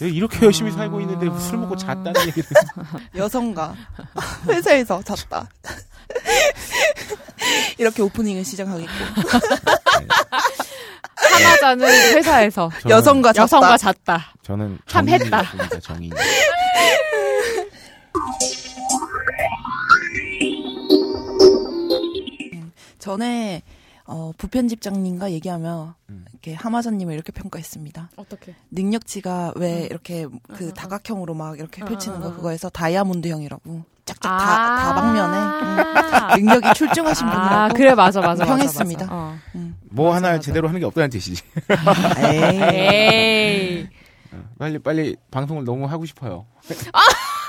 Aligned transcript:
이렇게 0.00 0.46
열심히 0.46 0.70
살고 0.72 1.00
있는데 1.00 1.26
술 1.40 1.58
먹고 1.58 1.76
잤다는 1.76 2.14
얘기를. 2.26 2.44
여성가 3.16 3.74
회사에서 4.48 5.02
잤다. 5.02 5.48
이렇게 7.78 8.02
오프닝을 8.02 8.44
시작하겠고 8.44 8.90
하나자는 11.16 11.88
회사에서 12.16 12.70
여성과 12.88 13.32
잤다. 13.32 13.42
여성과 13.42 13.78
잤다. 13.78 14.32
저는 14.42 14.78
참 14.86 15.08
했다. 15.08 15.42
정인. 15.82 16.12
전에 22.98 23.62
어, 24.10 24.32
부편집장님과 24.38 25.32
얘기하며 25.32 25.94
음. 26.08 26.24
이렇게 26.32 26.54
하마자님을 26.54 27.12
이렇게 27.12 27.30
평가했습니다. 27.30 28.08
어떻게? 28.16 28.54
능력치가 28.70 29.52
왜 29.56 29.82
음. 29.82 29.84
이렇게 29.84 30.22
그 30.24 30.64
음, 30.64 30.68
음. 30.68 30.74
다각형으로 30.74 31.34
막 31.34 31.58
이렇게 31.58 31.82
음, 31.82 31.88
펼치는 31.88 32.16
음, 32.16 32.22
거 32.22 32.28
음. 32.30 32.36
그거에서 32.36 32.70
다이아몬드형이라고 32.70 33.84
짝짝 34.06 34.32
아. 34.32 34.38
다 34.38 34.94
다방면에 34.94 36.36
능력이 36.40 36.72
출중하신 36.72 37.26
아, 37.26 37.32
분이라고 37.32 37.74
그래 37.74 37.94
맞아 37.94 38.20
맞아. 38.20 38.44
맞아, 38.44 38.46
평했습니다. 38.46 39.04
맞아. 39.04 39.14
어. 39.14 39.36
음. 39.56 39.76
뭐 39.90 40.06
맞아, 40.06 40.16
하나 40.16 40.28
맞아. 40.30 40.40
제대로 40.40 40.68
하는 40.68 40.80
게 40.80 40.86
없다는 40.86 41.10
뜻이지. 41.10 41.42
에이. 42.18 42.62
에이. 42.62 43.88
어, 44.32 44.42
빨리 44.58 44.78
빨리 44.78 45.16
방송을 45.30 45.64
너무 45.64 45.84
하고 45.84 46.06
싶어요. 46.06 46.46
아 46.94 47.00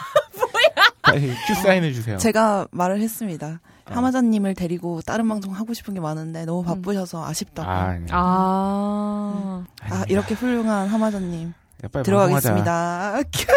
뭐야? 0.37 0.89
빨리 1.03 1.33
큐 1.47 1.53
사인 1.55 1.85
해 1.85 1.93
주세요. 1.93 2.17
제가 2.17 2.67
말을 2.71 2.99
했습니다. 2.99 3.61
어. 3.91 3.95
하마자님을 3.95 4.55
데리고 4.55 5.01
다른 5.01 5.27
방송 5.27 5.53
하고 5.53 5.73
싶은 5.73 5.93
게 5.93 5.99
많은데 5.99 6.45
너무 6.45 6.63
바쁘셔서 6.63 7.25
아쉽다고. 7.25 7.69
아, 7.69 7.73
아, 7.73 7.79
아니야. 7.89 8.07
아. 8.11 9.65
아니야. 9.81 10.05
이렇게 10.09 10.33
훌륭한 10.35 10.87
하마자님 10.87 11.49
야, 11.83 11.87
빨리 11.91 12.03
방송하자. 12.03 12.03
들어가겠습니다. 12.03 13.21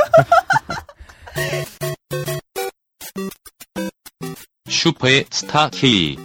슈퍼의 4.69 5.27
스타 5.31 5.69
K. 5.71 6.17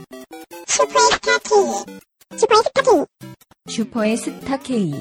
슈퍼의 3.68 4.18
스타 4.18 4.58
K. 4.58 4.94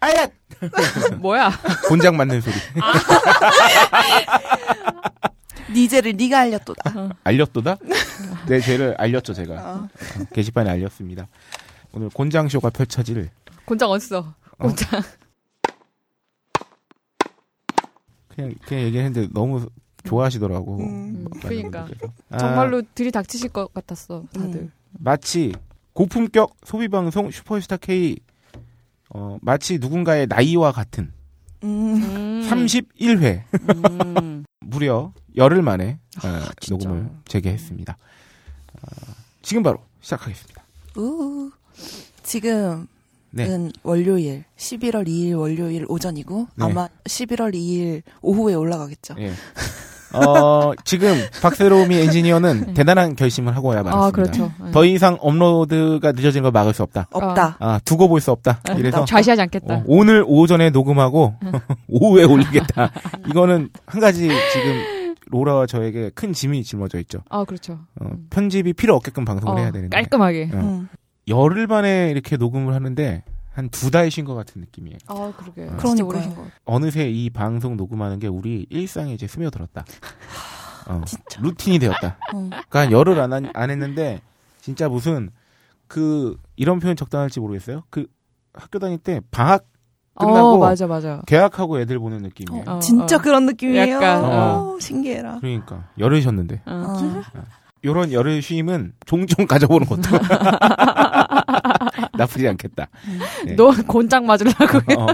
아야! 0.00 0.28
뭐야? 1.20 1.50
곤장 1.88 2.16
맞는 2.16 2.40
소리. 2.40 2.54
니제를 5.72 6.16
네가 6.16 6.40
알렸도다. 6.40 7.16
알렸도다? 7.24 7.76
내 8.48 8.60
죄를 8.60 8.94
알렸죠, 8.98 9.34
제가. 9.34 9.54
어. 9.54 9.74
어, 9.84 9.88
게시판에 10.32 10.70
알렸습니다. 10.70 11.26
오늘 11.92 12.08
곤장 12.10 12.48
쇼가 12.48 12.70
펼쳐질 12.70 13.30
곤장 13.64 13.90
어딨어? 13.90 14.34
곤장. 14.58 15.02
그냥 18.28 18.54
그냥 18.66 18.84
얘기했는데 18.84 19.28
너무 19.32 19.66
좋아하시더라고. 20.04 20.78
음, 20.78 21.24
많은 21.30 21.40
그러니까. 21.40 21.84
분들께서. 21.84 22.12
아, 22.30 22.38
정말로 22.38 22.82
들이닥치실 22.94 23.48
것 23.50 23.72
같았어, 23.74 24.24
다들. 24.32 24.60
음. 24.60 24.72
마치 24.92 25.52
고품격 25.94 26.54
소비 26.64 26.88
방송 26.88 27.30
슈퍼스타 27.30 27.76
K 27.78 28.16
어, 29.10 29.38
마치 29.40 29.78
누군가의 29.78 30.26
나이와 30.26 30.72
같은 30.72 31.12
음. 31.62 31.94
음. 32.02 32.48
31회 32.48 33.42
음. 34.14 34.44
무려 34.60 35.12
열흘 35.36 35.62
만에 35.62 35.98
어, 36.24 36.26
아, 36.28 36.50
진짜. 36.60 36.88
녹음을 36.88 37.10
재개했습니다. 37.26 37.96
어, 37.96 39.12
지금 39.42 39.62
바로 39.62 39.78
시작하겠습니다. 40.00 40.64
우. 40.96 41.50
지금은 42.22 42.86
네. 43.30 43.68
월요일 43.82 44.44
11월 44.56 45.06
2일 45.06 45.38
월요일 45.38 45.84
오전이고 45.88 46.48
네. 46.56 46.64
아마 46.64 46.88
11월 47.04 47.54
2일 47.54 48.02
오후에 48.22 48.54
올라가겠죠. 48.54 49.14
예. 49.18 49.32
어, 50.12 50.72
지금 50.84 51.14
박세롬이 51.42 51.94
엔지니어는 51.96 52.74
대단한 52.74 53.16
결심을 53.16 53.54
하고 53.56 53.68
와야 53.68 53.82
말았습니다. 53.82 54.06
아, 54.06 54.10
그렇죠. 54.10 54.52
네. 54.64 54.70
더 54.72 54.84
이상 54.84 55.18
업로드가 55.20 56.12
늦어지는 56.12 56.42
걸 56.44 56.52
막을 56.52 56.72
수 56.74 56.82
없다. 56.82 57.08
없다. 57.12 57.56
아, 57.60 57.80
두고 57.84 58.08
볼 58.08 58.20
수 58.20 58.30
없다. 58.30 58.60
아, 58.68 58.72
이래서 58.74 59.04
좌시하지 59.04 59.42
않겠다. 59.42 59.74
어, 59.74 59.82
오늘 59.86 60.24
오전에 60.26 60.70
녹음하고 60.70 61.34
오후에 61.88 62.24
올리겠다. 62.24 62.90
이거는 63.28 63.68
한 63.86 64.00
가지 64.00 64.22
지금 64.52 65.14
로라와 65.28 65.66
저에게 65.66 66.10
큰 66.14 66.32
짐이 66.32 66.62
짊어져 66.64 66.98
있죠. 67.00 67.18
아, 67.28 67.44
그렇죠. 67.44 67.80
어, 68.00 68.08
편집이 68.30 68.72
필요 68.74 68.94
없게끔 68.94 69.24
방송을 69.24 69.54
어, 69.56 69.58
해야 69.60 69.70
되는데 69.72 69.94
깔끔하게. 69.96 70.50
어. 70.54 70.56
음. 70.56 70.88
열흘 71.28 71.66
만에 71.66 72.10
이렇게 72.12 72.36
녹음을 72.36 72.72
하는데 72.74 73.24
한 73.56 73.68
두 73.70 73.90
달 73.90 74.10
쉰 74.10 74.24
것 74.26 74.34
같은 74.34 74.60
느낌이에요. 74.60 74.98
아, 75.06 75.32
그러게. 75.36 75.62
어. 75.62 75.76
진짜 75.78 75.82
그러니까요. 76.04 76.06
오래신 76.08 76.34
것 76.34 76.42
같아. 76.42 76.54
어느새 76.66 77.08
이 77.10 77.30
방송 77.30 77.76
녹음하는 77.76 78.18
게 78.18 78.26
우리 78.28 78.66
일상에 78.68 79.14
이제 79.14 79.26
스며들었다. 79.26 79.84
어, 80.88 81.02
루틴이 81.40 81.78
되었다. 81.78 82.18
어. 82.34 82.48
그러니까 82.50 82.80
한 82.80 82.92
열흘 82.92 83.18
안, 83.18 83.32
한- 83.32 83.50
안 83.54 83.70
했는데 83.70 84.20
진짜 84.60 84.88
무슨 84.88 85.30
그 85.88 86.36
이런 86.56 86.80
표현 86.80 86.96
적당할지 86.96 87.40
모르겠어요. 87.40 87.84
그 87.90 88.06
학교 88.52 88.78
다닐 88.78 88.98
때 88.98 89.20
방학 89.30 89.64
끝나고 90.18 90.54
어, 90.54 90.58
맞아, 90.58 90.86
맞아. 90.86 91.22
개학하고 91.26 91.80
애들 91.80 91.98
보는 91.98 92.18
느낌이에요. 92.22 92.64
어, 92.66 92.78
진짜 92.80 93.16
어. 93.16 93.18
그런 93.20 93.46
느낌이에요. 93.46 93.96
약간, 93.96 94.24
어, 94.24 94.76
신기해라. 94.80 95.38
그러니까 95.40 95.88
열흘이셨는데 95.98 96.62
어. 96.66 97.22
어. 97.34 97.42
요런 97.84 98.12
열흘 98.12 98.40
쉼은 98.42 98.92
종종 99.06 99.46
가져보는 99.46 99.86
것도 99.86 100.02
나쁘지 102.18 102.48
않겠다. 102.48 102.88
네. 103.44 103.56
너 103.56 103.70
곤장 103.86 104.26
맞으려고 104.26 104.78
해. 104.90 104.94
어, 104.96 105.06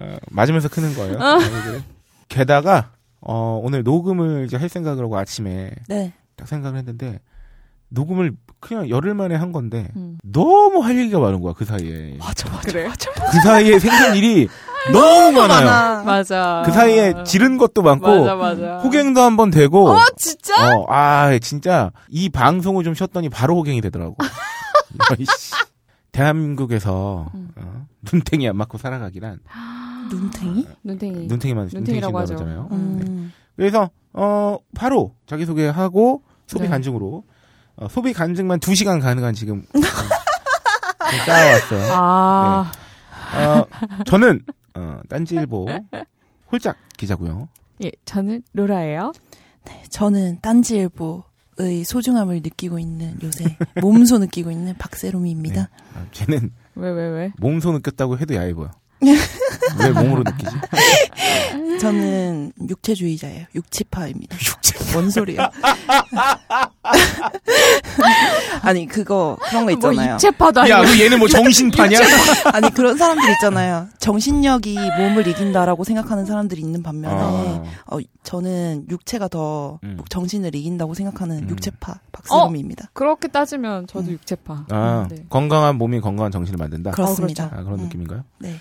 어, 0.00 0.16
맞으면서 0.30 0.68
크는 0.68 0.94
거예요. 0.94 1.18
아이들은. 1.20 1.82
게다가 2.28 2.90
어, 3.20 3.60
오늘 3.62 3.82
녹음을 3.82 4.44
이제 4.46 4.56
할 4.56 4.68
생각을 4.68 5.04
하고 5.04 5.18
아침에 5.18 5.70
네. 5.88 6.12
딱 6.36 6.46
생각을 6.46 6.78
했는데 6.78 7.20
녹음을 7.90 8.32
그냥 8.60 8.88
열흘 8.90 9.14
만에 9.14 9.34
한 9.34 9.50
건데 9.50 9.88
음. 9.96 10.18
너무 10.22 10.80
할 10.84 10.98
얘기가 10.98 11.18
많은 11.20 11.40
거야 11.40 11.54
그 11.56 11.64
사이에 11.64 12.16
맞아, 12.18 12.48
맞아. 12.50 12.60
그래? 12.70 12.88
그 13.30 13.40
사이에 13.42 13.78
생긴 13.78 14.14
일이 14.14 14.48
너무 14.92 15.32
많아요. 15.40 15.64
많아. 15.66 16.02
맞아. 16.04 16.62
그 16.66 16.72
사이에 16.72 17.14
지른 17.24 17.56
것도 17.58 17.82
많고 17.82 18.06
맞아, 18.24 18.34
맞아. 18.36 18.78
호갱도 18.78 19.20
한 19.22 19.36
번 19.36 19.50
되고 19.50 19.90
어, 19.90 19.98
진짜? 20.16 20.54
어, 20.76 20.84
아, 20.88 21.36
진짜 21.40 21.90
이 22.08 22.28
방송을 22.28 22.84
좀 22.84 22.94
쉬었더니 22.94 23.28
바로 23.30 23.56
호갱이 23.56 23.80
되더라고. 23.80 24.16
대한민국에서 26.18 27.30
음. 27.34 27.50
어, 27.56 27.86
눈탱이 28.12 28.48
안 28.48 28.56
맞고 28.56 28.76
살아가기란 28.78 29.38
눈탱이? 30.10 30.66
눈탱이. 30.82 31.26
눈탱이만 31.26 31.64
음. 31.66 31.70
눈탱이라고 31.72 32.18
하죠. 32.20 32.34
눈탱이라고 32.34 32.62
하잖아요. 32.64 32.68
음. 32.72 33.02
음. 33.06 33.32
그래서 33.56 33.90
어 34.12 34.58
바로 34.74 35.14
자기 35.26 35.44
소개하고 35.44 36.22
소비 36.46 36.64
네. 36.64 36.68
간증으로 36.70 37.24
어, 37.76 37.88
소비 37.88 38.12
간증만 38.12 38.58
2 38.66 38.74
시간 38.74 38.98
가능한 39.00 39.34
지금 39.34 39.64
어, 39.74 41.10
좀 41.10 41.20
쌓아왔어요. 41.26 41.92
아, 41.92 42.72
어, 43.36 43.66
저는 44.04 44.40
어, 44.74 45.00
딴지일보 45.08 45.66
홀짝 46.50 46.76
기자고요. 46.96 47.48
예, 47.84 47.92
저는 48.04 48.42
로라예요. 48.54 49.12
저는 49.90 50.38
딴지일보 50.40 51.22
의 51.60 51.84
소중함을 51.84 52.36
느끼고 52.36 52.78
있는 52.78 53.18
요새 53.22 53.56
몸소 53.80 54.18
느끼고 54.18 54.52
있는 54.52 54.76
박세롬이입니다. 54.78 55.68
아, 55.94 56.06
쟤는 56.12 56.52
왜, 56.76 56.90
왜, 56.90 57.08
왜? 57.08 57.32
몸소 57.38 57.72
느꼈다고 57.72 58.18
해도 58.18 58.34
야해 58.36 58.54
보여. 58.54 58.70
왜 59.00 59.90
몸으로 59.90 60.24
느끼지? 60.24 60.56
저는 61.80 62.52
육체주의자예요. 62.68 63.46
육치파입니다. 63.54 64.36
육체. 64.36 64.78
뭔 64.92 65.10
소리야? 65.10 65.50
아니 68.62 68.86
그거 68.86 69.36
그런 69.48 69.66
거뭐 69.66 69.72
있잖아요. 69.72 70.14
입체파도 70.14 70.60
아니고. 70.62 70.76
야, 70.76 70.82
그 70.82 71.00
얘는 71.00 71.18
뭐 71.18 71.28
정신파냐? 71.28 71.98
아니 72.52 72.70
그런 72.70 72.96
사람들 72.96 73.30
있잖아요. 73.32 73.88
정신력이 73.98 74.74
몸을 74.98 75.26
이긴다라고 75.26 75.84
생각하는 75.84 76.24
사람들이 76.26 76.60
있는 76.60 76.82
반면에 76.82 77.14
아. 77.14 77.62
어, 77.86 77.98
저는 78.22 78.86
육체가 78.90 79.28
더 79.28 79.78
음. 79.84 79.98
정신을 80.08 80.54
이긴다고 80.54 80.94
생각하는 80.94 81.44
음. 81.44 81.50
육체파 81.50 82.00
박세롬입니다. 82.12 82.90
그렇게 82.92 83.28
따지면 83.28 83.86
저도 83.86 84.06
음. 84.06 84.12
육체파. 84.12 84.66
아, 84.70 85.06
네. 85.10 85.24
건강한 85.28 85.76
몸이 85.76 86.00
건강한 86.00 86.32
정신을 86.32 86.56
만든다. 86.58 86.90
그렇습니다. 86.92 87.50
아, 87.52 87.62
그런 87.62 87.80
음. 87.80 87.84
느낌인가요? 87.84 88.24
네. 88.38 88.58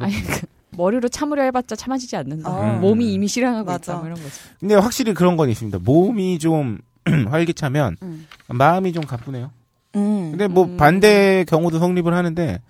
아니, 0.00 0.14
그, 0.14 0.46
머리로 0.76 1.08
참으려 1.08 1.42
해봤자 1.44 1.76
참아지지 1.76 2.16
않는다. 2.16 2.50
아. 2.50 2.78
몸이 2.78 3.12
이미 3.12 3.28
실행하고 3.28 3.66
맞아. 3.66 3.92
있다. 3.92 3.96
뭐 3.98 4.06
이런 4.06 4.22
거지. 4.22 4.40
근데 4.58 4.74
확실히 4.74 5.14
그런 5.14 5.36
건 5.36 5.50
있습니다. 5.50 5.78
몸이 5.82 6.38
좀 6.38 6.78
활기차면 7.28 7.96
음. 8.02 8.26
마음이 8.48 8.92
좀 8.92 9.04
가쁘네요. 9.04 9.50
음. 9.96 10.30
근데 10.30 10.48
뭐 10.48 10.64
음. 10.64 10.76
반대 10.76 11.44
경우도 11.46 11.78
성립을 11.78 12.14
하는데 12.14 12.60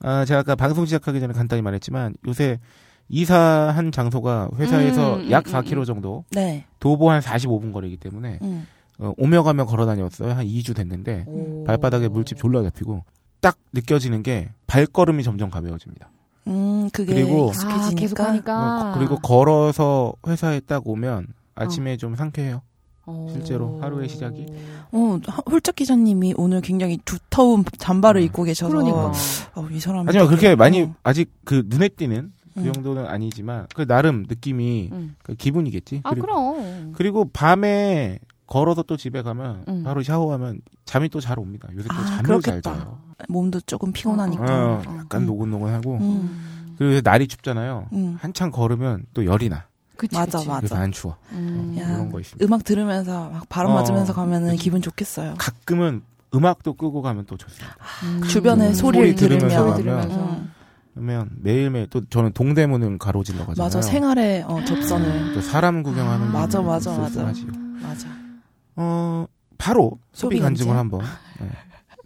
아, 0.00 0.24
제가 0.24 0.40
아까 0.40 0.54
방송 0.54 0.86
시작하기 0.86 1.20
전에 1.20 1.32
간단히 1.32 1.62
말했지만 1.62 2.14
요새 2.26 2.58
이사한 3.08 3.92
장소가 3.92 4.48
회사에서 4.56 5.16
음, 5.16 5.30
약 5.30 5.46
음, 5.46 5.52
4km 5.52 5.84
정도 5.84 6.24
네. 6.30 6.64
도보 6.80 7.10
한 7.10 7.20
45분 7.20 7.72
거리이기 7.72 7.98
때문에 7.98 8.38
음. 8.42 8.66
어, 8.98 9.12
오며 9.18 9.42
가며 9.42 9.66
걸어 9.66 9.86
다녔어요. 9.86 10.32
한 10.32 10.46
2주 10.46 10.74
됐는데 10.74 11.24
오. 11.26 11.64
발바닥에 11.64 12.08
물집 12.08 12.38
졸라 12.38 12.62
잡히고 12.62 13.04
딱 13.40 13.58
느껴지는 13.72 14.22
게 14.22 14.50
발걸음이 14.66 15.22
점점 15.22 15.50
가벼워집니다. 15.50 16.10
음, 16.46 16.90
그게 16.92 17.14
그리고- 17.14 17.46
아, 17.46 17.50
익숙해지니까. 17.50 17.94
계속 18.00 18.20
하니까. 18.20 18.90
어, 18.92 18.98
그리고 18.98 19.18
걸어서 19.18 20.12
회사에 20.26 20.60
딱 20.60 20.86
오면 20.86 21.26
아침에 21.54 21.96
좀 21.96 22.16
상쾌해요. 22.16 22.62
어. 23.06 23.28
실제로 23.32 23.78
하루의 23.82 24.08
시작이. 24.08 24.46
어, 24.92 25.18
하- 25.26 25.42
홀짝 25.50 25.76
기자님이 25.76 26.34
오늘 26.36 26.60
굉장히 26.62 26.98
두터운 27.04 27.64
잠바를 27.78 28.20
음. 28.22 28.26
입고 28.26 28.44
계셔서 28.44 28.70
그러니까. 28.70 29.12
어, 29.54 29.68
이 29.70 29.78
사람 29.78 30.06
하지만 30.08 30.26
그렇게 30.26 30.54
많이 30.54 30.82
어. 30.82 30.94
아직 31.02 31.30
그 31.44 31.64
눈에 31.66 31.88
띄는 31.88 32.32
그 32.54 32.60
음. 32.60 32.72
정도는 32.72 33.06
아니지만 33.06 33.66
그 33.74 33.86
나름 33.86 34.24
느낌이 34.28 34.88
음. 34.92 35.16
그 35.22 35.34
기분이겠지. 35.34 36.00
아, 36.04 36.10
그리고, 36.10 36.26
그럼. 36.26 36.92
그리고 36.94 37.28
밤에 37.32 38.18
걸어서 38.46 38.82
또 38.82 38.96
집에 38.96 39.22
가면 39.22 39.64
음. 39.68 39.82
바로 39.84 40.02
샤워하면 40.02 40.60
잠이 40.84 41.08
또 41.08 41.20
잘 41.20 41.38
옵니다. 41.38 41.68
요새 41.74 41.88
또 41.88 41.94
아, 41.94 42.04
잠을 42.04 42.14
잘 42.16 42.22
그렇겠다. 42.24 42.74
자요. 42.74 42.98
몸도 43.28 43.60
조금 43.62 43.92
피곤하니까. 43.92 44.42
어, 44.44 44.82
어, 44.86 44.96
약간 44.98 45.22
음. 45.22 45.26
노곤노곤하고 45.26 45.96
음. 45.98 46.74
그리고 46.78 47.00
날이 47.02 47.26
춥잖아요. 47.28 47.88
음. 47.92 48.18
한참 48.20 48.50
걸으면 48.50 49.04
또 49.14 49.24
열이 49.24 49.48
나. 49.48 49.64
그치, 49.96 50.14
맞아, 50.16 50.38
그치. 50.38 50.48
맞아. 50.48 50.60
그래서 50.60 50.74
안 50.76 50.92
추워. 50.92 51.16
음. 51.32 51.76
야. 51.78 51.88
이런 51.88 52.10
거 52.10 52.20
있습니다. 52.20 52.44
음악 52.44 52.64
들으면서 52.64 53.30
막 53.30 53.48
바람 53.48 53.70
어, 53.72 53.74
맞으면서 53.76 54.12
가면은 54.12 54.50
그치. 54.50 54.64
기분 54.64 54.82
좋겠어요. 54.82 55.34
가끔은 55.38 56.02
음악도 56.34 56.74
끄고 56.74 57.00
가면 57.00 57.26
또 57.26 57.36
좋습니다. 57.36 57.76
음. 58.04 58.22
주변에 58.24 58.68
음, 58.68 58.74
소리를 58.74 59.06
소리 59.06 59.14
들으면서 59.16 59.48
들으면. 59.48 59.72
소리 59.74 59.82
들으면서. 59.84 60.30
음. 60.36 60.50
그러면 60.94 61.30
매일매일 61.40 61.86
또 61.90 62.04
저는 62.08 62.32
동대문을 62.32 62.98
가로질러 62.98 63.46
가잖아요. 63.46 63.64
맞아, 63.64 63.80
생활의 63.80 64.42
어, 64.46 64.64
접선을. 64.64 65.34
또 65.34 65.40
사람 65.40 65.82
구경하는 65.82 66.28
아, 66.28 66.30
맞아, 66.30 66.60
맞아, 66.60 66.96
맞아. 66.98 67.22
맞아. 67.24 68.08
어 68.76 69.26
바로 69.58 69.98
소비 70.12 70.36
소비 70.36 70.40
간증을 70.40 70.74
간증? 70.74 70.78
한번. 70.78 71.00
네. 71.40 71.48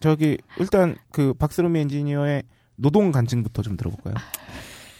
저기 0.00 0.38
일단 0.58 0.96
그 1.10 1.34
박스롬이 1.34 1.78
엔지니어의 1.80 2.42
노동 2.76 3.10
간증부터 3.10 3.62
좀 3.62 3.76
들어볼까요? 3.76 4.14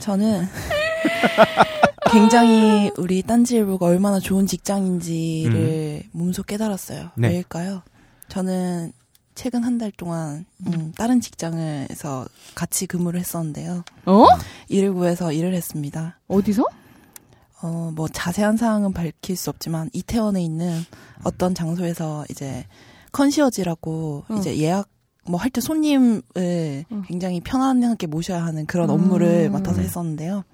저는 0.00 0.44
굉장히 2.10 2.90
우리 2.96 3.22
딴지일보가 3.22 3.86
얼마나 3.86 4.18
좋은 4.18 4.46
직장인지를 4.46 6.04
몸소 6.12 6.42
깨달았어요. 6.44 7.02
음. 7.02 7.10
네. 7.20 7.28
왜일까요? 7.28 7.82
저는 8.28 8.92
최근 9.34 9.62
한 9.62 9.78
달 9.78 9.92
동안 9.92 10.44
음, 10.66 10.92
다른 10.96 11.20
직장에서 11.20 12.26
같이 12.56 12.86
근무를 12.86 13.20
했었는데요. 13.20 13.84
어? 14.06 14.26
일을 14.68 14.92
구해서 14.94 15.30
일을 15.32 15.54
했습니다. 15.54 16.18
어디서? 16.26 16.64
어, 17.62 17.90
뭐 17.94 18.08
자세한 18.08 18.56
사항은 18.56 18.92
밝힐 18.92 19.36
수 19.36 19.50
없지만 19.50 19.90
이태원에 19.92 20.42
있는 20.42 20.80
어떤 21.24 21.54
장소에서 21.54 22.24
이제 22.30 22.64
컨시어지라고 23.12 24.24
응. 24.30 24.36
이제 24.38 24.56
예약 24.58 24.88
뭐 25.26 25.38
할 25.40 25.50
때 25.50 25.60
손님을 25.60 26.22
응. 26.36 27.02
굉장히 27.06 27.40
편안하게 27.40 28.06
모셔야 28.06 28.44
하는 28.44 28.64
그런 28.66 28.88
업무를 28.90 29.46
음. 29.48 29.52
맡아서 29.52 29.80
했었는데요. 29.80 30.44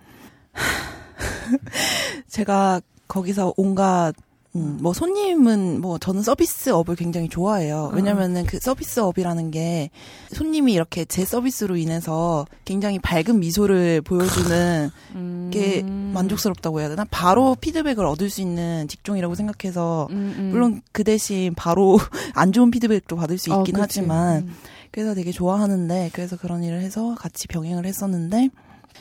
제가 2.29 2.81
거기서 3.09 3.55
온갖 3.57 4.15
음, 4.57 4.79
뭐 4.81 4.93
손님은 4.93 5.81
뭐 5.81 5.99
저는 5.99 6.23
서비스업을 6.23 6.95
굉장히 6.95 7.29
좋아해요. 7.29 7.91
왜냐면은 7.93 8.47
그 8.47 8.61
서비스업이라는 8.61 9.51
게 9.51 9.91
손님이 10.31 10.73
이렇게 10.73 11.05
제 11.05 11.25
서비스로 11.25 11.77
인해서 11.77 12.47
굉장히 12.65 13.01
밝은 13.01 13.41
미소를 13.41 14.01
보여주는 14.03 14.91
음. 15.17 15.51
게 15.53 15.83
만족스럽다고 15.83 16.81
해야 16.81 16.89
되나? 16.89 17.05
바로 17.11 17.57
피드백을 17.61 18.07
얻을 18.07 18.31
수 18.31 18.41
있는 18.41 18.87
직종이라고 18.87 19.35
생각해서 19.35 20.07
음, 20.11 20.35
음. 20.39 20.51
물론 20.53 20.83
그 20.93 21.03
대신 21.03 21.53
바로 21.57 21.99
안 22.35 22.53
좋은 22.53 22.71
피드백도 22.71 23.17
받을 23.17 23.39
수 23.39 23.53
어, 23.53 23.61
있긴 23.61 23.75
그치. 23.75 23.81
하지만 23.81 24.43
음. 24.43 24.55
그래서 24.93 25.15
되게 25.15 25.33
좋아하는데 25.33 26.11
그래서 26.13 26.37
그런 26.37 26.63
일을 26.63 26.81
해서 26.81 27.17
같이 27.19 27.49
병행을 27.49 27.87
했었는데 27.87 28.51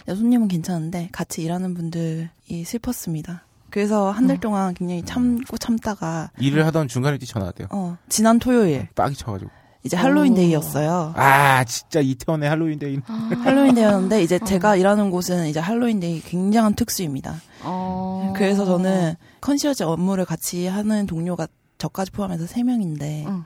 손님은 0.08 0.48
괜찮은데 0.48 1.10
같이 1.12 1.44
일하는 1.44 1.76
분들이 1.76 2.28
슬펐습니다. 2.66 3.46
그래서 3.74 4.12
한달 4.12 4.38
어. 4.38 4.40
동안 4.40 4.76
굉장히 4.76 5.02
참고 5.02 5.58
참다가 5.58 6.30
일을 6.38 6.64
하던 6.68 6.88
중간에 6.88 7.18
뛰쳐나왔대요. 7.18 7.70
어 7.72 7.98
지난 8.08 8.38
토요일 8.38 8.88
빡이 8.94 9.16
쳐가지고. 9.16 9.50
이제 9.84 9.98
할로윈 9.98 10.34
어. 10.34 10.36
데이였어요. 10.36 11.14
아 11.16 11.64
진짜 11.64 12.00
이태원의 12.00 12.48
할로윈 12.50 12.78
데이. 12.78 13.00
할로윈 13.44 13.74
데이였는데 13.74 14.22
이제 14.22 14.38
제가 14.38 14.76
일하는 14.76 15.10
곳은 15.10 15.48
이제 15.48 15.60
할로윈 15.60 16.02
데이 16.02 16.22
굉장한 16.22 16.76
특수입니다. 16.76 17.42
어. 17.64 18.34
그래서 18.36 18.64
저는 18.64 19.16
컨시어지 19.42 19.84
업무를 19.84 20.24
같이 20.24 20.68
하는 20.68 21.08
동료가 21.08 21.48
저까지 21.80 22.12
포함해서 22.12 22.46
3명인데 22.46 23.26
응. 23.26 23.44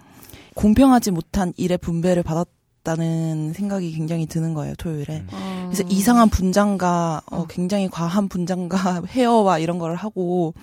공평하지 0.56 1.12
못한 1.12 1.54
일의 1.56 1.78
분배를 1.78 2.22
받았 2.24 2.50
다는 2.88 3.52
생각이 3.52 3.92
굉장히 3.92 4.26
드는 4.26 4.54
거예요, 4.54 4.74
토요일에. 4.76 5.18
음. 5.18 5.28
어. 5.34 5.70
그래서 5.70 5.84
이상한 5.90 6.30
분장과 6.30 7.22
어, 7.30 7.38
어. 7.40 7.46
굉장히 7.50 7.90
과한 7.90 8.30
분장과 8.30 9.04
헤어와 9.12 9.60
이런 9.60 9.78
거를 9.78 9.98
하고 9.98 10.54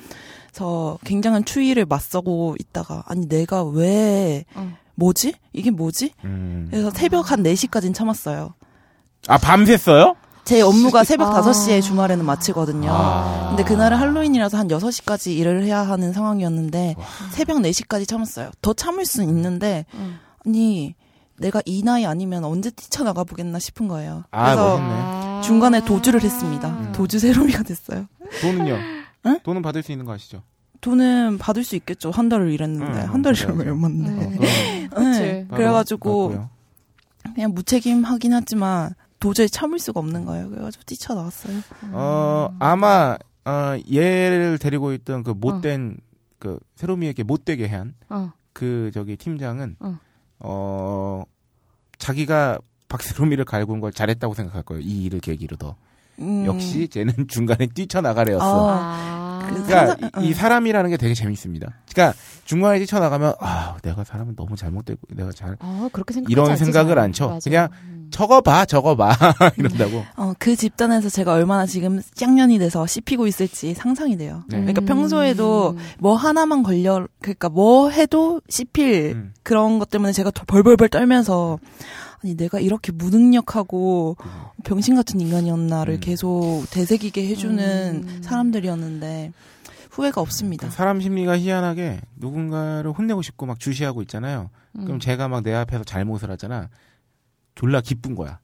저 0.53 0.99
굉장한 1.05 1.45
추위를 1.45 1.85
맞서고 1.85 2.57
있다가 2.59 3.03
아니 3.07 3.29
내가 3.29 3.63
왜 3.63 4.45
어. 4.55 4.73
뭐지? 4.95 5.35
이게 5.53 5.71
뭐지? 5.71 6.13
음. 6.25 6.69
그래서 6.71 6.91
새벽 6.91 7.31
한 7.31 7.43
4시까지는 7.43 7.93
참았어요. 7.93 8.55
아 9.29 9.39
밤샜어요? 9.39 10.17
제 10.45 10.63
업무가 10.63 11.05
새벽 11.05 11.35
아. 11.35 11.43
5시에 11.43 11.83
주말에는 11.83 12.25
마치거든요. 12.25 12.91
아. 12.91 13.49
근데 13.49 13.65
그날은 13.65 13.99
할로윈이라서 13.99 14.57
한 14.57 14.69
6시까지 14.69 15.37
일을 15.37 15.65
해야 15.65 15.81
하는 15.81 16.13
상황이었는데 16.15 16.97
새벽 17.33 17.59
4시까지 17.59 18.09
참았어요. 18.09 18.51
더 18.63 18.73
참을 18.73 19.05
수는 19.05 19.29
있는데 19.29 19.85
응. 19.95 20.19
아니 20.47 20.95
내가 21.39 21.61
이 21.65 21.83
나이 21.83 22.07
아니면 22.07 22.45
언제 22.45 22.71
뛰쳐나가 22.71 23.25
보겠나 23.25 23.59
싶은 23.59 23.89
거예요. 23.89 24.25
아, 24.31 24.45
그래서 24.55 24.79
멋있네. 24.79 24.95
아. 24.95 25.41
중간에 25.45 25.85
도주를 25.85 26.23
했습니다. 26.23 26.69
음. 26.69 26.93
도주 26.93 27.19
세로미가 27.19 27.63
됐어요. 27.65 28.07
돈은요? 28.41 28.79
응? 29.27 29.39
돈은 29.43 29.63
받을 29.63 29.83
수 29.83 29.93
있는 29.93 30.05
거 30.07 30.13
아시죠? 30.13 30.43
돈은 30.81 31.39
받을 31.39 31.65
수 31.65 31.77
있겠죠. 31.77 32.11
한 32.11 32.29
달을 32.29 32.53
일했는데 32.53 33.03
응, 33.05 33.13
한 33.13 33.23
달이 33.23 33.39
맞아요, 33.47 33.59
얼마 33.59 33.65
맞아요. 33.65 33.73
얼마인데. 33.73 34.11
어, 34.11 34.29
음. 34.29 34.89
그럼 34.91 35.05
그치. 35.13 35.21
네, 35.21 35.47
그래가지고 35.51 36.29
받고요. 36.29 36.51
그냥 37.35 37.55
무책임하긴 37.55 38.33
하지만 38.35 38.95
도저히 39.19 39.49
참을 39.49 39.79
수가 39.79 40.01
없는 40.01 40.27
거예요. 40.27 40.51
그래가지고 40.51 40.85
뛰쳐나왔어요. 40.85 41.61
어 41.93 42.55
아마 42.59 43.17
어, 43.47 43.77
얘를 43.93 44.59
데리고 44.59 44.93
있던 44.93 45.23
그 45.23 45.31
못된 45.31 45.97
그 46.39 46.59
세로미에게 46.77 47.23
못되게 47.23 47.67
한 47.67 47.95
어. 48.11 48.33
그 48.53 48.91
저기 48.93 49.17
팀장은 49.17 49.77
어. 49.81 49.99
어 50.41 51.23
자기가 51.99 52.59
박세롬이를 52.89 53.45
갈군 53.45 53.81
걸 53.81 53.93
잘했다고 53.93 54.35
생각할 54.35 54.63
거예요. 54.63 54.83
이 54.83 55.05
일을 55.05 55.21
계기로 55.21 55.57
더. 55.57 55.77
음. 56.21 56.47
역시 56.47 56.89
쟤는 56.89 57.13
중간에 57.29 57.67
뛰쳐나가래였어. 57.67 58.65
어. 58.65 58.71
아. 58.71 59.49
그 59.49 59.65
그러니까 59.65 59.97
이, 60.21 60.27
이 60.27 60.29
응. 60.29 60.35
사람이라는 60.35 60.91
게 60.91 60.97
되게 60.97 61.13
재밌습니다. 61.15 61.75
그러니까 61.91 62.17
중간에 62.45 62.79
뛰쳐나가면 62.79 63.35
아 63.41 63.77
내가 63.83 64.05
사람은 64.05 64.37
너무 64.37 64.57
잘못되고 64.57 65.01
내가 65.11 65.33
잘 65.33 65.57
어, 65.61 65.89
그렇게 65.93 66.15
생각 66.15 66.31
이런 66.31 66.57
생각을 66.57 66.99
안 66.99 67.13
쳐. 67.13 67.39
그냥 67.43 67.69
음. 67.83 67.94
적어봐 68.15 68.65
적어봐 68.67 69.11
이런다고. 69.59 70.05
어, 70.17 70.35
그 70.39 70.55
집단에서 70.55 71.09
제가 71.09 71.33
얼마나 71.33 71.67
지금 71.67 72.01
짱년이 72.15 72.61
돼서 72.61 72.87
씹히고 72.87 73.27
있을지 73.27 73.75
상상이 73.75 74.17
돼요. 74.17 74.45
네. 74.49 74.59
그러니까 74.59 74.83
음. 74.83 74.87
평소에도 74.87 75.77
뭐 75.99 76.15
하나만 76.15 76.63
걸려, 76.63 77.09
그러니까 77.21 77.49
뭐 77.49 77.91
해도 77.91 78.41
씹힐 78.49 79.15
음. 79.17 79.35
그런 79.43 79.81
것 79.81 79.91
때문에 79.91 80.13
제가 80.13 80.31
더 80.31 80.45
벌벌벌 80.47 80.91
떨면서 80.91 81.59
아니 82.23 82.37
내가 82.37 82.61
이렇게 82.61 82.93
무능력하고 82.93 84.17
병신 84.65 84.95
같은 84.95 85.21
인간이었나를 85.21 85.95
음. 85.95 86.01
계속 86.01 86.65
되새기게 86.71 87.27
해주는 87.27 88.05
음. 88.07 88.23
사람들이었는데 88.23 89.33
후회가 89.91 90.21
없습니다. 90.21 90.69
그 90.69 90.73
사람 90.73 91.01
심리가 91.01 91.37
희한하게 91.37 92.01
누군가를 92.17 92.93
혼내고 92.93 93.23
싶고 93.23 93.47
막 93.47 93.59
주시하고 93.59 94.03
있잖아요. 94.03 94.51
음. 94.79 94.85
그럼 94.85 95.01
제가 95.01 95.27
막 95.29 95.43
내 95.43 95.53
앞에서 95.53 95.83
잘못을 95.85 96.31
하잖아. 96.31 96.69
졸라 97.55 97.81
기쁜 97.81 98.15
거야. 98.15 98.39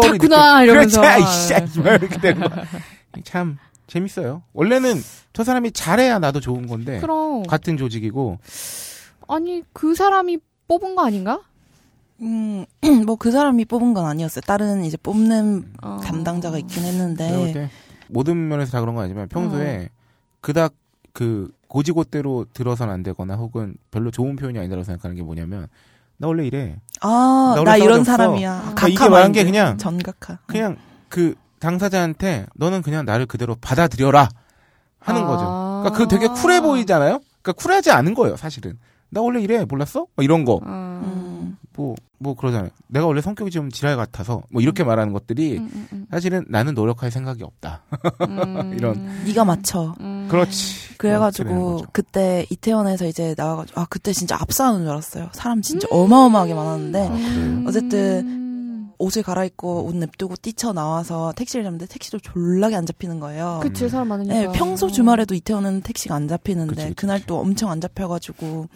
탔구나, 0.00 0.60
느껴- 0.60 0.64
이러면서. 0.64 1.00
그렇지, 1.00 1.54
아이씨, 1.54 1.80
막 1.80 1.86
이렇게 1.94 2.18
되는 2.18 2.40
거. 2.48 2.50
참 3.24 3.58
재밌어요. 3.86 4.42
원래는 4.52 4.94
저 5.32 5.44
사람이 5.44 5.72
잘해야 5.72 6.18
나도 6.18 6.40
좋은 6.40 6.66
건데 6.66 7.00
그럼. 7.00 7.42
같은 7.44 7.76
조직이고 7.76 8.38
아니, 9.28 9.62
그 9.72 9.94
사람이 9.94 10.38
뽑은 10.68 10.94
거 10.94 11.04
아닌가? 11.06 11.40
음, 12.22 12.64
뭐 13.06 13.16
그 13.16 13.30
사람이 13.30 13.64
뽑은 13.66 13.92
건 13.94 14.06
아니었어요. 14.06 14.40
다른 14.46 14.84
이제 14.84 14.96
뽑는 14.96 15.72
어. 15.82 16.00
담당자가 16.02 16.58
있긴 16.58 16.84
했는데 16.84 17.52
때 17.52 17.70
모든 18.08 18.48
면에서 18.48 18.72
다 18.72 18.80
그런 18.80 18.94
건 18.94 19.04
아니지만 19.04 19.28
평소에 19.28 19.88
그닥 20.40 20.72
그 21.12 21.50
고지고대로 21.68 22.46
들어선 22.52 22.88
안 22.90 23.02
되거나 23.02 23.34
혹은 23.36 23.76
별로 23.90 24.10
좋은 24.10 24.36
표현이 24.36 24.58
아니라고 24.58 24.84
생각하는 24.84 25.16
게 25.16 25.22
뭐냐면 25.22 25.66
나 26.18 26.28
원래 26.28 26.46
이래. 26.46 26.76
아, 27.02 27.54
나 27.56 27.62
나 27.64 27.76
이런 27.76 28.00
없어. 28.00 28.12
사람이야. 28.12 28.60
그러니까 28.74 28.88
이게 28.88 29.08
말한 29.08 29.32
게. 29.32 29.44
그냥- 29.44 29.76
전각화. 29.78 30.38
그냥 30.46 30.76
그 31.08 31.34
당사자한테 31.60 32.46
너는 32.54 32.82
그냥 32.82 33.04
나를 33.04 33.26
그대로 33.26 33.54
받아들여라 33.60 34.28
하는 35.00 35.22
아. 35.22 35.26
거죠. 35.26 35.44
그러니까 35.82 35.90
그 35.98 36.08
되게 36.08 36.26
쿨해 36.28 36.60
보이잖아요. 36.60 37.20
그러니까 37.42 37.52
쿨하지 37.62 37.90
않은 37.90 38.14
거예요, 38.14 38.36
사실은. 38.36 38.78
나 39.10 39.20
원래 39.20 39.40
이래 39.40 39.64
몰랐어? 39.64 40.06
뭐 40.16 40.24
이런 40.24 40.44
거. 40.44 40.60
음. 40.66 41.25
음. 41.78 41.82
뭐, 41.82 41.94
뭐 42.18 42.34
그러잖아요. 42.34 42.70
내가 42.88 43.06
원래 43.06 43.20
성격이 43.20 43.50
좀 43.50 43.70
지랄 43.70 43.96
같아서 43.96 44.42
뭐 44.50 44.62
이렇게 44.62 44.84
말하는 44.84 45.12
것들이 45.12 45.58
음, 45.58 45.70
음, 45.72 45.88
음. 45.92 46.06
사실은 46.10 46.44
나는 46.48 46.74
노력할 46.74 47.10
생각이 47.10 47.42
없다. 47.42 47.82
음. 48.28 48.74
이런. 48.78 49.24
네가 49.26 49.44
맞춰. 49.44 49.94
음. 50.00 50.28
그렇지. 50.30 50.96
그래가지고. 50.96 51.84
그때 51.92 52.46
이태원에서 52.50 53.06
이제 53.06 53.34
나와가지고 53.36 53.80
아 53.80 53.86
그때 53.88 54.12
진짜 54.12 54.36
압사하는 54.40 54.80
줄 54.80 54.90
알았어요. 54.90 55.30
사람 55.32 55.62
진짜 55.62 55.86
어마어마하게 55.90 56.54
많았는데 56.54 57.08
음. 57.08 57.64
어쨌든 57.68 58.46
옷을 58.98 59.22
갈아입고 59.22 59.84
옷 59.86 59.96
냅두고 59.96 60.36
뛰쳐 60.36 60.72
나와서 60.72 61.32
택시를 61.36 61.64
잡는데 61.64 61.86
택시도 61.86 62.18
졸라게 62.18 62.76
안 62.76 62.86
잡히는 62.86 63.20
거예요. 63.20 63.60
그치 63.62 63.88
사람 63.88 64.08
많으니까. 64.08 64.34
네, 64.34 64.48
평소 64.54 64.90
주말에도 64.90 65.34
이태원은 65.34 65.82
택시가 65.82 66.14
안 66.14 66.28
잡히는데 66.28 66.74
그치, 66.74 66.82
그치, 66.84 66.94
그날. 66.94 67.20
또 67.26 67.38
엄청 67.38 67.70
안 67.70 67.80
잡혀가지고 67.80 68.68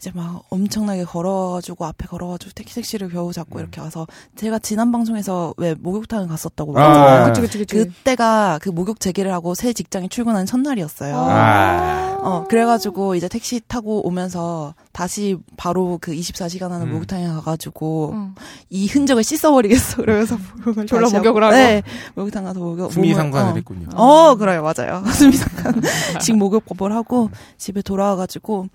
이제 0.00 0.10
막 0.14 0.44
엄청나게 0.48 1.04
걸어가지고 1.04 1.84
앞에 1.84 2.06
걸어가지고 2.06 2.52
택시 2.54 2.76
택시를 2.76 3.10
겨우 3.10 3.34
잡고 3.34 3.58
음. 3.58 3.60
이렇게 3.60 3.82
와서 3.82 4.06
제가 4.34 4.58
지난 4.58 4.90
방송에서 4.90 5.52
왜 5.58 5.74
목욕탕을 5.74 6.26
갔었다고 6.26 6.78
아. 6.80 7.26
그치 7.26 7.42
그치 7.42 7.58
그치. 7.58 7.76
그때가 7.76 8.58
그 8.62 8.70
목욕 8.70 8.98
재개를 8.98 9.30
하고 9.30 9.54
새 9.54 9.74
직장에 9.74 10.08
출근하는 10.08 10.46
첫날이었어요. 10.46 11.14
아. 11.18 12.18
어, 12.22 12.44
그래가지고 12.48 13.14
이제 13.14 13.28
택시 13.28 13.60
타고 13.68 14.06
오면서 14.06 14.74
다시 14.92 15.36
바로 15.58 15.98
그 16.00 16.12
24시간 16.12 16.70
하는 16.70 16.86
음. 16.86 16.92
목욕탕에 16.92 17.26
가가지고 17.28 18.10
응. 18.14 18.34
이 18.70 18.86
흔적을 18.86 19.22
씻어버리겠어. 19.22 19.96
그러면서 20.02 20.38
목욕을 20.64 20.86
졸라 20.86 21.10
목욕을 21.10 21.44
하고? 21.44 21.54
네. 21.54 21.82
목욕탕 22.14 22.44
가서 22.44 22.58
목욕. 22.58 22.90
수미상관을 22.90 23.52
몸을- 23.52 23.56
했군요. 23.58 23.86
어, 23.96 24.30
어, 24.30 24.34
그래요. 24.36 24.62
맞아요. 24.62 25.04
수미상관. 25.12 25.82
직 26.22 26.36
목욕법을 26.38 26.90
하고 26.94 27.28
집에 27.58 27.82
돌아와가지고, 27.82 28.66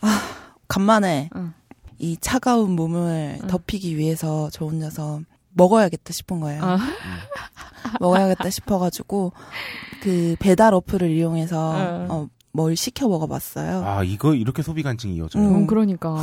아, 0.00 0.20
간만에 0.68 1.30
응. 1.34 1.52
이 1.98 2.16
차가운 2.20 2.76
몸을 2.76 3.38
응. 3.42 3.46
덮이기 3.48 3.96
위해서 3.96 4.48
저 4.52 4.66
혼자서 4.66 5.20
먹어야겠다 5.54 6.12
싶은 6.12 6.40
거예요. 6.40 6.62
아. 6.62 6.78
먹어야겠다 8.00 8.50
싶어가지고, 8.50 9.32
그 10.02 10.36
배달 10.38 10.74
어플을 10.74 11.10
이용해서, 11.10 11.74
응. 11.76 12.06
어, 12.10 12.28
뭘 12.52 12.76
시켜 12.76 13.08
먹어봤어요. 13.08 13.84
아, 13.84 14.04
이거 14.04 14.34
이렇게 14.34 14.62
소비 14.62 14.82
간증이 14.82 15.16
이어져요. 15.16 15.42
음. 15.42 15.54
음, 15.54 15.66
그러니까. 15.66 16.22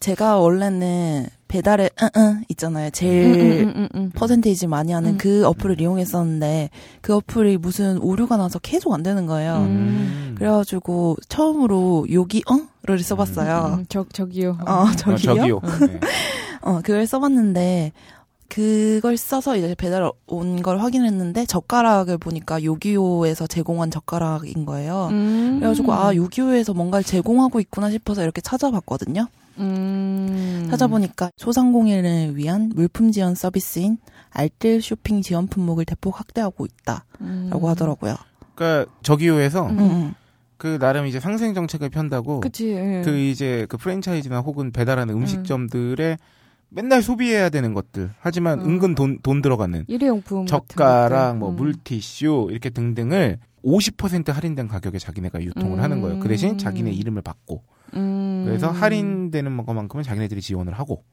제가 0.00 0.38
원래는 0.38 1.26
배달에 1.48 1.90
응응 2.00 2.44
있잖아요. 2.50 2.90
제일 2.90 3.72
음. 3.94 4.10
퍼센테이지 4.14 4.66
많이 4.66 4.92
하는 4.92 5.12
음. 5.12 5.18
그 5.18 5.46
어플을 5.46 5.80
이용했었는데 5.80 6.70
그 7.00 7.14
어플이 7.14 7.56
무슨 7.56 7.98
오류가 7.98 8.36
나서 8.36 8.58
계속 8.58 8.92
안 8.92 9.02
되는 9.02 9.26
거예요. 9.26 9.56
음. 9.58 10.34
그래가지고 10.36 11.16
처음으로 11.28 12.06
여기 12.12 12.42
어 12.48 12.58
를 12.86 12.98
써봤어요. 13.02 13.76
음, 13.80 13.86
저 13.88 14.04
저기요. 14.12 14.58
어 14.66 14.86
아, 14.86 14.92
저기요. 14.96 15.16
저기요. 15.36 15.60
네. 15.88 16.00
어 16.62 16.80
그걸 16.82 17.06
써봤는데 17.06 17.92
그걸 18.48 19.16
써서 19.16 19.56
이제 19.56 19.74
배달 19.76 20.10
온 20.26 20.62
걸 20.62 20.78
확인했는데 20.78 21.46
젓가락을 21.46 22.16
보니까 22.18 22.62
요기요에서 22.62 23.46
제공한 23.48 23.90
젓가락인 23.90 24.64
거예요. 24.64 25.08
음. 25.10 25.56
그래가지고 25.58 25.92
아 25.92 26.14
요기요에서 26.14 26.72
뭔가를 26.74 27.02
제공하고 27.04 27.58
있구나 27.60 27.90
싶어서 27.90 28.22
이렇게 28.22 28.40
찾아봤거든요. 28.40 29.26
음. 29.58 30.66
찾아보니까 30.70 31.30
소상공인을 31.36 32.36
위한 32.36 32.70
물품 32.74 33.10
지원 33.10 33.34
서비스인 33.34 33.98
알뜰 34.30 34.82
쇼핑 34.82 35.22
지원 35.22 35.46
품목을 35.48 35.84
대폭 35.86 36.18
확대하고 36.18 36.66
있다라고 36.66 37.04
음. 37.22 37.50
하더라고요. 37.64 38.16
그러니까 38.54 38.90
저기요에서 39.02 39.66
음. 39.66 39.78
음, 39.78 39.78
음. 39.80 40.14
그 40.56 40.78
나름 40.78 41.06
이제 41.06 41.20
상생 41.20 41.54
정책을 41.54 41.90
편다고 41.90 42.40
그치. 42.40 42.70
예. 42.70 43.02
그 43.04 43.16
이제 43.18 43.66
그 43.68 43.76
프랜차이즈나 43.76 44.40
혹은 44.40 44.72
배달하는 44.72 45.14
음. 45.14 45.20
음식점들에 45.20 46.16
맨날 46.68 47.02
소비해야 47.02 47.48
되는 47.48 47.74
것들 47.74 48.10
하지만 48.20 48.60
음. 48.60 48.70
은근 48.70 48.94
돈 48.94 49.18
돈 49.22 49.42
들어가는 49.42 49.84
일회용품 49.88 50.46
젓가락. 50.46 51.38
뭐 51.38 51.50
음. 51.50 51.56
물티슈 51.56 52.48
이렇게 52.50 52.70
등등을 52.70 53.38
50% 53.64 54.32
할인된 54.32 54.68
가격에 54.68 54.98
자기네가 54.98 55.42
유통을 55.42 55.78
음. 55.78 55.82
하는 55.82 56.00
거예요. 56.00 56.20
그 56.20 56.28
대신 56.28 56.56
자기네 56.58 56.92
이름을 56.92 57.22
받고 57.22 57.62
음. 57.94 58.44
그래서 58.46 58.70
할인되는 58.70 59.56
것만큼은 59.64 60.02
자기네들이 60.04 60.40
지원을 60.40 60.72
하고 60.72 61.04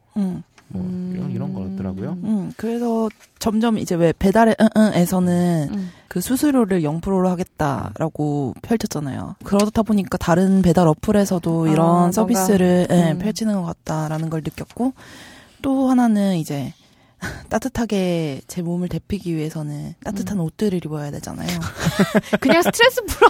음, 0.75 1.13
뭐 1.15 1.25
이런 1.25 1.32
이런 1.32 1.53
거였더라고요. 1.53 2.17
음. 2.24 2.51
그래서 2.58 3.10
점점 3.39 3.77
이제 3.77 3.96
왜 3.96 4.13
배달의 4.17 4.55
응응에서는 4.60 5.70
음. 5.72 5.89
그 6.08 6.22
수수료를 6.22 6.82
0%로 6.82 7.27
하겠다라고 7.29 8.53
펼쳤잖아요. 8.62 9.36
그러다 9.43 9.84
보니까 9.84 10.17
다른 10.17 10.62
배달 10.62 10.88
어플에서도 10.88 11.65
아, 11.65 11.70
이런 11.70 11.88
뭔가, 11.88 12.12
서비스를 12.12 12.88
예, 12.89 13.12
음. 13.12 13.20
펼치는 13.20 13.55
것 13.55 13.63
같다라는 13.63 14.29
걸 14.29 14.41
느꼈고 14.43 14.93
또 15.62 15.89
하나는 15.89 16.38
이제 16.38 16.74
따뜻하게 17.50 18.42
제 18.48 18.62
몸을 18.62 18.89
데피기 18.89 19.36
위해서는 19.36 19.96
따뜻한 20.03 20.38
음. 20.38 20.44
옷들을 20.44 20.84
입어야 20.86 21.12
되잖아요. 21.12 21.48
그냥 22.39 22.62
스트레스 22.62 23.01
풀어. 23.06 23.30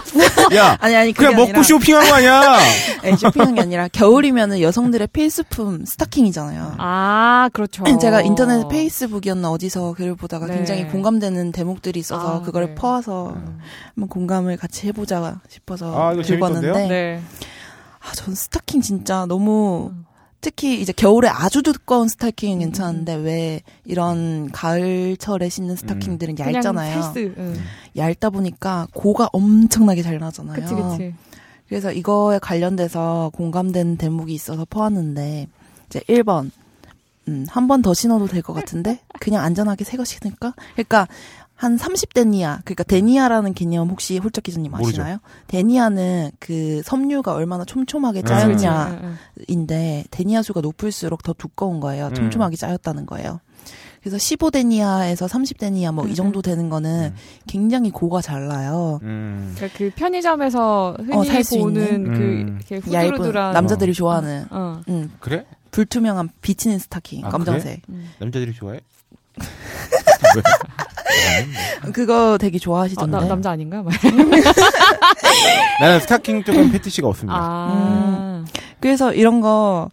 야 0.56 0.76
아니 0.82 0.96
아니 0.96 1.12
그냥 1.12 1.32
먹고 1.32 1.44
아니라, 1.44 1.62
쇼핑한 1.62 2.08
거 2.08 2.14
아니야? 2.14 2.58
예, 3.04 3.16
쇼핑한 3.16 3.54
게 3.54 3.60
아니라 3.60 3.88
겨울이면은 3.88 4.60
여성들의 4.60 5.08
필수품 5.08 5.84
스타킹이잖아요. 5.84 6.74
아, 6.78 7.50
그렇죠. 7.52 7.84
제가 7.98 8.22
인터넷 8.22 8.66
페이스북이었나 8.68 9.50
어디서 9.50 9.94
글을 9.94 10.16
보다가 10.16 10.46
네. 10.46 10.56
굉장히 10.56 10.86
공감되는 10.88 11.52
대목들이 11.52 12.00
있어서 12.00 12.38
아, 12.38 12.42
그걸 12.42 12.66
네. 12.66 12.74
퍼와서 12.74 13.34
음. 13.36 13.58
한번 13.94 14.08
공감을 14.08 14.56
같이 14.56 14.86
해보자 14.88 15.40
싶어서 15.48 16.08
아, 16.08 16.12
이거 16.12 16.22
들고 16.22 16.46
재밌던데요? 16.46 16.72
왔는데 16.72 16.94
네. 16.94 17.22
아, 18.00 18.12
전 18.14 18.34
스타킹 18.34 18.80
진짜 18.82 19.26
너무 19.26 19.90
음. 19.92 20.04
특히 20.44 20.78
이제 20.80 20.92
겨울에 20.92 21.26
아주 21.28 21.62
두꺼운 21.62 22.06
스타킹은 22.06 22.56
음, 22.56 22.60
괜찮은데 22.60 23.14
왜 23.14 23.62
이런 23.86 24.50
가을철에 24.52 25.48
신는 25.48 25.74
스타킹들은 25.76 26.34
그냥 26.34 26.54
얇잖아요. 26.56 27.12
필수. 27.14 27.34
응. 27.38 27.54
얇다 27.96 28.28
보니까 28.28 28.86
고가 28.92 29.30
엄청나게 29.32 30.02
잘 30.02 30.18
나잖아요. 30.18 30.54
그치, 30.54 30.74
그치. 30.74 31.14
그래서 31.66 31.90
이거에 31.92 32.38
관련돼서 32.40 33.30
공감되는 33.34 33.96
대목이 33.96 34.34
있어서 34.34 34.66
퍼왔는데 34.66 35.48
이제 35.88 36.00
1번 36.00 36.50
음, 37.26 37.46
한 37.48 37.66
번 37.66 37.80
더 37.80 37.94
신어도 37.94 38.26
될 38.26 38.42
것 38.42 38.52
같은데 38.52 39.00
그냥 39.18 39.42
안전하게 39.42 39.84
새거 39.84 40.04
신을까? 40.04 40.52
그러니까 40.74 41.08
한 41.56 41.76
30데니아 41.76 42.60
그러니까 42.64 42.82
데니아라는 42.82 43.54
개념 43.54 43.88
혹시 43.88 44.18
홀짝 44.18 44.44
기자님 44.44 44.72
모르죠. 44.72 45.02
아시나요? 45.02 45.18
데니아는 45.46 46.32
그 46.40 46.82
섬유가 46.84 47.32
얼마나 47.32 47.64
촘촘하게 47.64 48.20
음. 48.20 48.22
그치. 48.22 48.34
짜였냐인데 48.34 48.98
응, 49.02 49.16
응. 49.48 50.04
데니아 50.10 50.42
수가 50.42 50.60
높을수록 50.60 51.22
더 51.22 51.32
두꺼운 51.32 51.80
거예요. 51.80 52.08
음. 52.08 52.14
촘촘하게 52.14 52.56
짜였다는 52.56 53.06
거예요. 53.06 53.40
그래서 54.02 54.18
15데니아에서 54.18 55.26
30데니아 55.28 55.94
뭐이 55.94 56.10
음, 56.10 56.14
정도 56.14 56.42
되는 56.42 56.68
거는 56.68 57.12
음. 57.14 57.16
굉장히 57.46 57.90
고가 57.90 58.20
잘 58.20 58.48
나요. 58.48 58.98
음. 59.02 59.54
그러니까 59.56 59.78
그 59.78 59.90
편의점에서 59.96 60.96
흔히 60.98 61.16
어, 61.16 61.24
살수 61.24 61.58
보는 61.58 61.82
있는? 61.82 62.04
그 62.04 62.20
음. 62.20 62.60
이렇게 62.68 62.92
얇은 62.92 63.32
남자들이 63.32 63.94
좋아하는 63.94 64.44
어. 64.50 64.82
음, 64.88 65.10
그래? 65.20 65.46
불투명한 65.70 66.28
비치는 66.42 66.78
스타킹 66.80 67.24
아, 67.24 67.30
검정색. 67.30 67.80
음. 67.88 68.10
남자들이 68.18 68.52
좋아해? 68.52 68.80
왜? 71.84 71.92
그거 71.92 72.38
되게 72.38 72.56
어, 72.56 72.60
좋아하시던데. 72.60 73.16
나, 73.18 73.24
남자 73.26 73.50
아닌가? 73.50 73.82
막. 73.82 73.92
나는 75.80 76.00
스타킹 76.00 76.44
쪽은 76.44 76.72
패티시가 76.72 77.08
없습니다. 77.08 77.36
아. 77.38 78.44
그래서 78.80 79.12
이런 79.12 79.40
거 79.40 79.90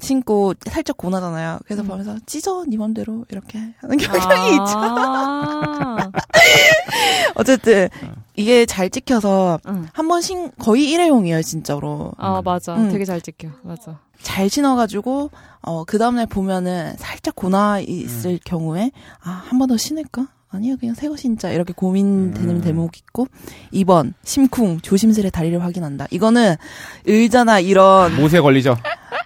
신고 0.00 0.54
살짝 0.70 0.96
고나잖아요. 0.96 1.58
그래서 1.64 1.82
음. 1.82 1.88
보면서 1.88 2.16
찢어 2.24 2.64
네 2.68 2.76
맘대로 2.76 3.24
이렇게 3.30 3.58
하는 3.80 3.96
경향이 3.96 4.50
있죠. 4.52 4.62
아. 4.76 6.10
어쨌든 7.34 7.88
어. 8.04 8.12
이게 8.36 8.64
잘 8.66 8.90
찍혀서 8.90 9.58
응. 9.66 9.88
한번 9.92 10.20
신 10.20 10.52
거의 10.58 10.88
일회용이에요 10.90 11.42
진짜로. 11.42 12.12
아, 12.16 12.40
맞아. 12.44 12.76
음. 12.76 12.90
되게 12.92 13.04
잘 13.04 13.20
찍혀. 13.20 13.48
맞아. 13.62 13.98
잘 14.22 14.48
신어가지고 14.48 15.30
어그 15.62 15.98
다음날 15.98 16.26
보면은 16.26 16.94
살짝 16.96 17.34
고나 17.36 17.80
있을 17.80 18.32
음. 18.32 18.38
경우에 18.44 18.90
아 19.22 19.42
한 19.48 19.58
번 19.58 19.68
더 19.68 19.76
신을까? 19.76 20.28
아니야 20.50 20.76
그냥 20.80 20.94
새 20.94 21.08
거 21.08 21.16
신자 21.16 21.50
이렇게 21.50 21.72
고민되는 21.74 22.56
음. 22.56 22.60
대목 22.62 22.96
있고 22.98 23.26
2번 23.72 24.14
심쿵 24.24 24.80
조심스레 24.80 25.30
다리를 25.30 25.62
확인한다. 25.62 26.06
이거는 26.10 26.56
의자나 27.04 27.60
이런 27.60 28.16
못에 28.16 28.40
걸리죠? 28.40 28.76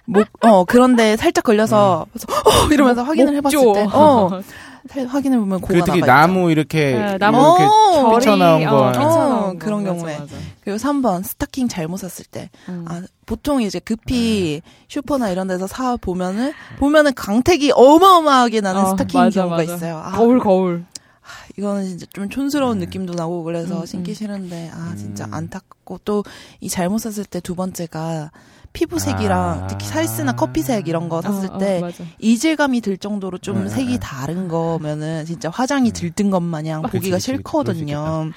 목, 0.05 0.27
어, 0.41 0.65
그런데 0.65 1.15
살짝 1.15 1.45
걸려서, 1.45 2.05
그래서, 2.11 2.27
어, 2.29 2.67
이러면서 2.73 3.03
확인을 3.03 3.35
해봤을 3.37 3.57
목조. 3.57 3.73
때, 3.73 3.87
어, 3.93 4.41
살- 4.89 5.05
확인을 5.07 5.39
보면 5.39 5.61
고가 5.61 5.73
그 5.79 5.85
특히 5.85 6.01
나무 6.01 6.51
이렇게 6.51 6.91
네, 6.91 7.17
나무 7.17 7.37
이렇게 7.37 7.63
어, 7.63 8.19
결이, 8.19 8.25
거. 8.65 8.75
어, 8.75 8.89
어, 8.89 9.53
거. 9.53 9.55
그런 9.59 9.83
맞아, 9.83 9.95
경우에. 9.95 10.19
맞아. 10.19 10.35
그리고 10.61 10.77
3번, 10.77 11.23
스타킹 11.23 11.69
잘못 11.69 11.97
샀을 11.97 12.25
때. 12.29 12.49
음. 12.67 12.83
아, 12.89 13.01
보통 13.25 13.61
이제 13.61 13.79
급히 13.79 14.61
슈퍼나 14.89 15.29
이런 15.29 15.47
데서 15.47 15.67
사 15.67 15.95
보면은, 15.95 16.51
보면은 16.79 17.13
강택이 17.15 17.71
어마어마하게 17.73 18.59
나는 18.59 18.81
어, 18.81 18.85
스타킹 18.89 19.19
맞아, 19.21 19.43
경우가. 19.43 19.63
있어요. 19.63 20.01
아, 20.03 20.11
거울, 20.11 20.39
거울. 20.39 20.83
이거는 21.57 21.85
진짜 21.87 22.05
좀 22.13 22.29
촌스러운 22.29 22.77
음. 22.77 22.79
느낌도 22.79 23.13
나고 23.13 23.43
그래서 23.43 23.81
음, 23.81 23.85
신기 23.85 24.11
음. 24.11 24.15
싫은데, 24.15 24.71
아, 24.73 24.95
진짜 24.97 25.25
음. 25.25 25.33
안타깝고 25.33 25.99
또 26.05 26.23
이 26.61 26.69
잘못 26.69 26.97
샀을 26.99 27.25
때 27.25 27.39
두 27.39 27.55
번째가 27.55 28.31
피부색이랑 28.73 29.63
아. 29.63 29.67
특히 29.67 29.85
살스나 29.85 30.33
커피색 30.35 30.87
이런 30.87 31.07
거 31.09 31.21
샀을 31.21 31.51
어, 31.51 31.55
어, 31.55 31.57
때 31.59 31.79
맞아. 31.81 32.03
이질감이 32.19 32.81
들 32.81 32.97
정도로 32.97 33.37
좀 33.37 33.63
네, 33.65 33.69
색이 33.69 33.91
네. 33.93 33.99
다른 33.99 34.47
거면은 34.47 35.25
진짜 35.25 35.49
화장이 35.49 35.91
들뜬 35.91 36.31
것 36.31 36.39
마냥 36.41 36.81
그치, 36.81 36.97
보기가 36.97 37.17
그치, 37.17 37.31
그치. 37.31 37.37
싫거든요. 37.37 38.31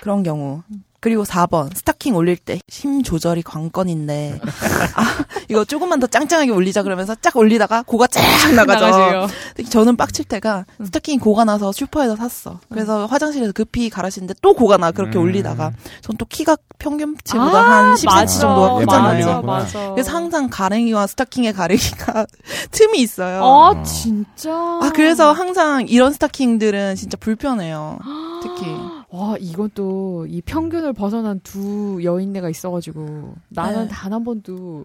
그런 0.00 0.22
경우. 0.22 0.62
그리고 1.00 1.24
4번 1.24 1.74
스타킹 1.76 2.14
올릴 2.14 2.36
때 2.36 2.58
힘 2.70 3.02
조절이 3.02 3.42
관건인데 3.42 4.40
아 4.94 5.24
이거 5.48 5.64
조금만 5.64 5.98
더 5.98 6.06
짱짱하게 6.06 6.50
올리자 6.50 6.82
그러면서 6.82 7.14
쫙 7.20 7.34
올리다가 7.36 7.82
고가 7.86 8.06
쫙 8.06 8.20
나가죠. 8.54 8.86
나가지요. 8.86 9.26
특히 9.56 9.68
저는 9.70 9.96
빡칠 9.96 10.24
때가 10.26 10.66
스타킹이 10.84 11.18
고가 11.18 11.44
나서 11.44 11.72
슈퍼에서 11.72 12.16
샀어. 12.16 12.60
그래서 12.70 13.06
화장실에서 13.06 13.52
급히 13.52 13.90
갈아신는데 13.90 14.34
또 14.42 14.54
고가 14.54 14.76
나 14.76 14.90
그렇게 14.92 15.18
음. 15.18 15.22
올리다가 15.24 15.72
전 16.02 16.16
또 16.20 16.26
키가 16.26 16.56
평균치보다 16.78 17.58
아, 17.58 17.70
한 17.70 17.94
10cm 17.94 18.04
맞아. 18.06 18.40
정도가 18.40 18.74
크잖아요. 18.80 19.10
올리는구나. 19.14 19.52
맞아. 19.52 19.90
그래서 19.92 20.12
항상 20.12 20.48
가랭이와 20.50 21.06
스타킹의 21.06 21.52
가랭이가 21.54 22.26
틈이 22.72 23.00
있어요. 23.00 23.42
아 23.42 23.70
어. 23.70 23.82
진짜. 23.84 24.50
아 24.52 24.90
그래서 24.94 25.32
항상 25.32 25.86
이런 25.88 26.12
스타킹들은 26.12 26.96
진짜 26.96 27.16
불편해요. 27.16 27.98
특히 28.42 28.66
와 29.10 29.36
이것도 29.38 30.26
이 30.28 30.40
평균을 30.42 30.92
벗어난 30.92 31.40
두 31.42 32.00
여인네가 32.02 32.48
있어가지고 32.48 33.34
나는 33.48 33.82
네. 33.82 33.88
단한 33.88 34.24
번도 34.24 34.84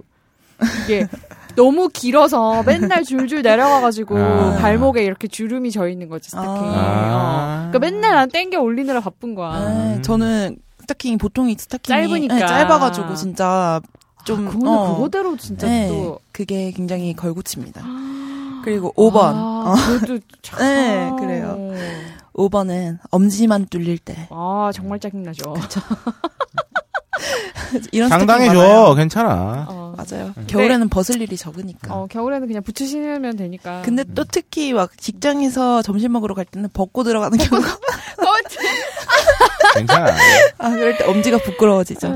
이게 0.83 1.07
너무 1.55 1.89
길어서 1.89 2.63
맨날 2.63 3.03
줄줄 3.03 3.41
내려가가지고 3.41 4.17
아. 4.17 4.57
발목에 4.57 5.03
이렇게 5.03 5.27
주름이 5.27 5.71
져 5.71 5.87
있는 5.87 6.09
거지 6.09 6.29
스타킹이. 6.31 6.75
아. 6.75 7.65
어. 7.67 7.71
그러니까 7.71 7.79
맨날 7.79 8.15
난 8.15 8.29
땡겨 8.29 8.59
올리느라 8.61 8.99
바쁜 8.99 9.35
거야. 9.35 9.59
네, 9.59 9.95
음. 9.97 10.01
저는 10.01 10.57
스타킹이 10.81 11.17
보통 11.17 11.49
이 11.49 11.55
스타킹이 11.57 11.97
짧으니까. 11.97 12.33
네, 12.33 12.39
짧아가지고 12.39 13.15
진짜 13.15 13.81
좀 14.23 14.47
아, 14.47 14.51
그거는 14.51 14.67
어, 14.71 14.95
그거대로 14.95 15.37
진짜 15.37 15.67
네, 15.67 15.87
또. 15.87 16.19
그게 16.31 16.71
굉장히 16.71 17.13
걸고칩니다. 17.13 17.83
그리고 18.63 18.91
5번 18.93 19.17
아, 19.17 19.63
어, 19.67 19.75
그것도 19.75 20.19
참. 20.41 20.59
네, 20.65 21.11
그래요. 21.19 21.57
5번은 22.35 22.99
엄지만 23.11 23.67
뚫릴 23.67 23.97
때 23.99 24.27
아 24.29 24.71
정말 24.73 24.99
짜증나죠. 24.99 25.53
이런 27.91 28.09
당당해줘. 28.09 28.93
괜찮아. 28.95 29.65
어. 29.69 29.95
맞아요. 29.97 30.33
음. 30.37 30.45
겨울에는 30.47 30.89
벗을 30.89 31.21
일이 31.21 31.37
적으니까. 31.37 31.95
어, 31.95 32.07
겨울에는 32.07 32.47
그냥 32.47 32.61
부츠 32.63 32.85
신으면 32.85 33.37
되니까. 33.37 33.81
근데 33.83 34.03
또 34.13 34.23
특히 34.25 34.73
막 34.73 34.95
직장에서 34.97 35.81
점심 35.81 36.11
먹으러 36.11 36.35
갈 36.35 36.45
때는 36.45 36.69
벗고 36.73 37.03
들어가는 37.03 37.37
경우가 37.37 37.67
괜찮아. 39.75 40.13
아 40.57 40.69
그럴 40.71 40.97
때 40.97 41.05
엄지가 41.05 41.37
부끄러워지죠. 41.39 42.07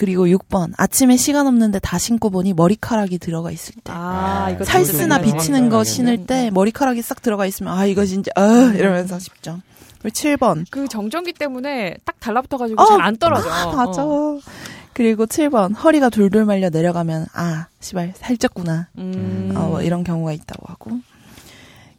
음. 0.00 0.06
그리고 0.06 0.26
6번 0.26 0.72
아침에 0.76 1.16
시간 1.16 1.46
없는데 1.46 1.78
다 1.78 1.98
신고 1.98 2.30
보니 2.30 2.54
머리카락이 2.54 3.18
들어가 3.18 3.50
있을 3.50 3.74
때 3.84 3.92
아, 3.94 4.50
이거 4.50 4.64
살스나 4.64 5.22
좀 5.22 5.24
비치는 5.26 5.68
거 5.68 5.80
음. 5.80 5.84
신을 5.84 6.26
때 6.26 6.50
머리카락이 6.50 7.02
싹 7.02 7.20
들어가 7.20 7.46
있으면 7.46 7.72
아 7.76 7.84
이거 7.84 8.04
진짜 8.04 8.30
아 8.34 8.72
이러면서 8.74 9.18
싶죠. 9.18 9.60
그리고 10.00 10.14
7번 10.14 10.64
그 10.70 10.88
정전기 10.88 11.34
때문에 11.34 11.96
딱 12.04 12.18
달라붙어가지고 12.18 12.80
어, 12.80 12.86
잘안 12.86 13.18
떨어져. 13.18 13.50
아, 13.50 13.66
맞아. 13.74 14.04
어. 14.04 14.38
그리고 14.94 15.26
7번 15.26 15.76
허리가 15.76 16.08
돌돌 16.08 16.44
말려 16.46 16.70
내려가면 16.70 17.26
아 17.34 17.66
씨발 17.80 18.14
살쪘구나. 18.14 18.86
음. 18.98 19.52
어, 19.54 19.68
뭐 19.68 19.82
이런 19.82 20.02
경우가 20.02 20.32
있다고 20.32 20.66
하고. 20.66 20.92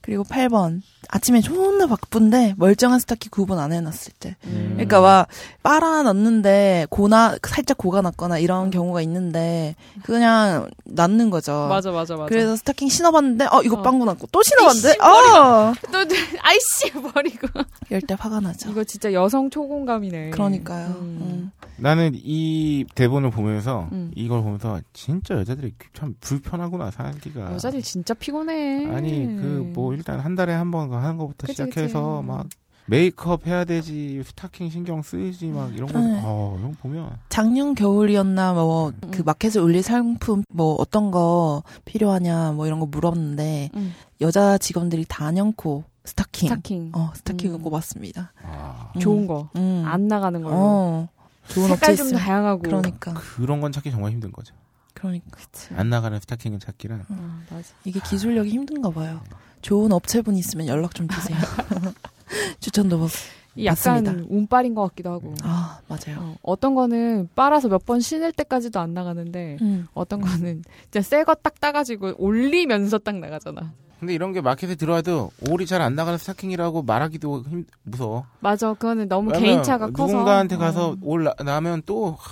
그리고 0.01 0.23
8번 0.23 0.81
아침에 1.09 1.41
존나 1.41 1.85
바쁜데 1.87 2.55
멀쩡한 2.57 2.99
스타킹 2.99 3.29
구분 3.31 3.59
안 3.59 3.71
해놨을 3.71 4.13
때. 4.19 4.35
음. 4.45 4.71
그러니까 4.73 5.01
막 5.01 5.27
빨아 5.63 6.03
넣는데 6.03 6.87
고나 6.89 7.37
살짝 7.47 7.77
고가 7.77 8.01
났거나 8.01 8.39
이런 8.39 8.71
경우가 8.71 9.01
있는데 9.03 9.75
그냥 10.03 10.69
낫는 10.85 11.29
거죠. 11.29 11.67
맞아, 11.69 11.91
맞아, 11.91 12.15
맞아. 12.15 12.27
그래서 12.27 12.55
스타킹 12.55 12.89
신어봤는데 12.89 13.45
어 13.51 13.61
이거 13.63 13.77
어. 13.77 13.81
빵구 13.81 14.05
났고 14.05 14.27
또 14.31 14.41
신어봤는데 14.41 14.89
이씨, 14.89 15.01
어 15.01 15.73
또, 15.91 16.15
아이씨, 16.41 16.91
버리고. 17.13 17.47
이럴 17.89 18.01
때 18.01 18.15
화가 18.17 18.39
나죠. 18.39 18.71
이거 18.71 18.83
진짜 18.83 19.11
여성 19.13 19.49
초공감이네. 19.49 20.31
그러니까요. 20.31 20.87
음. 20.99 21.17
음. 21.21 21.51
나는 21.77 22.11
이 22.13 22.85
대본을 22.93 23.31
보면서 23.31 23.89
음. 23.91 24.11
이걸 24.15 24.43
보면서 24.43 24.79
진짜 24.93 25.35
여자들이 25.35 25.73
참 25.93 26.15
불편하구나 26.21 26.91
살기가. 26.91 27.53
여자들 27.53 27.81
진짜 27.81 28.13
피곤해. 28.13 28.85
아니 28.95 29.25
그뭐 29.25 29.90
일단 29.93 30.19
한 30.19 30.35
달에 30.35 30.53
한 30.53 30.71
번 30.71 30.91
하는 30.93 31.17
것부터 31.17 31.47
그치, 31.47 31.53
시작해서 31.53 32.17
그치. 32.17 32.27
막 32.27 32.47
메이크업 32.87 33.45
해야 33.47 33.63
되지 33.63 34.21
스타킹 34.25 34.69
신경 34.69 35.01
쓰지 35.01 35.47
막 35.47 35.73
이런 35.75 35.87
거. 35.91 35.99
네. 35.99 36.19
어 36.23 36.55
이런 36.59 36.71
거 36.71 36.77
보면 36.81 37.17
작년 37.29 37.75
겨울이었나 37.75 38.53
뭐그 38.53 39.19
음. 39.19 39.23
마켓에 39.25 39.59
올릴 39.59 39.83
상품 39.83 40.43
뭐 40.49 40.75
어떤 40.79 41.11
거 41.11 41.63
필요하냐 41.85 42.53
뭐 42.53 42.65
이런 42.67 42.79
거 42.79 42.85
물었는데 42.87 43.69
음. 43.75 43.93
여자 44.19 44.57
직원들이 44.57 45.05
단연코 45.07 45.83
스타킹 46.03 46.49
스타킹. 46.49 46.91
어 46.95 47.11
스타킹을 47.15 47.59
음. 47.59 47.61
꼽았습니다. 47.61 48.33
아, 48.43 48.91
음. 48.95 48.99
좋은 48.99 49.27
거. 49.27 49.49
음. 49.55 49.83
안 49.85 50.07
나가는 50.07 50.41
걸로. 50.41 50.55
어 50.57 51.07
좋은 51.49 51.67
색깔 51.69 51.95
좀 51.95 52.07
있으면 52.07 52.21
다양하고. 52.23 52.61
그러니까 52.63 53.13
그런 53.13 53.61
건 53.61 53.71
찾기 53.71 53.91
정말 53.91 54.11
힘든 54.11 54.31
거죠. 54.31 54.55
그러니까 54.93 55.37
안 55.75 55.89
나가는 55.89 56.19
스타킹을 56.19 56.59
찾기란. 56.59 57.05
어, 57.09 57.39
맞아. 57.49 57.69
이게 57.85 57.99
기술력이 58.01 58.49
힘든가 58.49 58.89
봐요. 58.89 59.21
좋은 59.61 59.91
업체분 59.91 60.35
있으면 60.37 60.67
연락 60.67 60.95
좀 60.95 61.07
주세요. 61.07 61.37
추천도 62.59 62.97
뭐. 62.97 63.07
이 63.55 63.65
약간 63.65 64.03
맞습니다. 64.05 64.25
운빨인 64.33 64.73
것 64.75 64.83
같기도 64.89 65.11
하고. 65.11 65.35
아 65.43 65.79
맞아요. 65.89 66.19
어, 66.21 66.35
어떤 66.41 66.73
거는 66.73 67.27
빨아서 67.35 67.67
몇 67.67 67.85
번 67.85 67.99
신을 67.99 68.31
때까지도 68.31 68.79
안 68.79 68.93
나가는데 68.93 69.57
음. 69.61 69.87
어떤 69.93 70.21
거는 70.21 70.63
진짜 70.83 71.01
새거 71.01 71.35
딱 71.35 71.59
따가지고 71.59 72.13
올리면서 72.17 72.97
딱 72.99 73.17
나가잖아. 73.17 73.73
근데 73.99 74.13
이런 74.13 74.31
게 74.31 74.39
마켓에 74.41 74.75
들어와도 74.75 75.31
올이 75.49 75.65
잘 75.65 75.81
안 75.81 75.95
나가는 75.95 76.17
스타킹이라고 76.17 76.83
말하기도 76.83 77.43
힘, 77.49 77.65
무서워. 77.83 78.25
맞아, 78.39 78.73
그거는 78.73 79.09
너무 79.09 79.31
개인차가 79.33 79.91
커서 79.91 80.11
누군가한테 80.13 80.55
가서 80.55 80.91
어. 80.91 80.97
올 81.01 81.25
나- 81.25 81.33
나면 81.43 81.83
또 81.85 82.11
하, 82.17 82.31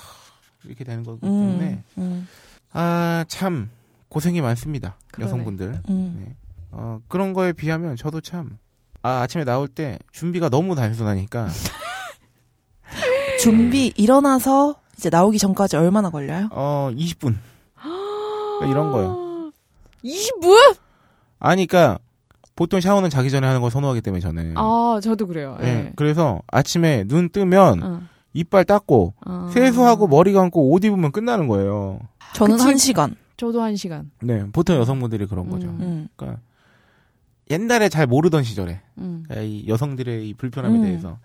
이렇게 0.63 0.83
되는 0.85 1.03
거기 1.03 1.19
음. 1.27 1.29
때문에 1.59 1.83
음. 1.97 2.27
아참 2.71 3.69
고생이 4.07 4.39
많습니다 4.41 4.95
그러네. 5.11 5.29
여성분들. 5.31 5.81
음. 5.89 6.23
네. 6.25 6.35
어, 6.71 6.99
그런 7.07 7.33
거에 7.33 7.53
비하면 7.53 7.95
저도 7.95 8.21
참 8.21 8.57
아, 9.01 9.21
아침에 9.21 9.43
나올 9.43 9.67
때 9.67 9.97
준비가 10.11 10.49
너무 10.49 10.75
단순하니까 10.75 11.47
준비 13.41 13.93
일어나서 13.95 14.75
이제 14.97 15.09
나오기 15.09 15.37
전까지 15.37 15.77
얼마나 15.77 16.09
걸려요? 16.09 16.49
어 16.51 16.89
20분 16.93 17.35
그러니까 18.59 18.67
이런 18.67 18.91
거요. 18.91 19.51
20분? 20.03 20.75
아니 21.39 21.65
그러니까 21.65 21.99
보통 22.55 22.81
샤워는 22.81 23.09
자기 23.09 23.29
전에 23.29 23.47
하는 23.47 23.61
걸 23.61 23.71
선호하기 23.71 24.01
때문에 24.01 24.19
저는. 24.19 24.53
아, 24.57 24.99
저도 25.01 25.27
그래요. 25.27 25.57
네. 25.61 25.67
예. 25.67 25.93
그래서 25.95 26.41
아침에 26.47 27.05
눈 27.05 27.29
뜨면 27.29 27.83
어. 27.83 28.01
이빨 28.33 28.65
닦고 28.65 29.13
어. 29.25 29.49
세수하고 29.53 30.07
머리 30.07 30.33
감고 30.33 30.71
옷 30.71 30.83
입으면 30.83 31.11
끝나는 31.11 31.47
거예요. 31.47 31.99
저는 32.33 32.57
그치. 32.57 32.67
한 32.67 32.77
시간. 32.77 33.15
저도 33.37 33.61
한 33.61 33.77
시간. 33.77 34.11
네, 34.21 34.45
보통 34.51 34.75
여성분들이 34.75 35.25
그런 35.27 35.49
거죠. 35.49 35.67
음. 35.67 35.77
음. 35.79 36.07
그러니까 36.17 36.41
옛날에 37.49 37.89
잘 37.89 38.05
모르던 38.07 38.43
시절에 38.43 38.81
음. 38.97 39.23
그러니까 39.27 39.47
이 39.47 39.67
여성들의 39.67 40.29
이 40.29 40.33
불편함에 40.33 40.77
음. 40.77 40.83
대해서 40.83 41.17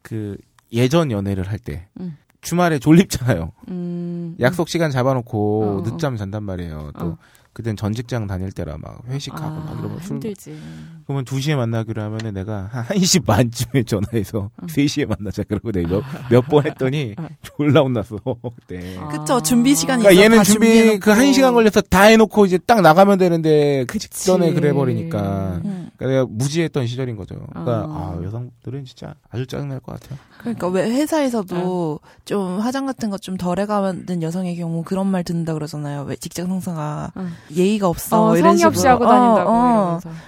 그 0.00 0.36
예전 0.72 1.10
연애를 1.10 1.48
할때 1.48 1.86
음. 2.00 2.16
주말에 2.40 2.78
졸립잖아요. 2.78 3.52
음. 3.68 4.36
약속 4.40 4.68
시간 4.68 4.90
잡아놓고 4.90 5.64
어, 5.64 5.76
어. 5.78 5.82
늦잠 5.82 6.16
잔단 6.16 6.42
말이에요. 6.42 6.92
또 6.98 7.06
어. 7.06 7.18
그땐 7.52 7.76
전 7.76 7.92
직장 7.92 8.26
다닐 8.26 8.50
때라 8.50 8.78
막 8.78 9.02
회식하고 9.08 9.44
아, 9.44 9.50
막 9.64 9.78
이러면 9.78 9.98
술 10.00 10.12
힘들지. 10.16 10.58
그러면 11.06 11.24
2시에 11.26 11.54
만나기로 11.54 12.00
하면은 12.00 12.32
내가 12.32 12.68
한 12.72 12.84
1시 12.86 13.26
반쯤에 13.26 13.82
전화해서 13.82 14.50
응. 14.62 14.66
3시에 14.68 15.06
만나자 15.06 15.42
그러고 15.42 15.70
내가 15.70 16.00
몇 16.30 16.46
번 16.48 16.64
했더니 16.66 17.14
어. 17.20 17.28
졸라 17.42 17.82
혼났어 17.82 18.16
그때. 18.56 18.96
아. 18.98 19.08
그쵸, 19.08 19.42
준비 19.42 19.74
시간이 19.74 20.02
그러니까 20.02 20.12
있어, 20.12 20.24
얘는 20.24 20.36
다 20.38 20.44
준비. 20.44 20.98
그 20.98 21.12
1시간 21.12 21.52
걸려서 21.52 21.80
다 21.82 22.02
해놓고 22.04 22.46
이제 22.46 22.56
딱 22.58 22.80
나가면 22.80 23.18
되는데 23.18 23.84
그. 23.86 23.98
직전에 23.98 24.52
그래 24.54 24.72
버리니까 24.72 25.60
음. 25.64 25.90
그러니까 25.96 26.06
내가 26.06 26.26
무지했던 26.30 26.86
시절인 26.86 27.16
거죠. 27.16 27.34
그러니까 27.50 27.72
아. 27.88 28.16
아, 28.18 28.24
여성들은 28.24 28.84
진짜 28.86 29.14
아주 29.30 29.46
짜증날 29.46 29.80
것 29.80 30.00
같아요. 30.00 30.18
그러니까 30.38 30.68
왜 30.68 30.90
회사에서도 30.90 32.00
좀 32.24 32.58
화장 32.60 32.86
같은 32.86 33.10
것좀덜 33.10 33.58
해가는 33.60 34.22
여성의 34.22 34.56
경우 34.56 34.82
그런 34.82 35.06
말 35.06 35.22
듣는다 35.22 35.54
그러잖아요. 35.54 36.02
왜 36.04 36.16
직장 36.16 36.48
상사가 36.48 37.12
응. 37.16 37.28
예의가 37.54 37.88
없어 37.88 38.30
어, 38.30 38.36
이런 38.36 38.52
성의 38.56 38.64
없이 38.66 38.80
식으로. 38.80 38.94
하고 38.94 39.06
다닌다고 39.06 39.50
어, 39.50 39.54
어. 39.54 39.98
이러면서. 40.00 40.10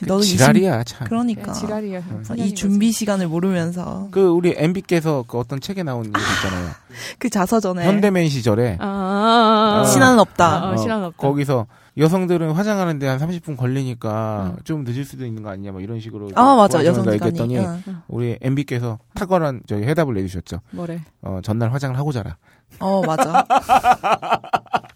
너도 0.00 0.20
이 0.20 0.24
지랄이야 0.24 0.82
참. 0.84 1.06
그러니까 1.06 1.48
야, 1.50 1.52
지랄이야. 1.52 1.98
이 1.98 2.02
성향인 2.02 2.38
이 2.46 2.50
거지. 2.50 2.54
준비 2.54 2.90
시간을 2.92 3.28
모르면서 3.28 4.08
그 4.10 4.26
우리 4.28 4.52
MB께서 4.56 5.24
그 5.26 5.38
어떤 5.38 5.60
책에 5.60 5.82
나온 5.82 6.04
얘기 6.06 6.18
있잖아요. 6.18 6.70
그 7.18 7.30
자서전에 7.30 7.86
현대맨 7.86 8.28
시절에 8.28 8.76
아, 8.80 8.84
아, 8.84 9.78
아, 9.78 9.80
아. 9.80 9.84
신화는 9.84 10.18
없다. 10.18 10.64
아, 10.64 10.70
어, 10.72 10.76
시간 10.76 11.04
없다. 11.04 11.16
거기서 11.16 11.66
여성들은 11.96 12.52
화장하는데 12.52 13.06
한 13.06 13.18
30분 13.18 13.56
걸리니까 13.56 14.54
응. 14.56 14.62
좀 14.64 14.82
늦을 14.84 15.04
수도 15.04 15.24
있는 15.26 15.42
거 15.42 15.50
아니냐 15.50 15.72
뭐 15.72 15.80
이런 15.80 16.00
식으로 16.00 16.30
아 16.34 16.56
맞아 16.56 16.82
도와주면서 16.82 17.00
여성 17.00 17.12
얘기했더니. 17.14 17.58
응. 17.58 18.02
우리 18.08 18.36
MB께서 18.40 18.98
탁월한 19.14 19.62
저희 19.68 19.84
해답을 19.84 20.14
내주셨죠. 20.14 20.60
뭐래? 20.72 21.00
어, 21.22 21.40
전날 21.42 21.72
화장을 21.72 21.96
하고 21.96 22.10
자라. 22.12 22.36
어 22.80 23.02
맞아. 23.06 23.44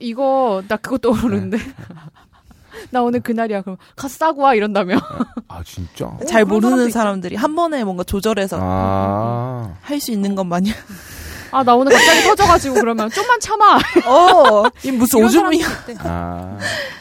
이거 0.00 0.62
나 0.68 0.76
그거 0.76 0.98
떠오르는데. 0.98 1.58
나 2.90 3.02
오늘 3.02 3.20
그날이야. 3.20 3.62
그럼 3.62 3.76
가서 3.96 4.14
싸고 4.16 4.42
와 4.42 4.54
이런다며. 4.54 4.96
아 5.48 5.62
진짜? 5.64 6.10
잘 6.28 6.44
그런 6.44 6.60
모르는 6.60 6.90
사람들이 6.90 7.34
한 7.36 7.54
번에 7.56 7.82
뭔가 7.84 8.04
조절해서 8.04 8.58
아. 8.60 9.74
할 9.82 9.98
수 10.00 10.12
있는 10.12 10.34
것 10.34 10.44
마냥. 10.44 10.74
아 11.52 11.62
나 11.64 11.74
오늘 11.74 11.92
갑자기 11.92 12.22
터져가지고 12.24 12.74
그러면 12.74 13.08
좀만 13.10 13.40
참아. 13.40 13.78
어, 14.06 14.64
이 14.84 14.90
무슨 14.92 15.24
오줌이야. 15.24 15.66
아. 16.00 16.58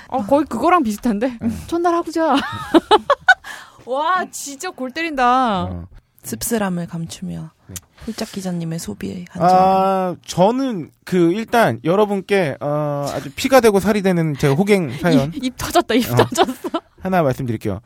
어 0.07 0.23
거의 0.25 0.45
그거랑 0.45 0.83
비슷한데. 0.83 1.39
전날 1.67 1.93
하고자. 1.95 2.35
와 3.85 4.25
진짜 4.31 4.69
골 4.69 4.91
때린다. 4.91 5.63
어. 5.63 5.87
씁쓸함을 6.25 6.87
감추며 6.87 7.51
네. 7.67 7.73
홀짝 8.05 8.31
기자님의 8.31 8.79
소비에 8.79 9.25
한정. 9.29 9.57
아, 9.57 10.15
저는 10.25 10.91
그 11.05 11.31
일단 11.33 11.79
여러분께 11.83 12.57
어, 12.59 13.05
아주 13.13 13.31
피가 13.35 13.61
되고 13.61 13.79
살이 13.79 14.01
되는 14.01 14.33
제 14.35 14.47
호갱 14.47 14.97
사연 14.99 15.33
입, 15.33 15.43
입 15.43 15.57
터졌다. 15.57 15.93
입 15.95 16.11
어. 16.11 16.15
터졌어. 16.15 16.69
하나 17.01 17.23
말씀드릴게요. 17.23 17.79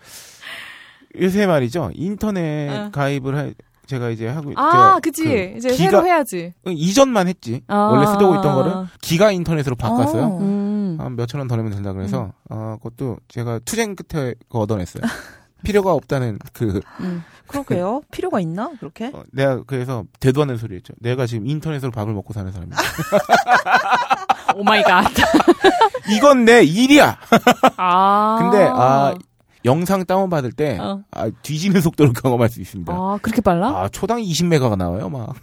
요새 1.20 1.46
말이죠. 1.48 1.92
인터넷 1.94 2.70
어. 2.70 2.90
가입을 2.92 3.36
할 3.36 3.56
제가 3.88 4.10
이제 4.12 4.28
하고 4.28 4.52
아 4.56 5.00
그치. 5.02 5.24
그 5.24 5.54
이제 5.58 5.70
기가- 5.70 5.78
새로 5.78 6.06
해야지. 6.06 6.54
이전만 6.68 7.28
했지. 7.28 7.64
아. 7.68 7.76
원래 7.92 8.06
쓰고 8.06 8.36
있던 8.36 8.54
거를 8.56 8.74
기가 9.02 9.32
인터넷으로 9.32 9.76
바꿨어요. 9.76 10.24
어. 10.24 10.38
음. 10.40 10.98
한 11.00 11.16
몇천 11.16 11.40
원 11.40 11.48
더 11.48 11.56
내면 11.56 11.72
된다 11.72 11.94
그래서 11.94 12.32
어 12.50 12.78
그것도 12.84 13.18
제가 13.30 13.60
투쟁 13.66 13.96
끝에 13.96 14.36
얻어냈어요. 14.50 15.02
필요가 15.64 15.94
없다는 15.94 16.38
그 16.54 16.82
음. 17.00 17.24
그러게요. 17.50 18.02
필요가 18.12 18.40
있나? 18.40 18.72
그렇게? 18.80 19.12
어, 19.14 19.24
내가 19.32 19.64
그래서 19.64 20.06
대도 20.20 20.42
않는 20.44 20.58
소리 20.58 20.76
했죠. 20.76 20.94
내가 21.00 21.26
지금 21.26 21.48
인터넷으로 21.48 21.92
밥을 21.92 22.14
먹고 22.14 22.34
사는 22.34 22.52
사람이야. 22.52 22.78
Oh 24.56 24.64
my 24.64 24.82
God. 24.84 25.06
이건 26.16 26.46
내 26.46 26.64
일이야. 26.64 27.18
아. 27.78 28.38
근데 28.40 28.68
아 28.72 29.14
영상 29.66 30.06
다운 30.06 30.30
받을 30.30 30.52
때 30.52 30.78
어. 30.80 31.02
아, 31.12 31.30
뒤지는 31.42 31.82
속도로 31.82 32.14
경험할 32.14 32.50
수 32.50 32.62
있습니다. 32.62 32.94
아 32.94 33.20
그렇게 33.22 33.42
빨라? 33.42 33.68
아 33.70 33.90
초당 33.90 34.20
20메가가 34.22 34.78
나와요, 34.78 35.10
막. 35.10 35.36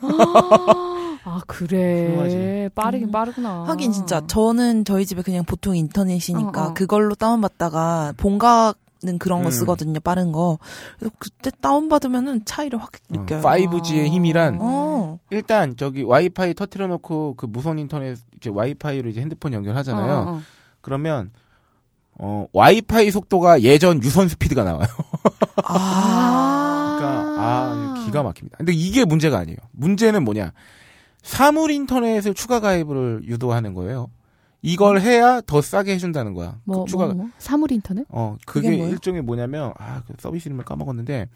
아 1.25 1.41
그래. 1.47 2.07
훌륭하지. 2.09 2.71
빠르긴 2.75 3.09
음. 3.09 3.13
빠르구나. 3.13 3.65
하긴 3.67 3.93
진짜 3.93 4.23
저는 4.27 4.85
저희 4.85 5.05
집에 5.05 5.23
그냥 5.23 5.45
보통 5.45 5.77
인터넷이니까 5.77 6.63
어, 6.63 6.69
어. 6.69 6.75
그걸로 6.75 7.15
다운받다가 7.15 8.15
본가 8.17 8.75
는 9.03 9.19
그런 9.19 9.43
거 9.43 9.49
음. 9.49 9.51
쓰거든요. 9.51 10.01
빠른 10.01 10.33
거. 10.33 10.59
그래서 10.99 11.15
그때 11.19 11.51
다운 11.61 11.91
받으면은 11.91 12.47
차이를 12.47 12.81
확 12.81 12.93
느껴요. 13.11 13.43
5G의 13.43 14.09
힘이란 14.09 14.57
어. 14.59 15.19
일단 15.29 15.77
저기 15.77 16.03
와이파이 16.03 16.55
터트려 16.55 16.87
놓고 16.87 17.35
그 17.37 17.45
무선 17.45 17.79
인터넷 17.79 18.17
이제 18.37 18.49
와이파이로 18.49 19.11
이제 19.11 19.21
핸드폰 19.21 19.53
연결하잖아요. 19.53 20.15
어, 20.15 20.31
어. 20.33 20.43
그러면 20.81 21.31
어 22.19 22.47
와이파이 22.55 23.11
속도가 23.11 23.61
예전 23.63 24.03
유선 24.03 24.29
스피드가 24.29 24.65
나와요. 24.65 24.89
아. 25.65 26.97
그러니까 26.97 27.35
아 27.39 28.03
기가 28.07 28.23
막힙니다. 28.23 28.57
근데 28.57 28.73
이게 28.73 29.05
문제가 29.05 29.37
아니에요. 29.39 29.59
문제는 29.73 30.25
뭐냐? 30.25 30.53
사물 31.23 31.71
인터넷을 31.71 32.33
추가 32.33 32.61
가입을 32.61 33.23
유도하는 33.25 33.75
거예요. 33.75 34.09
이걸 34.67 35.01
해야 35.01 35.41
더 35.43 35.61
싸게 35.63 35.93
해준다는 35.95 36.35
거야. 36.35 36.53
그 36.65 36.71
뭐, 36.71 36.85
추가 36.87 37.07
뭐, 37.07 37.15
뭐? 37.15 37.29
사물 37.39 37.71
인터넷? 37.73 38.05
어 38.11 38.37
그게 38.47 38.71
그게? 38.71 38.83
일종의 38.89 39.23
뭐냐면 39.23 39.73
아 39.79 40.03
그 40.07 40.15
서비스 40.19 40.49
이름을 40.49 40.65
까먹었는데 40.65 41.29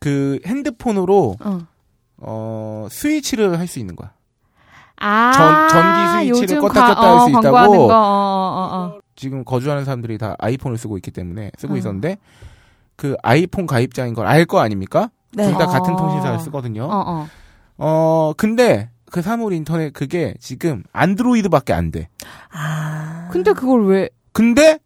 그 0.00 0.38
핸드폰으로 0.44 1.36
어. 1.44 1.58
어 2.18 2.86
스위치를 2.90 3.58
할 3.58 3.66
수 3.68 3.78
있는 3.78 3.94
거야. 3.96 4.12
아, 5.04 5.32
전- 5.32 5.68
전기 5.68 6.34
스위치를 6.34 6.60
껐다 6.62 6.72
가- 6.74 6.86
켰다 6.94 7.12
할수 7.22 7.24
어, 7.36 7.40
있다고. 7.40 7.88
거, 7.88 7.94
어, 7.94 7.96
어, 7.96 8.76
어. 8.96 9.00
지금 9.16 9.44
거주하는 9.44 9.84
사람들이 9.84 10.16
다 10.18 10.36
아이폰을 10.38 10.78
쓰고 10.78 10.96
있기 10.98 11.10
때문에 11.10 11.50
쓰고 11.58 11.74
음. 11.74 11.78
있었는데 11.78 12.18
그 12.96 13.16
아이폰 13.22 13.66
가입자인 13.66 14.14
걸 14.14 14.26
알 14.26 14.44
거 14.46 14.60
아닙니까? 14.60 15.10
네. 15.32 15.44
둘다 15.48 15.64
어. 15.64 15.66
같은 15.68 15.96
통신사를 15.96 16.38
쓰거든요. 16.40 16.84
어, 16.84 17.02
어. 17.06 17.26
어, 17.78 18.32
근데 18.36 18.90
그 19.12 19.20
사물 19.20 19.52
인터넷 19.52 19.92
그게 19.92 20.34
지금 20.40 20.82
안드로이드밖에 20.92 21.74
안 21.74 21.90
돼. 21.90 22.08
아. 22.50 23.28
근데 23.30 23.52
그걸 23.52 23.86
왜? 23.86 24.08
근데 24.32 24.78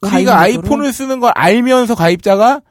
우리가 0.00 0.20
유도를? 0.20 0.32
아이폰을 0.32 0.92
쓰는 0.92 1.18
걸 1.18 1.32
알면서 1.34 1.96
가입자가 1.96 2.62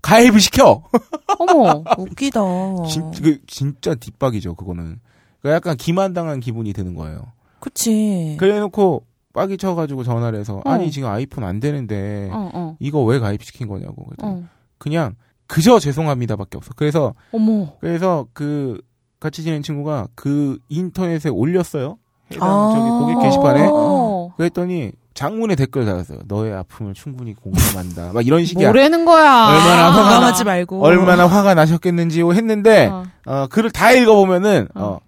가입을 0.00 0.40
시켜. 0.40 0.84
어머. 1.40 1.82
웃기다. 1.98 2.40
진, 2.88 3.10
그, 3.10 3.40
진짜 3.48 3.96
뒷박이죠, 3.96 4.54
그거는. 4.54 5.00
그 5.42 5.50
약간 5.50 5.76
기만당한 5.76 6.38
기분이 6.38 6.72
드는 6.72 6.94
거예요. 6.94 7.32
그치. 7.58 8.36
그래 8.38 8.60
놓고 8.60 9.04
빡이 9.32 9.58
쳐가지고 9.58 10.04
전화를 10.04 10.38
해서 10.38 10.62
어. 10.64 10.70
아니 10.70 10.92
지금 10.92 11.08
아이폰 11.08 11.42
안 11.42 11.58
되는데 11.58 12.30
어, 12.32 12.50
어, 12.54 12.76
이거 12.78 13.02
왜 13.02 13.18
가입시킨 13.18 13.66
거냐고. 13.66 14.06
어. 14.22 14.48
그냥 14.78 15.16
그저 15.48 15.80
죄송합니다밖에 15.80 16.56
없어. 16.56 16.72
그래서 16.76 17.14
어머. 17.32 17.72
그래서 17.80 18.28
그 18.32 18.80
같이 19.24 19.42
지낸 19.42 19.62
친구가 19.62 20.08
그 20.14 20.58
인터넷에 20.68 21.30
올렸어요. 21.30 21.96
해당 22.30 22.46
아. 22.46 22.74
저기 22.76 23.14
고객 23.14 23.26
게시판에. 23.26 23.68
어. 23.72 24.34
그랬더니 24.36 24.92
장문의 25.14 25.56
댓글 25.56 25.86
달았어요. 25.86 26.18
너의 26.26 26.52
아픔을 26.52 26.92
충분히 26.92 27.32
공감한다. 27.32 28.12
막 28.12 28.26
이런 28.26 28.44
식이야. 28.44 28.70
뭐라는 28.70 29.06
거야? 29.06 29.46
얼마나 29.46 29.90
화가 29.90 30.02
공감하지 30.02 30.44
말고. 30.44 30.84
얼마나 30.84 31.26
화가 31.26 31.54
나셨겠는지 31.54 32.20
했는데 32.20 32.88
어. 32.88 33.04
어, 33.24 33.46
글을 33.46 33.70
다 33.70 33.92
읽어보면은 33.92 34.68
어. 34.74 34.84
어, 34.84 35.00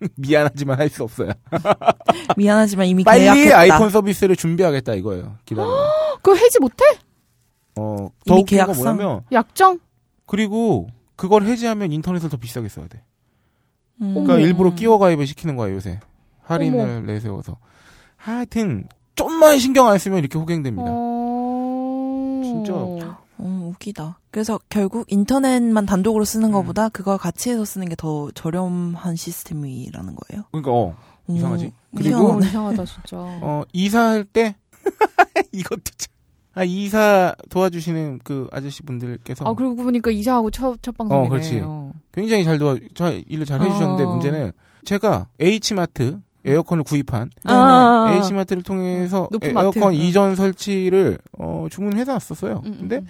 미안하지만 0.16 0.78
할 0.78 0.88
수 0.88 1.02
없어요. 1.02 1.32
미안하지만 2.38 2.86
이미 2.86 3.04
빨리 3.04 3.24
계약했다. 3.24 3.58
아이폰 3.58 3.90
서비스를 3.90 4.34
준비하겠다 4.36 4.94
이거예요. 4.94 5.36
기다려. 5.44 5.68
그거 6.22 6.34
해지 6.36 6.58
못해? 6.58 6.84
어, 7.78 8.08
더 8.26 8.34
이미 8.34 8.44
계약상? 8.44 8.96
뭐냐면 8.96 9.20
약정? 9.30 9.78
그리고 10.24 10.86
그걸 11.16 11.42
해지하면 11.44 11.92
인터넷을 11.92 12.30
더 12.30 12.38
비싸게 12.38 12.70
써야 12.70 12.86
돼. 12.88 13.02
음. 14.00 14.10
그러니까 14.12 14.34
어머. 14.34 14.42
일부러 14.42 14.74
끼워 14.74 14.98
가입을 14.98 15.26
시키는 15.26 15.56
거야 15.56 15.72
요새 15.72 16.00
할인을 16.42 17.06
내세워서. 17.06 17.56
하여튼 18.16 18.86
좀만 19.14 19.58
신경 19.58 19.88
안 19.88 19.98
쓰면 19.98 20.18
이렇게 20.18 20.38
호갱됩니다. 20.38 20.84
어... 20.88 22.40
진짜. 22.44 23.16
음, 23.40 23.68
웃기다. 23.68 24.18
그래서 24.30 24.58
결국 24.68 25.06
인터넷만 25.10 25.84
단독으로 25.86 26.24
쓰는 26.24 26.48
음. 26.48 26.52
것보다 26.52 26.88
그걸 26.88 27.18
같이 27.18 27.50
해서 27.50 27.64
쓰는 27.64 27.88
게 27.88 27.94
더 27.96 28.30
저렴한 28.32 29.16
시스템이라는 29.16 30.14
거예요. 30.16 30.44
그러니까 30.52 30.72
어, 30.72 30.96
음, 31.28 31.36
이상하지? 31.36 31.72
그리고 31.96 32.08
이상하네. 32.18 32.46
이상하다 32.46 32.84
진짜. 32.84 33.16
어 33.18 33.62
이사할 33.72 34.24
때 34.24 34.56
이것도 35.52 35.82
참. 35.96 36.15
아 36.56 36.64
이사 36.64 37.34
도와주시는 37.50 38.20
그 38.24 38.48
아저씨 38.50 38.82
분들께서 38.82 39.44
아 39.44 39.52
그러고 39.54 39.76
보니까 39.76 40.10
이사하고 40.10 40.50
첫, 40.50 40.82
첫 40.82 40.96
방송이네. 40.96 41.26
어, 41.26 41.28
그렇지. 41.28 41.60
어. 41.62 41.92
굉장히 42.12 42.44
잘 42.44 42.58
도와 42.58 42.76
잘 42.94 43.22
일을 43.28 43.44
잘 43.44 43.60
해주셨는데 43.60 44.04
어. 44.04 44.10
문제는 44.10 44.52
제가 44.84 45.28
H마트 45.38 46.18
에어컨을 46.46 46.82
구입한 46.84 47.28
아, 47.44 48.08
H마트를 48.24 48.62
통해서 48.62 49.28
높은 49.30 49.50
에- 49.50 49.52
마트. 49.52 49.64
에어컨 49.78 49.92
응. 49.92 49.98
이전 49.98 50.34
설치를 50.34 51.18
어, 51.38 51.66
주문해서 51.70 52.12
왔었어요. 52.14 52.62
음, 52.64 52.72
음, 52.72 52.76
근데 52.80 52.96
음. 52.96 53.06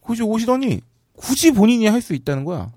굳이 0.00 0.22
오시더니 0.22 0.80
굳이 1.16 1.50
본인이 1.52 1.86
할 1.88 2.00
수 2.00 2.14
있다는 2.14 2.44
거야. 2.44 2.70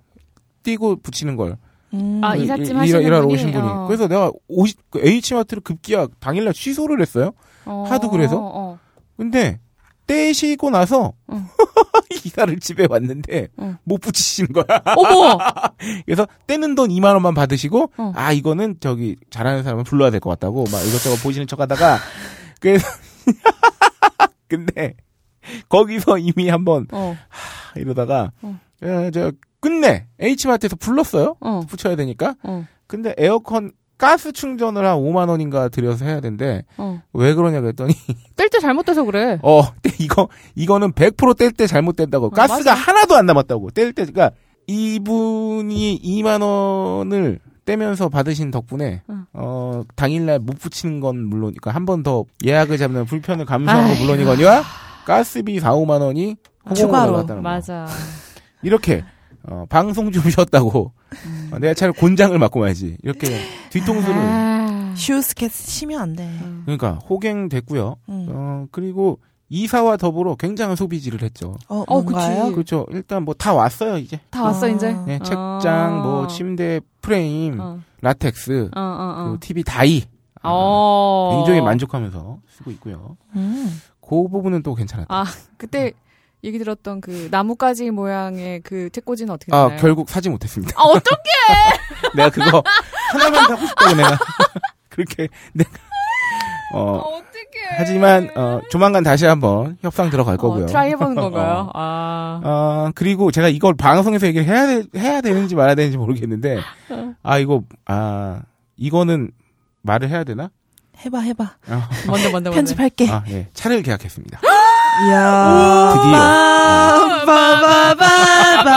띄고 0.64 0.98
붙이는 1.04 1.36
걸. 1.36 1.58
음. 1.94 2.20
아, 2.24 2.36
그 2.36 2.42
이삿짐 2.42 2.66
일- 2.66 2.78
하시는 2.78 3.02
일하러 3.02 3.22
분이? 3.28 3.34
오신 3.36 3.52
분이. 3.52 3.68
어. 3.68 3.86
그래서 3.88 4.08
내가 4.08 4.32
오시, 4.48 4.74
그 4.90 5.00
H마트를 5.06 5.62
급기야 5.62 6.08
당일날 6.20 6.54
취소를 6.54 7.00
했어요. 7.02 7.32
어, 7.66 7.86
하도 7.88 8.10
그래서? 8.10 8.38
어, 8.40 8.52
어. 8.72 8.80
근데 9.18 9.60
떼시고 10.08 10.70
나서 10.70 11.14
응. 11.32 11.46
이사를 12.26 12.60
집에 12.60 12.88
왔는데 12.90 13.48
응. 13.60 13.78
못 13.84 14.00
붙이시는 14.02 14.52
거야. 14.54 14.66
어머. 14.96 15.38
그래서 16.06 16.28
떼는 16.48 16.76
돈 16.76 16.90
2만 16.90 17.14
원만 17.14 17.34
받으시고 17.34 17.92
어. 17.98 18.12
아 18.16 18.32
이거는 18.32 18.78
저기 18.80 19.16
잘하는 19.30 19.64
사람을 19.64 19.84
불러야 19.84 20.10
될 20.12 20.20
것 20.20 20.30
같다고 20.32 20.66
막 20.72 20.80
이것저것 20.86 21.22
보시는 21.24 21.48
척하다가 21.48 22.00
그래서 22.60 22.88
근데 24.48 24.96
거기서 25.70 26.18
이미 26.20 26.50
한번 26.50 26.88
어. 26.92 27.16
하, 27.30 27.80
이러다가 27.80 28.32
어. 28.42 28.60
어, 28.84 29.10
저 29.14 29.32
끝내 29.60 30.08
H마트에서 30.20 30.76
불렀어요. 30.76 31.36
어. 31.40 31.62
붙여야 31.68 31.96
되니까. 31.96 32.36
어. 32.44 32.66
근데 32.88 33.14
에어컨 33.18 33.72
가스 34.04 34.34
충전을 34.34 34.86
한 34.86 34.98
5만 34.98 35.30
원인가 35.30 35.70
들여서 35.70 36.04
해야 36.04 36.20
된대. 36.20 36.64
어. 36.78 37.02
왜 37.14 37.34
그러냐 37.34 37.62
그랬더니 37.62 37.94
뗄 38.36 38.50
때 38.50 38.60
잘못돼서 38.60 39.06
그래. 39.06 39.40
어 39.42 39.62
이거 39.98 40.28
이거는 40.56 40.92
100%뗄 40.92 41.52
때 41.54 41.68
잘못된다고. 41.68 42.30
가스가 42.30 42.58
맞아. 42.58 42.74
하나도 42.74 43.16
안 43.16 43.26
남았다고. 43.26 43.72
뗄 43.72 43.94
때 43.94 44.06
그러니까 44.06 44.32
이분이 44.68 46.02
2만 46.04 46.42
원을 46.42 47.40
떼면서 47.66 48.10
받으신 48.10 48.52
덕분에 48.52 49.04
응. 49.10 49.26
어 49.32 49.84
당일날 49.96 50.40
못 50.40 50.60
붙이는 50.60 51.00
건 51.00 51.26
물론 51.26 51.52
그러니까 51.54 51.72
한 51.72 51.86
번 51.86 52.04
더 52.04 52.26
예약을 52.44 52.78
잡는 52.78 53.06
불편을 53.06 53.46
감수한 53.46 53.88
건. 53.88 53.98
물론이거니와 54.00 54.64
가스비 55.06 55.60
4, 55.62 55.72
5만 55.72 56.02
원이 56.02 56.36
추가로. 56.76 57.26
맞아. 57.42 57.86
이렇게 58.64 59.04
어, 59.50 59.66
방송 59.70 60.12
좀 60.12 60.30
쉬었다고 60.30 60.92
음. 61.26 61.50
어, 61.54 61.60
내가 61.60 61.74
차라리 61.74 61.98
곤장을 61.98 62.38
맞고 62.38 62.60
말지 62.60 62.98
이렇게 63.04 63.28
뒤통수를 63.72 64.16
아. 64.18 64.94
슈스켓 64.96 65.52
치면 65.52 66.00
안 66.02 66.14
돼. 66.16 66.24
음. 66.44 66.62
그러니까 66.66 66.94
호갱 67.10 67.50
됐고요. 67.50 67.96
음. 68.10 68.28
어 68.30 68.66
그리고 68.72 69.20
이사와 69.50 69.98
더불어 69.98 70.36
굉장한 70.36 70.76
소비질을 70.76 71.22
했죠. 71.22 71.56
어, 71.68 71.84
어? 71.88 72.04
그치. 72.04 72.54
그렇죠. 72.54 72.88
일단 72.92 73.24
뭐 73.24 73.36
다 73.36 73.54
왔어요 73.54 73.98
이제. 73.98 74.20
다 74.30 74.44
왔어 74.44 74.66
아. 74.68 74.70
이제. 74.70 74.94
네, 75.06 75.18
어. 75.18 75.24
책장, 75.24 76.02
뭐 76.02 76.28
침대 76.28 76.80
프레임, 77.02 77.60
어, 77.60 77.80
라텍스, 78.02 78.70
어, 78.76 78.80
어, 78.80 79.16
그리고 79.20 79.34
어. 79.36 79.38
TV 79.40 79.64
다이. 79.64 80.04
아, 80.42 80.50
어. 80.52 81.36
굉장히 81.38 81.62
만족하면서 81.62 82.40
쓰고 82.50 82.72
있고요. 82.72 83.18
음. 83.36 83.80
그 84.02 84.28
부분은 84.28 84.64
또 84.64 84.74
괜찮았다. 84.76 85.14
아, 85.14 85.24
그때 85.58 85.92
얘기 86.44 86.60
들었던 86.60 87.00
그 87.02 87.30
나뭇가지 87.32 87.90
모양의 87.92 88.62
그 88.62 88.90
책꽂이는 88.92 89.34
어떻게 89.34 89.56
아, 89.56 89.68
되나요? 89.68 89.80
결국 89.82 90.10
사지 90.10 90.30
못했습니다. 90.30 90.74
아, 90.78 90.84
어떡해! 90.84 92.14
내가 92.16 92.30
그거 92.30 92.62
하나만 93.12 93.48
사고 93.48 93.66
싶다고 93.66 93.96
내가 93.96 94.18
그렇게 94.90 95.30
내가 95.54 95.70
어 96.74 96.98
어떡해! 96.98 97.78
하지만 97.78 98.30
어 98.36 98.60
조만간 98.70 99.04
다시 99.04 99.26
한번 99.26 99.78
협상 99.82 100.10
들어갈 100.10 100.38
거고요. 100.38 100.64
어, 100.64 100.68
try 100.68 100.90
해보는 100.92 101.16
건가요? 101.22 101.70
어. 101.70 101.72
아. 101.74 102.42
어 102.44 102.92
그리고 102.96 103.32
제가 103.32 103.48
이걸 103.48 103.74
방송에서 103.76 104.28
얘기를 104.28 104.46
해야 104.46 104.68
돼, 104.68 104.84
해야 104.98 105.22
되는지 105.22 105.56
말아야 105.56 105.76
되는지 105.76 105.98
모르겠는데 105.98 106.60
아 107.24 107.38
이거 107.38 107.64
아 107.86 108.42
이거는 108.76 109.32
말을 109.84 110.10
해야 110.10 110.24
되나? 110.24 110.50
해봐, 111.06 111.20
해봐. 111.20 111.44
어, 111.70 111.82
뭔데, 112.08 112.30
뭔데. 112.30 112.50
편집할게. 112.52 113.10
아 113.10 113.24
예 113.30 113.48
차를 113.54 113.82
계약했습니다. 113.82 114.40
이야. 115.08 115.94
드디어. 115.96 117.26
빠바바바바. 117.26 118.74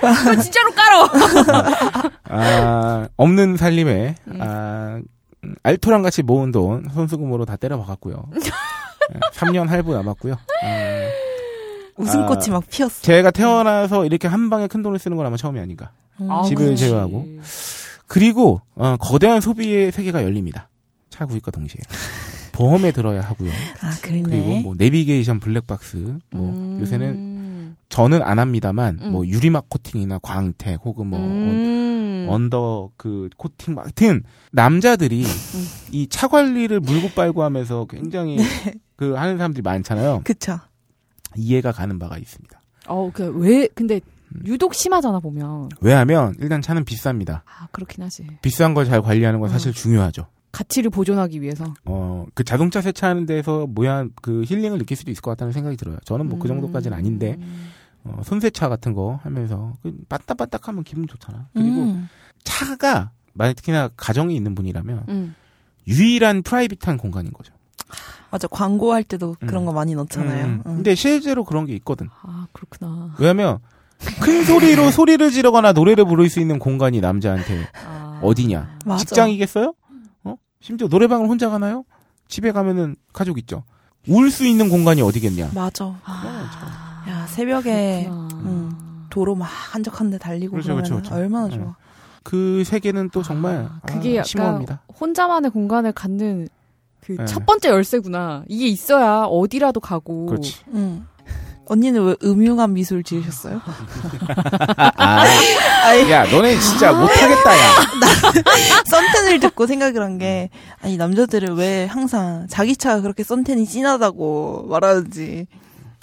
그거 0.00 0.36
진짜로 0.42 0.70
깔어! 0.72 1.08
아 2.28 3.08
없는 3.16 3.56
살림에 3.56 4.14
음. 4.28 4.38
아 4.40 5.00
음, 5.44 5.54
알토랑 5.62 6.02
같이 6.02 6.22
모은 6.22 6.52
돈 6.52 6.88
손수금으로 6.92 7.44
다 7.44 7.56
때려 7.56 7.78
박았고요. 7.80 8.24
3년 9.34 9.66
할부 9.68 9.92
남았고요. 9.94 10.34
아, 10.34 11.08
웃음꽃이 11.96 12.48
막 12.50 12.64
피었어. 12.70 13.02
제가 13.02 13.30
태어나서 13.32 14.06
이렇게 14.06 14.28
한 14.28 14.48
방에 14.50 14.66
큰 14.66 14.82
돈을 14.82 14.98
쓰는 14.98 15.16
건 15.16 15.26
아마 15.26 15.36
처음이 15.36 15.58
아닌가. 15.60 15.90
음. 16.20 16.30
아, 16.30 16.42
집을 16.44 16.64
그렇지. 16.66 16.86
제외하고. 16.88 17.26
그리고 18.06 18.60
어, 18.76 18.96
거대한 18.98 19.40
소비의 19.40 19.90
세계가 19.92 20.22
열립니다. 20.22 20.68
차 21.10 21.26
구입과 21.26 21.50
동시에 21.50 21.80
보험에 22.52 22.92
들어야 22.92 23.20
하고요. 23.22 23.50
아. 23.80 23.90
그리고 24.02 24.28
뭐 24.60 24.74
내비게이션 24.76 25.40
블랙박스 25.40 26.18
뭐 26.30 26.50
음. 26.50 26.78
요새는 26.80 27.76
저는 27.88 28.22
안 28.22 28.38
합니다만 28.38 28.98
음. 29.02 29.12
뭐 29.12 29.26
유리막 29.26 29.68
코팅이나 29.68 30.18
광택 30.20 30.80
혹은 30.84 31.06
뭐 31.08 31.18
음. 31.18 32.26
언더 32.28 32.90
그 32.96 33.28
코팅 33.36 33.74
같은 33.74 34.22
남자들이 34.52 35.24
음. 35.24 35.66
이차 35.92 36.28
관리를 36.28 36.80
물고 36.80 37.08
빨고 37.10 37.42
하면서 37.42 37.86
굉장히 37.86 38.36
네. 38.64 38.74
그 38.96 39.14
하는 39.14 39.36
사람들이 39.38 39.62
많잖아요. 39.62 40.20
그쵸. 40.24 40.58
이해가 41.36 41.72
가는 41.72 41.98
바가 41.98 42.18
있습니다. 42.18 42.60
어, 42.88 43.10
그, 43.12 43.24
왜, 43.38 43.66
근데, 43.74 44.00
음. 44.34 44.42
유독 44.44 44.74
심하잖아, 44.74 45.18
보면. 45.20 45.70
왜냐하면 45.80 46.34
일단 46.40 46.60
차는 46.60 46.84
비쌉니다. 46.84 47.42
아, 47.46 47.68
그렇긴 47.72 48.04
하지. 48.04 48.26
비싼 48.42 48.74
걸 48.74 48.86
잘 48.86 49.00
관리하는 49.02 49.40
건 49.40 49.48
사실 49.48 49.70
음. 49.70 49.72
중요하죠. 49.72 50.26
가치를 50.52 50.90
보존하기 50.90 51.40
위해서. 51.40 51.72
어, 51.84 52.26
그 52.34 52.44
자동차 52.44 52.80
세차하는 52.80 53.26
데서 53.26 53.66
뭐야, 53.66 54.06
그 54.20 54.44
힐링을 54.46 54.78
느낄 54.78 54.96
수도 54.96 55.10
있을 55.10 55.22
것 55.22 55.30
같다는 55.30 55.52
생각이 55.52 55.76
들어요. 55.76 55.96
저는 56.04 56.28
뭐그 56.28 56.46
정도까지는 56.46 56.96
아닌데, 56.96 57.36
음. 57.38 57.70
어, 58.04 58.20
손세차 58.24 58.68
같은 58.68 58.92
거 58.92 59.18
하면서, 59.22 59.72
그 59.82 59.96
빠딱빠딱 60.08 60.68
하면 60.68 60.84
기분 60.84 61.06
좋잖아. 61.06 61.48
그리고 61.54 61.82
음. 61.82 62.08
차가, 62.44 63.10
만약 63.32 63.54
특히나 63.54 63.88
가정이 63.96 64.36
있는 64.36 64.54
분이라면, 64.54 65.04
음. 65.08 65.34
유일한 65.88 66.42
프라이빗한 66.42 66.98
공간인 66.98 67.32
거죠. 67.32 67.54
맞아. 68.30 68.46
광고할 68.48 69.04
때도 69.04 69.36
음. 69.40 69.46
그런 69.46 69.64
거 69.64 69.72
많이 69.72 69.94
넣잖아요. 69.94 70.44
음, 70.44 70.62
음. 70.66 70.74
근데 70.76 70.94
실제로 70.94 71.44
그런 71.44 71.66
게 71.66 71.74
있거든. 71.76 72.08
아, 72.22 72.46
그렇구나. 72.52 73.14
왜냐면, 73.18 73.58
큰 74.20 74.44
소리로 74.44 74.90
소리를 74.90 75.30
지르거나 75.30 75.72
노래를 75.72 76.04
부를 76.04 76.28
수 76.28 76.40
있는 76.40 76.58
공간이 76.58 77.00
남자한테 77.00 77.68
아. 77.86 78.20
어디냐? 78.22 78.78
맞아. 78.84 78.98
직장이겠어요? 79.04 79.74
어? 80.62 80.64
심지어 80.64 80.86
노래방을 80.88 81.28
혼자 81.28 81.50
가나요? 81.50 81.84
집에 82.28 82.52
가면은 82.52 82.96
가족 83.12 83.38
있죠. 83.38 83.64
울 84.08 84.30
수 84.30 84.46
있는 84.46 84.68
공간이 84.68 85.02
어디겠냐? 85.02 85.50
맞아. 85.54 85.94
아. 86.04 87.04
야, 87.08 87.26
새벽에. 87.26 88.08
음. 88.08 89.06
도로 89.10 89.34
막 89.34 89.44
한적한데 89.46 90.18
달리고 90.18 90.52
그렇죠, 90.52 90.68
그러면 90.68 90.84
그렇죠, 90.84 90.94
그렇죠. 91.02 91.14
얼마나 91.14 91.46
음. 91.46 91.50
좋아. 91.50 91.76
그 92.22 92.62
세계는 92.64 93.10
또 93.10 93.22
정말 93.22 93.68
아, 93.70 93.80
그게 93.86 94.10
아, 94.10 94.14
약간 94.14 94.24
심오합니다. 94.24 94.82
혼자만의 95.00 95.50
공간을 95.50 95.92
갖는 95.92 96.48
그 97.00 97.16
네. 97.16 97.24
첫 97.26 97.44
번째 97.44 97.68
열쇠구나. 97.70 98.44
이게 98.48 98.68
있어야 98.68 99.24
어디라도 99.24 99.80
가고. 99.80 100.26
그렇지. 100.26 100.60
음. 100.68 101.06
언니는 101.72 102.04
왜 102.04 102.16
음흉한 102.22 102.74
미술 102.74 103.02
지으셨어요? 103.02 103.60
아, 104.76 105.24
야, 106.10 106.24
너네 106.30 106.58
진짜 106.58 106.92
못하겠다, 106.92 107.58
야. 107.58 107.62
썬텐을 108.86 109.40
듣고 109.40 109.66
생각을 109.66 110.02
한 110.02 110.12
게 110.18 110.50
아니 110.82 110.98
남자들은 110.98 111.56
왜 111.56 111.86
항상 111.86 112.46
자기 112.50 112.76
차가 112.76 113.00
그렇게 113.00 113.24
썬텐이 113.24 113.66
진하다고 113.66 114.66
말하는지 114.68 115.46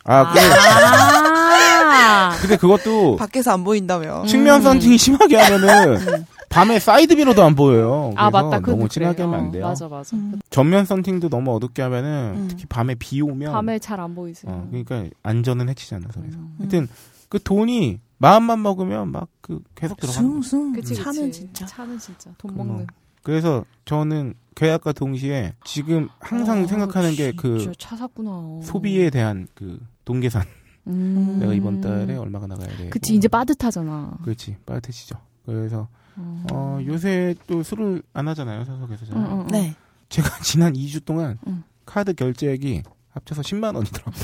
아, 0.06 0.34
그, 0.34 0.40
아. 0.40 2.36
근데 2.42 2.56
그것도 2.58 3.18
밖에서 3.18 3.52
안 3.54 3.64
보인다며. 3.64 4.26
측면 4.26 4.62
음. 4.62 4.64
선팅이 4.64 4.98
심하게 4.98 5.38
하면은 5.38 6.26
밤에 6.50 6.80
사이드 6.80 7.14
미러도 7.14 7.44
안 7.44 7.56
보여요. 7.56 8.12
아, 8.16 8.30
그래서 8.30 8.50
맞다. 8.50 8.60
너무. 8.72 8.90
진하게 8.90 9.22
하면 9.24 9.40
어, 9.40 9.44
안 9.44 9.52
돼요. 9.52 9.66
맞아, 9.68 9.88
맞아. 9.88 10.16
음. 10.18 10.40
전면 10.50 10.86
선팅도 10.86 11.30
너무 11.30 11.56
어둡게 11.56 11.82
하면은 11.84 12.34
음. 12.38 12.48
특히 12.50 12.66
밤에 12.66 12.96
비 12.96 13.22
오면 13.22 13.52
밤에 13.54 13.78
잘 13.80 14.00
안 14.00 14.16
보이지. 14.16 14.48
어, 14.48 14.68
그러니까 14.70 15.06
안전은 15.24 15.70
해치잖아, 15.70 16.08
그래서. 16.14 16.38
음. 16.38 16.56
하여튼 16.60 16.88
그 17.30 17.40
돈이 17.42 18.00
마음만 18.18 18.62
먹으면 18.62 19.12
막 19.12 19.28
그 19.42 19.62
계속 19.74 20.00
들어가는. 20.00 20.42
숭숭. 20.44 20.74
그치, 20.74 20.94
그치. 20.94 21.04
차는 21.04 21.32
진짜. 21.32 21.66
차는 21.66 21.98
진짜 21.98 22.30
돈 22.38 22.54
그럼. 22.54 22.68
먹는. 22.68 22.88
그래서 23.24 23.66
저는 23.86 24.36
계약과 24.56 24.92
동시에 24.92 25.54
지금 25.64 26.08
항상 26.20 26.64
어, 26.64 26.68
생각하는 26.68 27.16
게 27.16 27.33
그 27.33 27.58
진짜 27.60 27.74
차 27.80 27.96
샀구나. 27.96 28.60
소비에 28.64 29.10
대한 29.10 29.48
그 29.56 29.80
동계산. 30.06 30.44
음. 30.88 31.38
내가 31.40 31.54
이번 31.54 31.82
달에 31.82 32.16
얼마가 32.16 32.46
나가야 32.48 32.68
돼. 32.78 32.90
그치, 32.90 33.16
이제 33.16 33.28
빠듯하잖아. 33.28 34.18
그렇지. 34.24 34.56
빠듯해지죠. 34.66 35.16
그래서 35.46 35.88
어. 36.18 36.44
어, 36.52 36.80
요새 36.86 37.36
또 37.48 37.64
술을 37.64 38.02
안 38.14 38.28
하잖아요, 38.30 38.66
사석에서. 38.66 39.06
잘. 39.06 39.18
응, 39.18 39.26
응, 39.32 39.40
응. 39.42 39.48
네. 39.48 39.76
제가 40.10 40.30
지난 40.44 40.74
2주 40.74 41.06
동안 41.06 41.38
응. 41.48 41.64
카드 41.86 42.14
결제액이 42.14 42.84
합쳐서 43.12 43.42
10만 43.42 43.76
원이더라고요. 43.76 44.24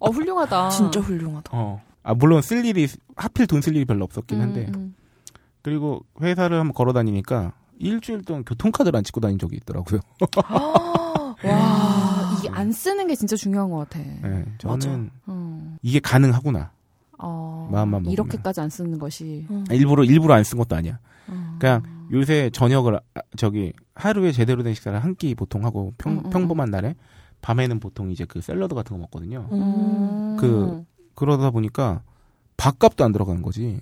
어, 0.00 0.10
훌륭하다. 0.10 0.68
진짜 0.70 1.00
훌륭하다. 1.00 1.50
어. 1.52 1.80
아, 2.02 2.14
물론 2.14 2.40
쓸 2.42 2.64
일이, 2.64 2.88
하필 3.16 3.46
돈 3.46 3.60
쓸 3.60 3.76
일이 3.76 3.84
별로 3.84 4.04
없었긴 4.04 4.40
한데. 4.40 4.66
음, 4.68 4.74
음. 4.74 4.94
그리고 5.62 6.04
회사를 6.22 6.58
한번 6.58 6.72
걸어 6.74 6.92
다니니까 6.94 7.52
일주일 7.78 8.22
동안 8.22 8.44
교통카드를 8.44 8.96
안 8.96 9.04
찍고 9.04 9.20
다닌 9.20 9.38
적이 9.38 9.56
있더라고요. 9.56 10.00
와, 11.44 12.36
이게 12.38 12.48
안 12.50 12.72
쓰는 12.72 13.06
게 13.06 13.14
진짜 13.14 13.36
중요한 13.36 13.70
것 13.70 13.78
같아. 13.78 13.98
네, 13.98 14.44
저는 14.58 15.10
어. 15.26 15.76
이게 15.82 16.00
가능하구나. 16.00 16.70
어, 17.22 17.68
마음만 17.70 18.02
먹으면. 18.02 18.12
이렇게까지 18.12 18.60
안 18.60 18.70
쓰는 18.70 18.98
것이. 18.98 19.46
음. 19.50 19.64
일부러, 19.70 20.04
일부러 20.04 20.34
안 20.34 20.42
쓴 20.44 20.58
것도 20.58 20.74
아니야. 20.76 20.98
어. 21.28 21.56
그냥 21.60 21.82
요새 22.12 22.50
저녁을, 22.50 22.96
아, 23.14 23.20
저기, 23.36 23.72
하루에 23.94 24.32
제대로 24.32 24.62
된 24.62 24.74
식사를 24.74 24.98
한 25.02 25.14
끼 25.14 25.34
보통 25.34 25.64
하고 25.64 25.92
평, 25.98 26.12
음, 26.14 26.22
음, 26.24 26.30
평범한 26.30 26.70
날에 26.70 26.94
밤에는 27.42 27.78
보통 27.80 28.10
이제 28.10 28.24
그 28.24 28.40
샐러드 28.40 28.74
같은 28.74 28.96
거 28.96 29.00
먹거든요. 29.02 29.48
음. 29.52 30.36
그 30.38 30.84
그러다 31.14 31.50
보니까 31.50 32.02
밥값도 32.56 33.04
안 33.04 33.12
들어가는 33.12 33.42
거지. 33.42 33.80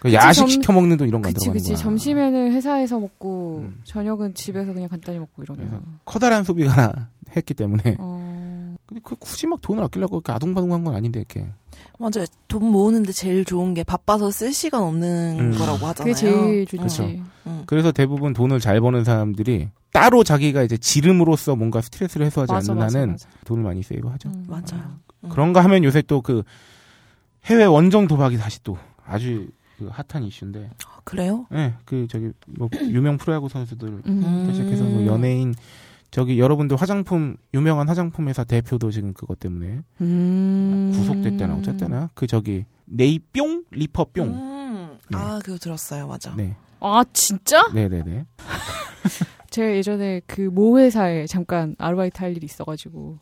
그 0.00 0.02
그치, 0.02 0.14
야식 0.16 0.40
점- 0.40 0.48
시켜 0.48 0.72
먹는 0.72 0.96
돈 0.96 1.08
이런 1.08 1.22
거안 1.22 1.32
그치, 1.32 1.44
들어가는 1.44 1.60
그치. 1.60 1.72
거야. 1.72 1.82
점심에는 1.82 2.52
회사에서 2.52 2.98
먹고, 2.98 3.60
음. 3.64 3.80
저녁은 3.84 4.34
집에서 4.34 4.72
그냥 4.72 4.88
간단히 4.88 5.18
먹고 5.18 5.42
이러면. 5.42 5.68
그래서 5.68 5.84
커다란 6.04 6.44
소비가 6.44 7.08
했기 7.36 7.54
때문에. 7.54 7.96
어. 7.98 8.21
근데 8.92 9.00
그 9.02 9.16
굳이 9.16 9.46
막 9.46 9.60
돈을 9.62 9.82
아끼려고 9.84 10.16
이렇게 10.16 10.32
아둥바둥한 10.32 10.84
건 10.84 10.94
아닌데 10.94 11.20
이렇게. 11.20 11.46
맞아요. 11.98 12.26
돈 12.48 12.66
모으는데 12.70 13.12
제일 13.12 13.44
좋은 13.44 13.72
게 13.74 13.82
바빠서 13.84 14.30
쓸 14.30 14.52
시간 14.52 14.82
없는 14.82 15.38
음. 15.40 15.50
거라고 15.58 15.86
하잖아요. 15.86 15.94
그게 15.94 16.14
제일 16.14 16.66
좋지. 16.66 16.82
그쵸. 16.82 17.04
음. 17.46 17.62
그래서 17.66 17.90
대부분 17.92 18.32
돈을 18.34 18.60
잘 18.60 18.80
버는 18.80 19.04
사람들이 19.04 19.68
따로 19.92 20.22
자기가 20.24 20.62
이제 20.62 20.76
지름으로써 20.76 21.56
뭔가 21.56 21.80
스트레스를 21.80 22.26
해소하지 22.26 22.52
맞아, 22.52 22.72
않는 22.72 22.82
맞아, 22.84 22.98
한은 22.98 23.12
맞아. 23.12 23.28
돈을 23.44 23.62
많이 23.62 23.82
세이브하죠. 23.82 24.28
음. 24.28 24.44
맞아요. 24.48 24.98
음. 25.24 25.28
그런가 25.30 25.62
하면 25.64 25.84
요새 25.84 26.02
또 26.02 26.20
그 26.20 26.42
해외 27.46 27.64
원정 27.64 28.06
도박이 28.08 28.36
다시 28.36 28.62
또 28.62 28.76
아주 29.04 29.48
그 29.78 29.88
핫한 29.90 30.24
이슈인데. 30.24 30.70
아, 30.86 31.00
그래요? 31.04 31.46
예, 31.52 31.74
그 31.84 32.06
저기 32.08 32.30
뭐 32.46 32.68
유명 32.82 33.16
프로야구 33.16 33.48
선수들 33.48 34.02
음. 34.06 34.48
시작해서 34.52 34.84
뭐 34.84 35.04
연예인 35.06 35.54
저기 36.12 36.38
여러분들 36.38 36.76
화장품 36.76 37.36
유명한 37.54 37.88
화장품 37.88 38.28
회사 38.28 38.44
대표도 38.44 38.90
지금 38.92 39.12
그것 39.14 39.38
때문에 39.40 39.80
음. 40.02 40.92
구속됐다나 40.94 41.54
어쨌거나 41.56 42.10
그 42.14 42.26
저기 42.28 42.64
네이뿅 42.84 43.64
리퍼뿅 43.72 44.28
음. 44.28 44.98
네. 45.10 45.18
아, 45.18 45.40
그거 45.44 45.58
들었어요. 45.58 46.06
맞아. 46.06 46.34
네 46.36 46.54
아 46.84 47.04
진짜? 47.12 47.62
네네네. 47.72 48.26
제가 49.50 49.72
예전에 49.76 50.20
그 50.26 50.50
모 50.50 50.78
회사에 50.78 51.26
잠깐 51.26 51.76
아르바이트 51.78 52.18
할 52.20 52.36
일이 52.36 52.44
있어가지고 52.44 53.18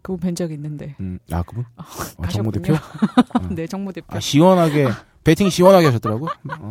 그분 0.00 0.20
뵌 0.20 0.34
적이 0.36 0.54
있는데. 0.54 0.94
음, 1.00 1.18
아 1.32 1.42
그분? 1.42 1.64
어, 1.76 2.26
정모. 2.28 2.52
대표? 2.52 2.74
네 3.50 3.66
정모 3.66 3.90
대표. 3.92 4.06
아 4.16 4.20
시원하게 4.20 4.86
배팅 5.24 5.50
시원하게 5.50 5.86
하셨더라고. 5.86 6.26
어. 6.26 6.68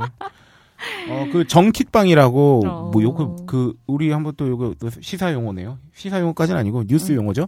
어, 1.10 1.28
그 1.32 1.46
정킷빵이라고 1.48 2.62
어. 2.65 2.89
뭐 2.91 3.04
요거 3.04 3.46
그 3.46 3.74
우리 3.88 4.12
한번 4.12 4.34
또 4.38 4.48
요거 4.48 4.76
또 4.80 4.89
시사 5.02 5.34
용어네요. 5.34 5.78
시사 5.93 6.19
용어까지는 6.19 6.60
아니고 6.60 6.86
뉴스 6.88 7.12
음. 7.12 7.17
용어죠. 7.17 7.48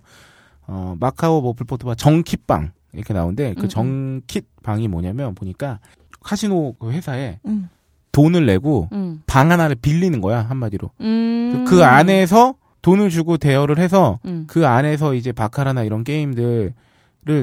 어, 0.67 0.95
마카오 0.99 1.41
뭐 1.41 1.53
불포트바 1.53 1.95
정킷빵 1.95 2.71
이렇게 2.93 3.13
나오는데 3.13 3.49
음, 3.49 3.55
그 3.55 3.67
정킷방이 3.67 4.87
뭐냐면 4.87 5.35
보니까 5.35 5.79
카지노 6.21 6.75
그 6.79 6.91
회사에 6.91 7.39
음. 7.45 7.69
돈을 8.11 8.45
내고 8.45 8.89
음. 8.93 9.21
방 9.27 9.51
하나를 9.51 9.75
빌리는 9.75 10.21
거야 10.21 10.41
한마디로. 10.41 10.89
음. 11.01 11.65
그 11.67 11.83
안에서 11.83 12.55
돈을 12.81 13.09
주고 13.09 13.37
대여를 13.37 13.77
해서 13.77 14.19
음. 14.25 14.45
그 14.47 14.65
안에서 14.67 15.13
이제 15.15 15.31
바카라나 15.31 15.83
이런 15.83 16.03
게임들을 16.03 16.73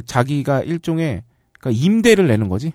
자기가 0.06 0.62
일종의 0.62 1.22
그러니까 1.58 1.84
임대를 1.84 2.26
내는 2.26 2.48
거지. 2.48 2.72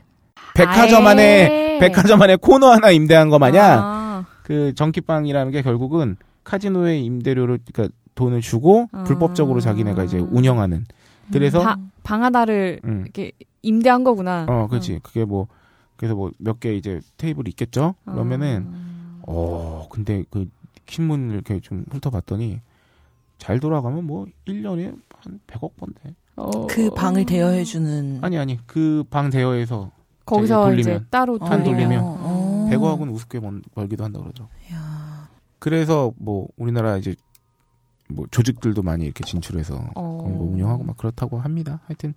백화점 0.53 1.05
안에 1.07 1.21
아예. 1.23 1.79
백화점 1.79 2.21
안에 2.21 2.35
코너 2.37 2.71
하나 2.71 2.89
임대한 2.91 3.29
거 3.29 3.39
마냥 3.39 3.79
아. 3.83 4.25
그 4.43 4.73
전기방이라는 4.75 5.51
게 5.51 5.61
결국은 5.61 6.15
카지노의 6.43 7.03
임대료를 7.05 7.59
그러니까 7.71 7.93
돈을 8.15 8.41
주고 8.41 8.87
아. 8.91 9.03
불법적으로 9.03 9.59
자기네가 9.59 10.03
이제 10.05 10.17
운영하는. 10.17 10.85
그래서 11.31 11.61
바- 11.61 11.77
방 12.03 12.23
하나를 12.23 12.79
음. 12.85 13.01
이렇게 13.03 13.31
임대한 13.61 14.03
거구나. 14.03 14.45
어, 14.47 14.67
그렇지. 14.67 14.99
그게 15.03 15.25
뭐 15.25 15.47
그래서 15.97 16.15
뭐 16.15 16.31
몇 16.39 16.59
개 16.59 16.73
이제 16.73 16.99
테이블이 17.17 17.49
있겠죠. 17.49 17.95
아. 18.05 18.11
그러면은 18.13 18.67
어, 19.27 19.87
근데 19.91 20.23
그 20.31 20.47
신문을 20.87 21.35
이렇게 21.35 21.59
좀 21.59 21.83
훑어봤더니 21.91 22.61
잘 23.37 23.59
돌아가면 23.59 24.05
뭐 24.05 24.25
1년에 24.47 24.95
한 25.19 25.39
100억 25.47 25.71
번대. 25.77 26.15
어. 26.37 26.65
그 26.67 26.89
방을 26.91 27.25
대여해주는. 27.25 28.19
아니 28.21 28.37
아니 28.37 28.57
그 28.65 29.03
방 29.09 29.29
대여에서 29.29 29.91
거기서 30.27 30.65
저기 30.69 30.81
이제 30.81 30.89
돌리면. 30.91 31.07
따로 31.09 31.37
한 31.41 31.63
돌리면. 31.63 32.01
어. 32.03 32.67
100억은 32.71 33.11
우습게 33.13 33.39
벌- 33.39 33.61
벌기도 33.73 34.03
한다 34.03 34.19
그러더라고. 34.19 34.51
야. 34.73 35.29
그래서 35.59 36.11
뭐 36.17 36.47
우리나라 36.57 36.97
이제 36.97 37.15
뭐 38.09 38.25
조직들도 38.31 38.83
많이 38.83 39.05
이렇게 39.05 39.23
진출해서 39.23 39.89
어. 39.95 40.23
운영하고 40.23 40.83
막 40.83 40.95
그렇다고 40.97 41.39
합니다. 41.39 41.79
하여튼 41.87 42.13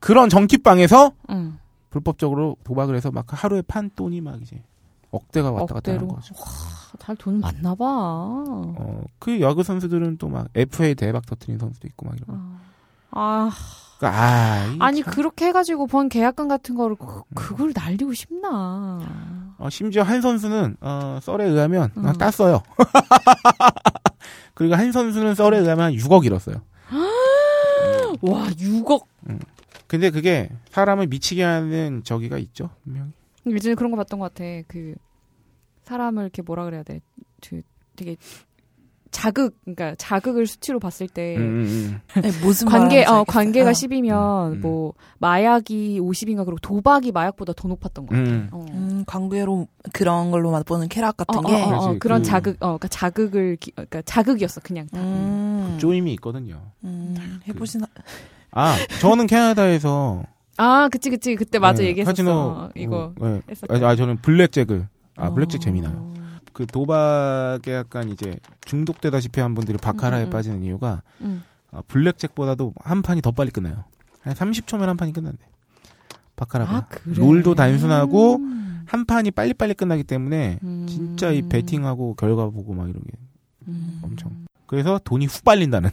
그런 0.00 0.28
전기방에서 0.28 1.12
응. 1.30 1.58
불법적으로 1.90 2.56
도박을 2.64 2.96
해서 2.96 3.10
막 3.10 3.24
하루에 3.28 3.62
판 3.62 3.90
돈이 3.94 4.20
막 4.20 4.40
이제 4.42 4.62
억대가 5.10 5.50
왔다 5.50 5.74
갔다 5.74 5.92
하는. 5.92 6.08
거죠. 6.08 6.34
잘돈 6.98 7.40
많나 7.40 7.74
봐. 7.74 7.84
어, 7.86 9.02
그 9.18 9.40
야구 9.40 9.62
선수들은 9.62 10.18
또 10.18 10.28
막 10.28 10.48
FA 10.54 10.94
대박 10.94 11.26
터트린 11.26 11.58
선수도 11.58 11.88
있고 11.88 12.06
막 12.06 12.14
이런. 12.16 12.26
거. 12.38 12.42
아, 13.12 13.50
그러니까 13.50 13.56
아, 14.08 14.66
이 14.74 14.76
아니 14.80 15.02
참. 15.02 15.12
그렇게 15.12 15.46
해가지고 15.46 15.86
번 15.86 16.08
계약금 16.08 16.48
같은 16.48 16.74
거를 16.74 16.96
그, 16.96 17.22
그걸 17.34 17.72
날리고 17.74 18.14
싶나? 18.14 19.54
어, 19.58 19.68
심지어 19.70 20.02
한 20.02 20.20
선수는 20.22 20.76
어, 20.80 21.18
썰에 21.22 21.44
의하면 21.44 21.90
어, 21.96 22.00
음. 22.00 22.12
땄어요. 22.14 22.62
그리고 24.54 24.74
한 24.74 24.92
선수는 24.92 25.34
썰에 25.34 25.58
의하면 25.58 25.86
한 25.86 25.92
6억 25.94 26.24
잃었어요. 26.24 26.62
와 28.22 28.46
6억. 28.48 29.04
근데 29.86 30.10
그게 30.10 30.50
사람을 30.70 31.06
미치게 31.08 31.42
하는 31.42 32.02
저기가 32.04 32.38
있죠, 32.38 32.70
분명히. 32.84 33.10
예전에 33.46 33.74
그런 33.74 33.90
거 33.90 33.96
봤던 33.96 34.20
것 34.20 34.32
같아. 34.32 34.44
그 34.68 34.94
사람을 35.84 36.22
이렇게 36.22 36.42
뭐라 36.42 36.64
그래야 36.64 36.82
돼? 36.82 37.00
그 37.46 37.62
되게 37.96 38.16
자극, 39.10 39.56
그러니까 39.64 39.94
자극을 39.98 40.46
수치로 40.46 40.78
봤을 40.78 41.08
때 41.08 41.36
음, 41.36 42.00
음, 42.16 42.22
네, 42.22 42.30
무슨 42.42 42.68
관계, 42.68 43.04
어. 43.04 43.24
관계가 43.24 43.70
어. 43.70 43.72
10이면 43.72 44.46
음, 44.48 44.52
음. 44.54 44.60
뭐 44.60 44.92
마약이 45.18 45.98
50인가 46.00 46.44
그리고 46.44 46.58
도박이 46.62 47.10
마약보다 47.12 47.52
더 47.54 47.66
높았던 47.68 48.06
것 48.06 48.14
음. 48.14 48.24
같아. 48.24 48.30
음. 48.34 48.48
어. 48.52 48.66
음, 48.72 49.04
광고로 49.06 49.66
그런 49.92 50.30
걸로 50.30 50.50
맛보는 50.52 50.88
쾌락 50.88 51.20
어, 51.20 51.24
같은 51.24 51.38
어, 51.44 51.48
게. 51.48 51.54
어, 51.62 51.76
어, 51.90 51.96
그런 51.98 52.22
그- 52.22 52.28
자극, 52.28 52.56
어, 52.60 52.66
그러니까 52.78 52.88
자극을, 52.88 53.56
기- 53.56 53.72
그러니까 53.72 54.02
자극이었어, 54.02 54.60
그냥. 54.62 54.86
다. 54.92 55.00
음, 55.00 55.76
쪼임이 55.80 56.12
있거든요. 56.14 56.60
음, 56.84 57.40
해보시나. 57.48 57.86
아, 58.52 58.76
저는 59.00 59.26
캐나다에서 59.26 60.22
아, 60.56 60.88
그치, 60.92 61.08
그치. 61.10 61.34
그때 61.36 61.58
맞아, 61.58 61.82
네, 61.82 61.88
얘기했었어. 61.88 62.10
카지노 62.12 62.68
이거. 62.76 63.12
어, 63.18 63.26
네. 63.26 63.40
했었죠. 63.50 63.86
아, 63.86 63.90
아, 63.90 63.96
저는 63.96 64.18
블랙잭을 64.18 64.86
아, 65.16 65.28
어. 65.28 65.34
블랙잭 65.34 65.60
재미나요. 65.60 66.12
그 66.60 66.66
도박에 66.66 67.72
약간 67.72 68.10
이제 68.10 68.36
중독되다시피 68.66 69.40
한 69.40 69.54
분들이 69.54 69.78
바카라에 69.78 70.24
음, 70.24 70.28
음. 70.28 70.30
빠지는 70.30 70.62
이유가 70.62 71.00
음. 71.22 71.42
아, 71.72 71.80
블랙잭보다도 71.88 72.74
한 72.84 73.00
판이 73.00 73.22
더 73.22 73.30
빨리 73.30 73.50
끝나요. 73.50 73.84
한 74.20 74.34
30초면 74.34 74.80
한 74.80 74.98
판이 74.98 75.14
끝난대. 75.14 75.42
바카라가. 76.36 76.76
아, 76.76 76.86
그래. 76.86 77.14
롤도 77.16 77.54
단순하고 77.54 78.36
음. 78.36 78.82
한 78.84 79.06
판이 79.06 79.30
빨리빨리 79.30 79.72
끝나기 79.72 80.04
때문에 80.04 80.58
음. 80.62 80.86
진짜 80.86 81.30
이 81.30 81.40
베팅하고 81.48 82.12
결과 82.16 82.50
보고 82.50 82.74
막 82.74 82.90
이런 82.90 83.02
게 83.04 83.12
음, 83.68 83.98
엄청. 84.02 84.30
그래서 84.66 85.00
돈이 85.02 85.24
훅 85.24 85.42
빨린다는. 85.42 85.88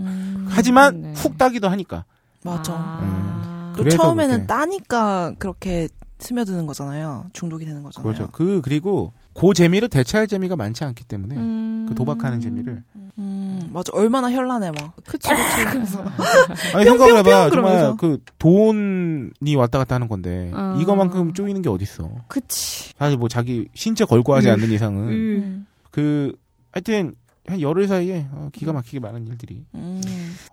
음, 0.00 0.46
하지만 0.50 1.00
네. 1.02 1.12
훅 1.12 1.38
따기도 1.38 1.68
하니까. 1.68 2.04
맞아. 2.42 2.72
아. 2.74 3.72
또 3.76 3.84
그래서 3.84 3.98
처음에는 3.98 4.34
그렇게. 4.34 4.46
따니까 4.48 5.34
그렇게 5.38 5.88
스며드는 6.18 6.66
거잖아요. 6.66 7.26
중독이 7.32 7.64
되는 7.64 7.82
거잖아요. 7.84 8.12
그렇죠. 8.12 8.32
그 8.32 8.60
그리고 8.62 9.12
그 9.38 9.52
재미를 9.54 9.88
대체할 9.88 10.26
재미가 10.26 10.56
많지 10.56 10.84
않기 10.84 11.04
때문에 11.04 11.36
음. 11.36 11.86
그 11.88 11.94
도박하는 11.94 12.40
재미를 12.40 12.82
음, 13.18 13.70
맞아. 13.72 13.90
얼마나 13.94 14.30
현란해, 14.30 14.70
막. 14.72 14.94
그치, 15.06 15.28
그치. 15.30 15.64
그래서. 15.72 16.04
아니 16.74 16.84
생각을 16.84 17.16
해봐 17.18 17.50
정말. 17.50 17.96
그 17.96 18.18
돈이 18.38 19.56
왔다 19.56 19.78
갔다 19.78 19.94
하는 19.94 20.08
건데 20.08 20.50
어. 20.54 20.76
이거만큼 20.80 21.32
쪼이는 21.32 21.62
게 21.62 21.68
어딨어 21.70 22.10
그치. 22.28 22.92
사실 22.98 23.16
뭐 23.16 23.28
자기 23.28 23.68
신체 23.74 24.04
걸고 24.04 24.34
하지 24.34 24.48
음. 24.48 24.54
않는 24.54 24.70
이상은 24.70 25.08
음. 25.08 25.66
그 25.90 26.32
하여튼 26.72 27.14
한 27.46 27.60
열흘 27.60 27.86
사이에 27.88 28.26
어, 28.32 28.50
기가 28.52 28.72
막히게 28.72 29.00
많은 29.00 29.26
일들이 29.26 29.64
음. 29.74 30.02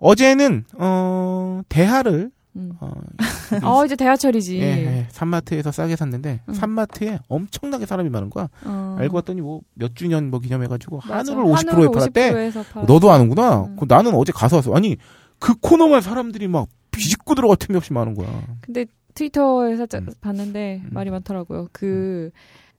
어제는 0.00 0.64
어 0.78 1.60
대하를 1.68 2.30
음. 2.56 2.72
어, 2.80 2.92
어, 3.62 3.84
이제 3.84 3.96
대하철이지. 3.96 4.58
예, 4.58 4.62
예, 4.62 5.06
산마트에서 5.10 5.72
싸게 5.72 5.96
샀는데 5.96 6.40
음. 6.48 6.54
산마트에 6.54 7.18
엄청나게 7.28 7.84
사람이 7.86 8.10
많은 8.10 8.30
거야 8.30 8.48
어. 8.64 8.96
알고 8.98 9.14
봤더니 9.14 9.40
뭐 9.40 9.60
몇 9.74 9.94
주년 9.96 10.30
뭐 10.30 10.40
기념해가지고 10.40 11.00
맞아. 11.08 11.32
한우를 11.32 11.44
50%에 11.52 11.88
팔았대 11.92 12.32
50%에서 12.32 12.62
팔. 12.72 12.86
너도 12.86 13.10
아는구나. 13.10 13.64
음. 13.64 13.76
그 13.76 13.86
나는 13.88 14.14
어제 14.14 14.32
가서 14.32 14.56
왔어. 14.56 14.72
아니 14.74 14.96
그 15.38 15.54
코너만 15.60 16.00
사람들이 16.00 16.48
막 16.48 16.68
비집고 16.90 17.34
들어갈 17.34 17.56
틈이 17.56 17.76
없이 17.76 17.92
많은 17.92 18.14
거야. 18.14 18.28
근데 18.60 18.86
트위터에 19.14 19.76
살짝 19.76 20.02
음. 20.02 20.08
봤는데 20.20 20.82
음. 20.84 20.90
말이 20.92 21.10
많더라고요. 21.10 21.68
그 21.72 22.30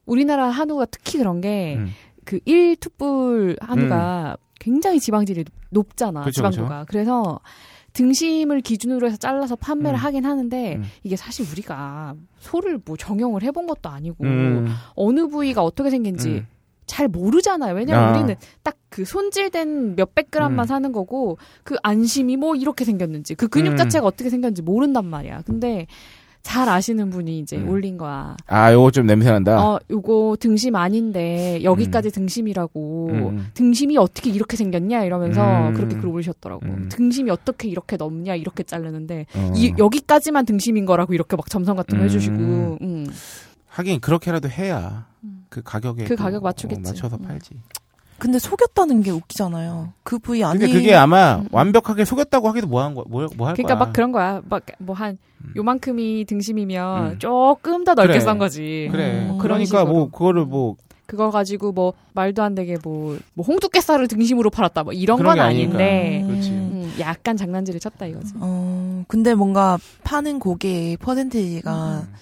우리나라 0.05 0.49
한우가 0.49 0.85
특히 0.85 1.17
그런 1.17 1.41
게 1.41 1.75
음. 1.77 1.89
그 2.23 2.39
1투불 2.39 3.57
한우가 3.61 4.37
굉장히 4.59 4.99
지방질이 4.99 5.45
높잖아. 5.69 6.21
그쵸, 6.23 6.31
지방도가. 6.49 6.85
그래서 6.87 7.39
등심을 7.95 8.61
기준으로 8.61 9.07
해서 9.07 9.17
잘라서 9.17 9.55
판매를 9.55 9.97
음. 9.97 10.03
하긴 10.03 10.25
하는데 10.25 10.75
음. 10.75 10.83
이게 11.03 11.15
사실 11.15 11.45
우리가 11.51 12.15
소를 12.39 12.79
뭐 12.85 12.95
정형을 12.97 13.41
해본 13.43 13.65
것도 13.65 13.89
아니고 13.89 14.23
음. 14.23 14.67
어느 14.95 15.27
부위가 15.27 15.63
어떻게 15.63 15.89
생긴지 15.89 16.29
음. 16.29 16.47
잘 16.85 17.07
모르잖아요. 17.07 17.73
왜냐면 17.73 18.03
아. 18.03 18.11
우리는 18.11 18.35
딱 18.61 18.77
그 18.95 19.03
손질된 19.03 19.97
몇백 19.97 20.31
그램만 20.31 20.63
음. 20.63 20.67
사는 20.67 20.91
거고 20.93 21.37
그 21.65 21.75
안심이 21.83 22.37
뭐 22.37 22.55
이렇게 22.55 22.85
생겼는지 22.85 23.35
그 23.35 23.49
근육 23.49 23.73
음. 23.73 23.77
자체가 23.77 24.07
어떻게 24.07 24.29
생겼는지 24.29 24.61
모른단 24.61 25.05
말이야. 25.05 25.41
근데 25.45 25.85
잘 26.45 26.69
아시는 26.69 27.09
분이 27.09 27.39
이제 27.39 27.57
음. 27.57 27.67
올린 27.67 27.97
거야. 27.97 28.37
아, 28.45 28.71
요거 28.71 28.91
좀 28.91 29.07
냄새 29.07 29.31
난다. 29.31 29.59
어, 29.59 29.79
요거 29.89 30.37
등심 30.39 30.75
아닌데 30.75 31.59
여기까지 31.63 32.11
등심이라고 32.11 33.09
음. 33.11 33.47
등심이 33.55 33.97
어떻게 33.97 34.29
이렇게 34.29 34.55
생겼냐 34.55 35.05
이러면서 35.05 35.69
음. 35.69 35.73
그렇게 35.73 35.95
글 35.95 36.07
올리셨더라고. 36.07 36.63
음. 36.63 36.87
등심이 36.89 37.31
어떻게 37.31 37.67
이렇게 37.67 37.97
넘냐 37.97 38.35
이렇게 38.35 38.61
자르는데 38.61 39.25
어. 39.35 39.53
이 39.55 39.73
여기까지만 39.75 40.45
등심인 40.45 40.85
거라고 40.85 41.15
이렇게 41.15 41.35
막 41.35 41.49
점선 41.49 41.75
같은 41.75 41.97
거 41.97 42.03
음. 42.03 42.05
해주시고. 42.05 42.77
음. 42.79 43.07
하긴 43.67 43.99
그렇게라도 43.99 44.47
해야 44.47 45.07
음. 45.23 45.45
그 45.49 45.63
가격에 45.63 46.03
그 46.03 46.15
또, 46.15 46.23
가격 46.23 46.43
맞추겠지. 46.43 46.79
어, 46.79 46.91
맞춰서 46.91 47.17
음. 47.17 47.23
팔지. 47.23 47.55
근데 48.17 48.39
속였다는 48.39 49.01
게 49.03 49.11
웃기잖아요. 49.11 49.89
그 50.03 50.17
부위 50.19 50.43
아니. 50.43 50.59
근데 50.59 50.73
그게 50.73 50.95
아마 50.95 51.37
음. 51.37 51.47
완벽하게 51.51 52.05
속였다고 52.05 52.47
하기도 52.49 52.67
뭐한 52.67 52.95
거, 52.95 53.03
뭐, 53.07 53.27
뭐할 53.35 53.55
그러니까 53.55 53.75
거야. 53.75 53.85
막 53.85 53.93
그런 53.93 54.11
거야. 54.11 54.41
막 54.49 54.63
뭐한 54.79 55.17
음. 55.43 55.53
요만큼이 55.55 56.25
등심이면 56.25 57.11
음. 57.11 57.19
조금 57.19 57.83
더 57.83 57.93
넓게 57.93 58.13
그래. 58.13 58.19
썬 58.21 58.37
거지. 58.37 58.87
그래. 58.91 59.19
음. 59.21 59.27
뭐 59.29 59.37
그러니까 59.37 59.79
식으로. 59.79 59.85
뭐 59.85 60.09
그거를 60.09 60.45
뭐 60.45 60.75
그거 61.05 61.29
가지고 61.29 61.71
뭐 61.71 61.93
말도 62.13 62.41
안 62.41 62.55
되게 62.55 62.77
뭐, 62.83 63.17
뭐 63.35 63.45
홍두깨살을 63.45 64.07
등심으로 64.07 64.49
팔았다 64.49 64.83
뭐 64.83 64.93
이런 64.93 65.21
건. 65.21 65.39
아닌데 65.39 66.21
음. 66.23 66.27
그렇지. 66.29 66.49
음, 66.51 66.93
약간 66.99 67.37
장난질을 67.37 67.79
쳤다 67.79 68.05
이거지. 68.07 68.33
어, 68.39 69.03
근데 69.07 69.35
뭔가 69.35 69.77
파는 70.03 70.39
고기의 70.39 70.97
퍼센테이지가 70.97 71.99
음. 71.99 72.13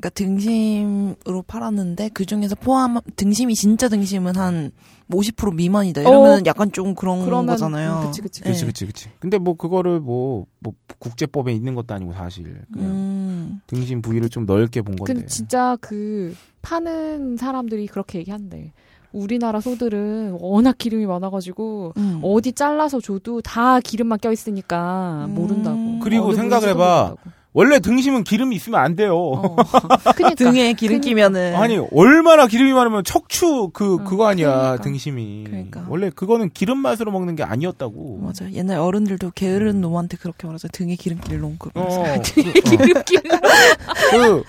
그러니까 0.00 0.10
등심으로 0.10 1.42
팔았는데 1.46 2.10
그 2.14 2.24
중에서 2.24 2.54
포함 2.54 3.00
등심이 3.16 3.54
진짜 3.54 3.88
등심은 3.88 4.36
한 4.36 4.70
50% 5.10 5.54
미만이다. 5.54 6.02
이러면 6.02 6.40
어. 6.40 6.42
약간 6.46 6.70
좀 6.70 6.94
그런 6.94 7.24
그러면 7.24 7.46
거잖아요. 7.46 8.02
음, 8.02 8.06
그치 8.06 8.20
그치. 8.22 8.42
네. 8.42 8.50
그치, 8.50 8.64
그치, 8.64 8.86
그치. 8.86 9.08
근데 9.18 9.38
뭐 9.38 9.54
그거를 9.54 9.98
뭐, 10.00 10.46
뭐 10.60 10.74
국제법에 10.98 11.52
있는 11.52 11.74
것도 11.74 11.94
아니고 11.94 12.12
사실. 12.12 12.62
그냥 12.72 12.90
음. 12.90 13.60
등심 13.66 14.02
부위를 14.02 14.28
좀 14.28 14.46
넓게 14.46 14.82
본 14.82 14.94
건데. 14.96 15.14
근데 15.14 15.26
진짜 15.26 15.76
그 15.80 16.34
파는 16.62 17.36
사람들이 17.36 17.88
그렇게 17.88 18.20
얘기한대. 18.20 18.72
우리나라 19.10 19.60
소들은 19.60 20.36
워낙 20.38 20.76
기름이 20.78 21.06
많아가지고 21.06 21.94
음. 21.96 22.20
어디 22.22 22.52
잘라서 22.52 23.00
줘도 23.00 23.40
다 23.40 23.80
기름만 23.80 24.18
껴 24.20 24.30
있으니까 24.30 25.24
음. 25.28 25.34
모른다고. 25.34 25.98
그리고 26.00 26.34
생각을 26.34 26.68
해봐. 26.68 27.14
모른다고. 27.16 27.37
원래 27.58 27.80
등심은 27.80 28.22
기름이 28.22 28.54
있으면 28.54 28.78
안 28.78 28.94
돼요. 28.94 29.18
어. 29.18 29.56
그니까. 30.14 30.34
등에 30.36 30.74
기름 30.74 31.00
그러니까. 31.00 31.08
끼면은 31.08 31.56
아니 31.56 31.76
얼마나 31.90 32.46
기름이 32.46 32.72
많으면 32.72 33.02
척추 33.02 33.70
그 33.72 33.96
응, 33.98 34.04
그거 34.04 34.28
아니야 34.28 34.48
그러니까. 34.52 34.82
등심이 34.84 35.42
그러니까. 35.44 35.84
원래 35.88 36.08
그거는 36.08 36.50
기름 36.50 36.78
맛으로 36.78 37.10
먹는 37.10 37.34
게 37.34 37.42
아니었다고. 37.42 38.20
맞아. 38.22 38.48
옛날 38.52 38.78
어른들도 38.78 39.32
게으른 39.34 39.80
놈한테 39.80 40.18
그렇게 40.18 40.46
말하죠. 40.46 40.68
등에 40.68 40.94
기름기를 40.94 41.40
놓고. 41.40 41.70
어, 41.74 42.04
되게 42.22 42.52
그, 42.52 42.58
어. 42.60 42.76
기름기. 42.76 43.16
그 44.12 44.44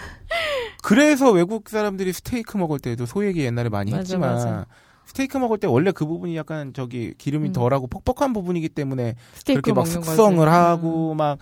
그래서 0.84 1.32
외국 1.32 1.68
사람들이 1.68 2.14
스테이크 2.14 2.58
먹을 2.58 2.78
때도 2.78 3.08
소 3.08 3.26
얘기 3.26 3.42
옛날에 3.42 3.70
많이 3.70 3.90
맞아, 3.90 4.02
했지만 4.02 4.34
맞아. 4.36 4.66
스테이크 5.08 5.36
먹을 5.40 5.58
때 5.58 5.66
원래 5.66 5.92
그 5.92 6.06
부분이 6.06 6.38
약간 6.38 6.74
저기 6.76 7.16
기름이 7.18 7.48
음. 7.48 7.54
덜하고 7.54 7.88
퍽퍽한 7.88 8.34
부분이기 8.34 8.70
때문에 8.70 9.16
스테이크 9.34 9.62
그렇게 9.64 9.74
막 9.74 9.88
숙성을 9.88 10.38
거지. 10.38 10.48
하고 10.48 11.16
막 11.16 11.40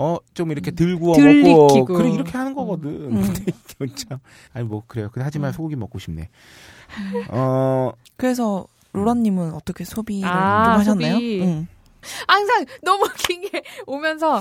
어 0.00 0.18
좀 0.34 0.52
이렇게 0.52 0.70
음. 0.70 0.74
들 0.76 0.98
구워 0.98 1.14
들 1.16 1.42
먹고. 1.42 1.84
그래 1.86 2.10
이렇게 2.10 2.30
하는 2.38 2.54
거거든. 2.54 2.88
음. 3.12 3.22
근데 3.34 3.52
이건 3.74 3.96
참 3.96 4.18
아니 4.52 4.64
뭐 4.66 4.82
그래요. 4.86 5.10
근데 5.12 5.24
하지만 5.24 5.50
음. 5.50 5.52
소고기 5.52 5.74
먹고 5.76 5.98
싶네. 5.98 6.28
어 7.30 7.92
그래서 8.16 8.66
로라님은 8.92 9.52
어떻게 9.54 9.84
소비를 9.84 10.28
아, 10.28 10.64
좀 10.64 10.80
하셨나요? 10.80 11.14
소비. 11.14 11.42
응. 11.42 11.66
항상 12.28 12.64
너무 12.82 13.04
웃긴 13.04 13.42
게 13.42 13.62
오면서 13.86 14.40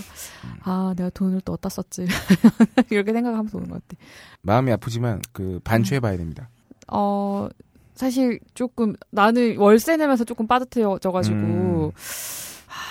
아 0.62 0.94
내가 0.96 1.10
돈을 1.10 1.42
또 1.42 1.54
어디다 1.54 1.70
썼지 1.70 2.06
이렇게 2.92 3.12
생각하면서 3.14 3.58
오는 3.58 3.70
것 3.70 3.82
같아. 3.88 4.02
마음이 4.44 4.72
아프지만 4.72 5.22
그 5.32 5.60
반추해 5.64 6.00
봐야 6.00 6.16
됩니다. 6.18 6.50
어 6.88 7.50
사실 7.96 8.40
조금 8.54 8.96
나는 9.10 9.58
월세 9.58 9.98
내면서 9.98 10.24
조금 10.24 10.46
빠듯해져가지고 10.48 11.36
음. 11.36 11.92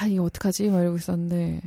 아 0.01 0.07
이거 0.07 0.25
어떡하지 0.25 0.69
막 0.71 0.81
이러고 0.83 0.97
있었는데 0.97 1.61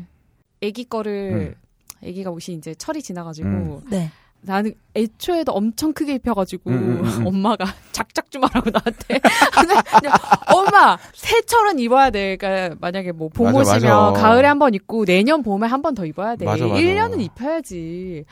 아기 0.63 0.83
거를 0.85 1.55
음. 2.01 2.07
아기가 2.07 2.31
옷이 2.31 2.55
이제 2.57 2.73
철이 2.75 3.01
지나가지고 3.01 3.47
음. 3.47 3.81
네. 3.89 4.11
나는 4.41 4.73
애초에도 4.95 5.51
엄청 5.51 5.91
크게 5.91 6.13
입혀가지고 6.15 6.69
음, 6.69 6.73
음, 6.77 6.99
음, 7.03 7.05
음. 7.21 7.27
엄마가 7.27 7.65
작작 7.91 8.31
좀 8.31 8.41
하라고 8.45 8.69
나한테 8.69 9.19
그냥 9.19 10.13
엄마 10.55 10.97
새철은 11.13 11.77
입어야 11.79 12.09
돼 12.09 12.37
그러니까 12.37 12.77
만약에 12.79 13.11
뭐봄 13.11 13.51
맞아, 13.51 13.59
오시면 13.75 13.81
맞아. 14.13 14.21
가을에 14.21 14.47
한 14.47 14.57
번 14.59 14.73
입고 14.73 15.03
내년 15.03 15.43
봄에 15.43 15.67
한 15.67 15.81
번 15.81 15.93
더 15.93 16.05
입어야 16.05 16.37
돼 16.37 16.45
맞아, 16.45 16.65
맞아. 16.67 16.79
1년은 16.81 17.19
입혀야지 17.19 18.23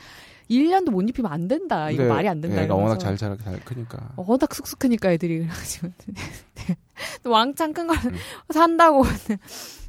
1년도 0.48 0.90
못 0.92 1.02
입히면 1.02 1.30
안 1.30 1.46
된다 1.46 1.90
이거 1.90 2.04
말이 2.04 2.26
안 2.26 2.40
된다 2.40 2.62
애가 2.62 2.74
워낙. 2.74 2.96
잘 2.96 3.14
자라게 3.18 3.44
잘 3.44 3.60
크니까. 3.60 3.98
워낙 4.16 4.54
쑥쑥 4.54 4.78
크니까 4.78 5.12
애들이 5.12 5.40
그래가지고 5.44 5.88
또 7.22 7.28
왕창 7.30 7.74
큰걸 7.74 7.94
음. 8.06 8.16
산다고 8.48 9.02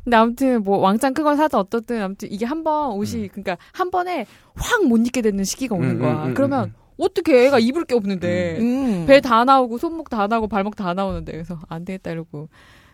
근데 0.03 0.15
아무튼 0.17 0.63
뭐 0.63 0.77
왕창 0.79 1.13
큰 1.13 1.23
걸 1.23 1.35
사든 1.37 1.59
어떻든 1.59 2.01
아무튼 2.01 2.31
이게 2.31 2.45
한 2.45 2.63
번 2.63 2.91
옷이 2.93 3.27
그러니까 3.29 3.57
한 3.73 3.91
번에 3.91 4.25
확 4.55 4.83
못 4.85 4.97
입게 5.05 5.21
되는 5.21 5.43
시기가 5.43 5.75
오는 5.75 5.91
음, 5.91 5.99
거야 5.99 6.23
음, 6.23 6.29
음, 6.29 6.33
그러면 6.33 6.65
음. 6.69 6.73
어떻게 6.97 7.45
애가 7.47 7.59
입을 7.59 7.85
게 7.85 7.95
없는데 7.95 8.57
음. 8.59 9.05
배다 9.07 9.45
나오고 9.45 9.77
손목 9.77 10.09
다 10.09 10.27
나오고 10.27 10.47
발목 10.47 10.75
다 10.75 10.93
나오는데 10.93 11.31
그래서 11.31 11.57
안 11.69 11.85
되겠다 11.85 12.11
이러고 12.11 12.49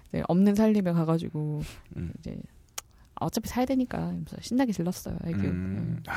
이제 0.09 0.21
없는 0.27 0.53
살림에 0.55 0.91
가가지고 0.91 1.61
음. 1.97 2.11
이제 2.19 2.37
어차피 3.19 3.47
사야 3.49 3.65
되니까 3.65 4.13
신나게 4.41 4.71
질렀어요 4.73 5.15
애교 5.25 5.37
음. 5.39 6.03
아, 6.07 6.13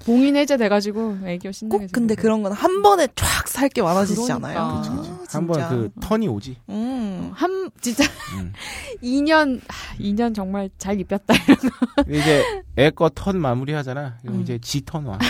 봉인 0.00 0.36
해제 0.36 0.56
돼가지고 0.56 1.18
애교 1.24 1.50
신나게 1.52 1.86
꼭 1.86 1.92
근데. 1.92 2.14
그런 2.14 2.42
건 2.42 2.52
한 2.52 2.80
번에 2.82 3.08
쫙 3.14 3.48
살 3.48 3.68
게 3.68 3.82
많아지지 3.82 4.22
그러니까. 4.22 4.48
않아요? 4.48 4.80
그치, 4.82 4.90
그치, 4.96 5.10
아. 5.10 5.38
한번. 5.38 5.68
그 5.68 5.90
턴이 6.00 6.28
오지. 6.28 6.56
음. 6.68 6.95
한 7.34 7.70
진짜 7.80 8.04
음. 8.38 8.52
2년 9.02 9.60
하, 9.68 9.96
2년 9.98 10.34
정말 10.34 10.70
잘 10.78 10.98
입혔다 11.00 11.34
근데 11.96 12.18
이제 12.18 12.62
애거 12.76 13.10
턴 13.14 13.40
마무리 13.40 13.72
하잖아. 13.72 14.18
그럼 14.22 14.36
음. 14.36 14.42
이제 14.42 14.58
지 14.58 14.84
턴 14.84 15.04
와. 15.06 15.18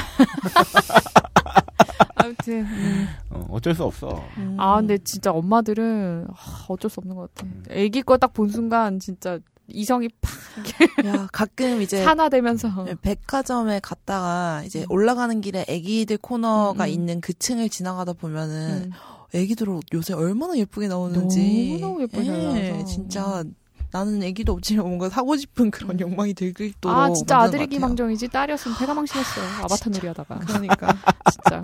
아무튼 2.16 2.64
음. 2.66 3.08
어, 3.30 3.46
어쩔 3.50 3.74
수 3.74 3.84
없어. 3.84 4.24
음. 4.38 4.56
아 4.58 4.76
근데 4.76 4.98
진짜 4.98 5.30
엄마들은 5.32 6.26
아, 6.28 6.64
어쩔 6.68 6.90
수 6.90 7.00
없는 7.00 7.14
것 7.16 7.32
같아 7.34 7.46
음. 7.46 7.62
애기 7.70 8.02
거 8.02 8.16
딱 8.16 8.32
본 8.32 8.48
순간 8.48 8.98
진짜 8.98 9.38
이성이 9.68 10.08
팍 10.20 11.06
야, 11.06 11.26
가끔 11.32 11.80
이제 11.82 12.02
산화되면서 12.04 12.84
네, 12.84 12.94
백화점에 13.00 13.80
갔다가 13.80 14.62
이제 14.64 14.80
음. 14.80 14.86
올라가는 14.90 15.40
길에 15.40 15.64
애기들 15.68 16.18
코너가 16.18 16.84
음, 16.84 16.88
음. 16.88 16.88
있는 16.88 17.20
그 17.20 17.32
층을 17.34 17.68
지나가다 17.68 18.12
보면은 18.14 18.84
음. 18.86 18.90
애기들 19.34 19.68
옷 19.68 19.84
요새 19.92 20.14
얼마나 20.14 20.56
예쁘게 20.56 20.88
나오는지. 20.88 21.78
너무너무 21.80 22.02
예쁘게 22.02 22.24
잘 22.24 22.56
예. 22.56 22.84
진짜 22.84 23.44
나는 23.92 24.22
애기도 24.22 24.52
없지만 24.52 24.86
뭔가 24.86 25.08
사고 25.08 25.36
싶은 25.36 25.70
그런 25.70 25.98
욕망이 26.00 26.34
들도록 26.34 26.74
아 26.86 27.12
진짜 27.12 27.36
만드는 27.36 27.48
아들이 27.48 27.58
것 27.60 27.64
같아요. 27.64 27.68
기망정이지? 27.68 28.28
딸이었으면 28.28 28.76
배가 28.78 28.94
망신했어. 28.94 29.40
아바타 29.64 29.90
놀이 29.90 30.06
하다가. 30.08 30.38
그러니까. 30.40 30.88
진짜. 31.32 31.60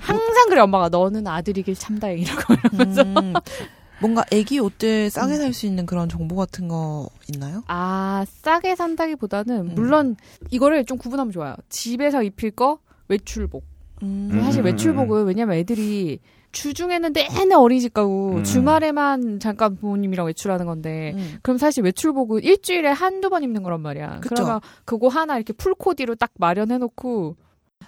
항상 0.00 0.48
그래 0.48 0.60
엄마가 0.60 0.88
너는 0.88 1.26
아들이길 1.26 1.74
참 1.74 1.98
다행 1.98 2.18
이러고 2.18 2.54
음, 2.74 3.32
뭔가 4.00 4.24
애기 4.32 4.58
옷들 4.58 5.10
싸게 5.10 5.34
음. 5.34 5.38
살수 5.38 5.66
있는 5.66 5.86
그런 5.86 6.08
정보 6.08 6.36
같은 6.36 6.68
거 6.68 7.08
있나요? 7.32 7.62
아 7.68 8.24
싸게 8.28 8.76
산다기보다는 8.76 9.70
음. 9.70 9.74
물론 9.74 10.16
이거를 10.50 10.84
좀 10.84 10.98
구분하면 10.98 11.32
좋아요. 11.32 11.54
집에서 11.68 12.22
입힐 12.22 12.50
거 12.50 12.78
외출복. 13.08 13.64
음. 14.02 14.40
사실 14.42 14.62
음, 14.62 14.66
외출복은 14.66 15.24
왜냐면 15.24 15.56
애들이 15.56 16.18
주중에는 16.52 17.12
내내 17.12 17.54
어린이집 17.54 17.94
가고 17.94 18.36
음. 18.36 18.44
주말에만 18.44 19.40
잠깐 19.40 19.76
부모님이랑 19.76 20.26
외출하는 20.26 20.66
건데 20.66 21.12
음. 21.16 21.38
그럼 21.42 21.58
사실 21.58 21.82
외출복은 21.82 22.42
일주일에 22.42 22.88
한두 22.90 23.30
번 23.30 23.42
입는 23.42 23.62
거란 23.62 23.80
말이야. 23.80 24.20
그쵸. 24.20 24.34
그러면 24.34 24.60
그거 24.84 25.08
하나 25.08 25.36
이렇게 25.36 25.52
풀코디로 25.52 26.14
딱 26.16 26.30
마련해 26.38 26.78
놓고 26.78 27.36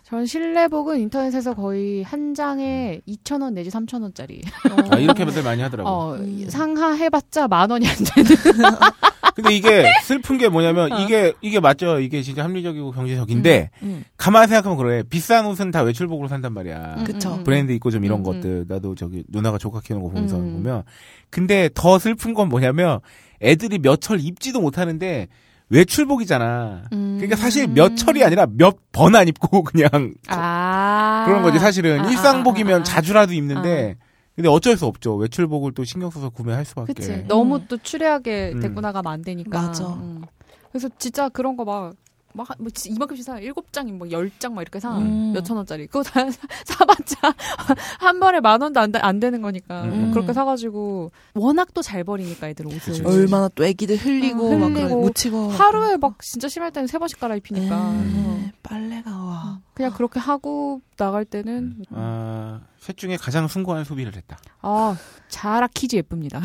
전 0.02 0.26
실내복은 0.26 0.98
인터넷에서 1.00 1.54
거의 1.54 2.02
한 2.02 2.34
장에 2.34 3.00
2,000원 3.06 3.52
내지 3.52 3.70
3,000원짜리. 3.70 4.42
아, 4.90 4.96
이렇게들 4.96 5.42
많이 5.42 5.62
하더라고. 5.62 5.88
어, 5.88 6.14
음. 6.16 6.46
상하해봤자 6.48 7.48
만 7.48 7.70
원이 7.70 7.86
안 7.86 7.94
되는. 7.96 8.30
근데 9.35 9.55
이게 9.55 9.85
슬픈 10.05 10.39
게 10.39 10.49
뭐냐면 10.49 10.93
어. 10.93 11.01
이게 11.01 11.32
이게 11.41 11.61
맞죠. 11.61 11.99
이게 12.01 12.22
진짜 12.22 12.45
합리적이고 12.45 12.93
경제적인데 12.93 13.70
음. 13.82 14.05
가만히 14.16 14.49
생각하면 14.49 14.78
그래. 14.78 15.03
비싼 15.09 15.47
옷은 15.47 15.70
다 15.70 15.82
외출복으로 15.82 16.28
산단 16.28 16.53
말이야. 16.53 16.95
음, 16.99 17.05
그쵸. 17.05 17.43
브랜드 17.45 17.72
있고 17.72 17.91
좀 17.91 18.05
이런 18.05 18.20
음, 18.20 18.20
음. 18.20 18.24
것들 18.24 18.64
나도 18.68 18.95
저기 18.95 19.24
누나가 19.28 19.59
조카 19.59 19.80
키우는 19.80 20.03
거 20.03 20.11
보면서 20.11 20.37
음. 20.37 20.53
보면 20.55 20.82
근데 21.30 21.68
더 21.74 21.99
슬픈 21.99 22.32
건 22.35 22.49
뭐냐면 22.49 23.01
애들이 23.43 23.78
몇철 23.78 24.20
입지도 24.20 24.61
못하는데 24.61 25.28
외출복이잖아. 25.70 26.82
음. 26.93 27.14
그러니까 27.16 27.37
사실 27.37 27.66
몇 27.66 27.97
철이 27.97 28.22
아니라 28.24 28.47
몇 28.57 28.76
번 28.93 29.16
안 29.16 29.26
입고 29.26 29.64
그냥 29.64 29.89
아. 30.28 31.24
그런 31.26 31.43
거지 31.43 31.59
사실은 31.59 32.01
아, 32.01 32.09
일상복이면 32.11 32.72
아, 32.72 32.76
아, 32.76 32.80
아. 32.80 32.85
자주라도 32.85 33.32
입는데 33.32 33.97
근데 34.35 34.49
어쩔 34.49 34.76
수 34.76 34.87
없죠. 34.87 35.14
외출복을 35.16 35.72
또 35.72 35.85
신경 35.85 36.11
써서 36.11 36.28
구매할 36.28 36.64
수밖에. 36.64 36.93
그치. 36.93 37.24
너무 37.28 37.57
음. 37.57 37.66
또 37.68 37.76
추리하게 37.76 38.53
음. 38.55 38.61
데리고 38.61 38.80
나가면 38.80 39.12
안 39.12 39.22
되니까. 39.22 39.62
맞아. 39.62 39.87
음. 39.95 40.22
그래서 40.70 40.89
진짜 40.99 41.28
그런 41.28 41.57
거 41.57 41.64
막, 41.64 41.95
막, 42.37 42.49
뭐, 42.59 42.68
이만큼씩 42.87 43.24
사. 43.24 43.39
일곱 43.39 43.72
장, 43.72 43.97
뭐, 43.97 44.11
열 44.11 44.28
장 44.39 44.55
막 44.55 44.62
이렇게 44.62 44.80
사. 44.80 44.99
음. 44.99 45.32
몇천 45.32 45.57
원짜리. 45.57 45.87
그거 45.87 46.03
다 46.03 46.28
사- 46.30 46.47
사봤자 46.66 47.35
한 48.01 48.18
번에 48.20 48.41
만 48.41 48.61
원도 48.61 48.80
안, 48.80 48.91
돼- 48.93 48.99
안 48.99 49.20
되는 49.20 49.41
거니까. 49.41 49.82
음. 49.85 50.11
그렇게 50.12 50.32
사가지고. 50.32 51.12
워낙 51.35 51.72
또 51.72 51.80
잘 51.82 52.03
버리니까 52.05 52.49
애들 52.49 52.66
옷을. 52.66 52.78
그치, 52.80 53.03
그치. 53.03 53.05
얼마나 53.16 53.49
또 53.55 53.64
애기들 53.64 53.97
흘리고 53.97 54.49
어, 54.53 54.59
막 54.59 54.66
흘리고. 54.72 54.89
그런 54.89 55.01
묻히고 55.03 55.49
하루에 55.51 55.97
막 55.97 56.20
진짜 56.22 56.49
심할 56.49 56.72
때는 56.72 56.87
세 56.89 56.99
번씩 56.99 57.20
갈아입히니까. 57.20 57.76
어. 57.76 58.41
에, 58.45 58.53
빨래가 58.62 59.11
와. 59.16 59.61
그냥 59.74 59.93
그렇게 59.93 60.18
하고 60.18 60.80
나갈 60.97 61.24
때는. 61.24 61.85
아, 61.91 62.61
셋 62.78 62.97
중에 62.97 63.16
가장 63.16 63.47
숭고한 63.49 63.85
소비를 63.85 64.14
했다. 64.16 64.39
아, 64.61 64.97
자라 65.28 65.68
키즈 65.68 65.95
예쁩니다. 65.97 66.41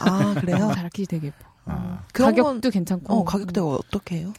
아 0.00 0.34
그래요? 0.34 0.70
자라 0.74 0.88
키즈 0.92 1.08
되게 1.08 1.28
예뻐. 1.28 1.48
아, 1.66 2.02
가격도 2.12 2.42
건 2.42 2.70
괜찮고. 2.72 3.14
어, 3.14 3.24
가격대가 3.24 3.66
어떻게 3.66 4.16
해요? 4.18 4.32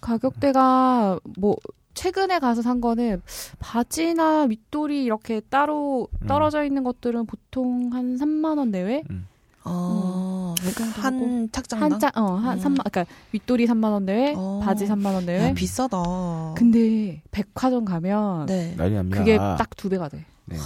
가격대가 0.00 1.18
뭐 1.38 1.56
최근에 1.94 2.38
가서 2.38 2.62
산 2.62 2.80
거는 2.80 3.22
바지나 3.58 4.44
윗도리 4.44 5.02
이렇게 5.04 5.40
따로 5.40 6.08
음. 6.22 6.26
떨어져 6.26 6.64
있는 6.64 6.84
것들은 6.84 7.26
보통 7.26 7.90
한 7.92 8.16
3만 8.16 8.58
원 8.58 8.70
내외? 8.70 9.02
어, 9.64 10.54
그 10.60 10.72
정도 10.74 11.00
하고. 11.02 11.16
한 11.26 11.48
착장당? 11.52 11.92
한 11.92 11.98
짝, 12.00 12.16
어, 12.16 12.22
한 12.36 12.58
음. 12.58 12.62
3만, 12.64 12.90
그러니까 12.90 13.04
윗돌이 13.32 13.66
3만 13.66 13.90
원 13.90 14.06
내외, 14.06 14.34
어. 14.36 14.60
바지 14.64 14.86
3만 14.86 15.12
원 15.12 15.26
내외. 15.26 15.48
야, 15.48 15.52
비싸다. 15.52 15.98
근데 16.56 17.20
백화점 17.32 17.84
가면 17.84 18.46
네. 18.46 18.74
난리 18.76 18.94
납니다. 18.94 19.18
그게 19.18 19.36
딱 19.36 19.68
두 19.76 19.88
배가 19.88 20.08
돼. 20.08 20.24
네. 20.46 20.56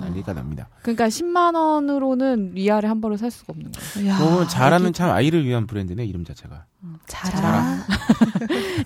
난리가 0.00 0.32
납니다. 0.34 0.68
그러니까 0.82 1.08
10만 1.08 1.54
원으로는 1.54 2.52
위아래 2.54 2.88
한 2.88 3.00
벌을 3.00 3.18
살 3.18 3.30
수가 3.30 3.52
없는 3.52 3.72
그러면 3.94 4.48
자라는 4.48 4.86
여기 4.86 4.92
참 4.94 5.10
아이를 5.10 5.44
위한 5.44 5.66
브랜드네 5.66 6.04
이름 6.04 6.24
자체가. 6.24 6.64
자라. 7.06 7.30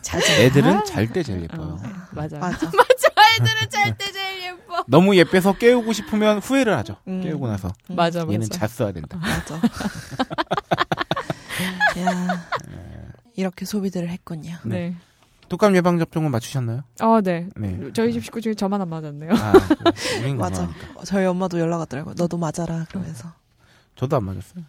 자라. 0.03 0.21
애들은 0.41 0.85
잘 0.85 1.13
때 1.13 1.23
제일 1.23 1.43
예뻐요. 1.43 1.79
어, 1.81 1.91
맞아. 2.13 2.39
맞아. 2.41 2.67
애들은 2.67 3.71
잘 3.71 3.97
때 3.97 4.13
제일 4.13 4.45
예뻐. 4.45 4.85
너무 4.87 5.17
예뻐서 5.17 5.53
깨우고 5.55 5.93
싶으면 5.93 6.39
후회를 6.39 6.77
하죠. 6.79 6.97
음. 7.09 7.21
깨우고 7.23 7.47
나서 7.49 7.73
맞아, 7.89 8.21
맞아. 8.21 8.33
얘는 8.33 8.49
잤어야 8.49 8.93
된다. 8.93 9.19
맞아. 9.19 9.57
야. 12.01 12.47
이렇게 13.37 13.65
소비들을 13.65 14.09
했군요. 14.09 14.57
네. 14.65 14.95
독감 15.49 15.77
예방 15.77 15.99
접종은 15.99 16.31
맞추셨나요? 16.31 16.83
어, 17.01 17.21
네. 17.21 17.49
네. 17.57 17.91
저희 17.93 18.13
집 18.13 18.25
식구 18.25 18.41
중에 18.41 18.55
저만 18.55 18.81
안 18.81 18.89
맞았네요. 18.89 19.31
아, 19.33 19.53
맞아. 20.39 20.69
저희 21.05 21.27
엄마도 21.27 21.59
연락 21.61 21.79
왔더라고요. 21.81 22.15
너도 22.17 22.37
맞아라. 22.37 22.87
그러면서. 22.89 23.33
저도 23.97 24.17
안 24.17 24.25
맞았어요. 24.25 24.65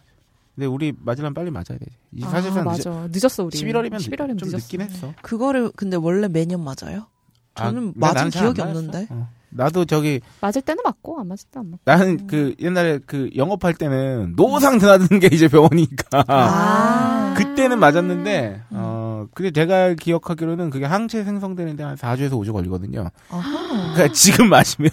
근데 0.54 0.66
우리 0.66 0.92
맞으려면 0.98 1.34
빨리 1.34 1.50
맞아야. 1.50 1.78
이 2.12 2.24
아, 2.24 2.28
사실상 2.28 2.64
맞아. 2.64 3.08
늦었 3.10 3.40
어, 3.40 3.44
우리. 3.44 3.58
11월이면 3.58 3.96
11월이면 3.96 4.38
좀 4.38 4.48
늦었어. 4.48 4.56
늦긴 4.56 4.80
했어. 4.82 5.14
그거를 5.22 5.70
근데 5.76 5.96
원래 5.96 6.28
매년 6.28 6.62
맞아요? 6.62 7.06
아, 7.54 7.64
저는 7.64 7.92
근데 7.92 7.98
맞은 8.00 8.30
기억이. 8.30 8.60
없는데. 8.60 9.06
어. 9.10 9.28
나도 9.56 9.84
저기 9.84 10.20
맞을 10.40 10.62
때는 10.62 10.82
맞고, 10.84 11.18
안 11.20 11.28
맞을 11.28 11.48
때는 11.50 11.66
안 11.66 11.70
맞고. 11.72 11.82
나는 11.84 12.26
그 12.26 12.54
옛날에 12.60 12.98
그 13.06 13.30
영업할 13.36 13.74
때는 13.74 14.34
노상 14.36 14.78
드나드는 14.78 15.20
게 15.20 15.28
이제 15.32 15.48
병원이니까 15.48 16.24
아. 16.28 17.34
그때는 17.36 17.78
맞았는데 17.78 18.62
어 18.70 19.26
근데 19.34 19.50
제가 19.50 19.94
기억하기로는 19.94 20.70
그게 20.70 20.84
항체 20.84 21.24
생성되는데 21.24 21.82
한 21.82 21.96
4주에서 21.96 22.32
5주 22.32 22.52
걸리거든요. 22.52 23.10
아하. 23.30 23.92
그러니까 23.94 24.08
지금 24.12 24.48
맞으면 24.48 24.90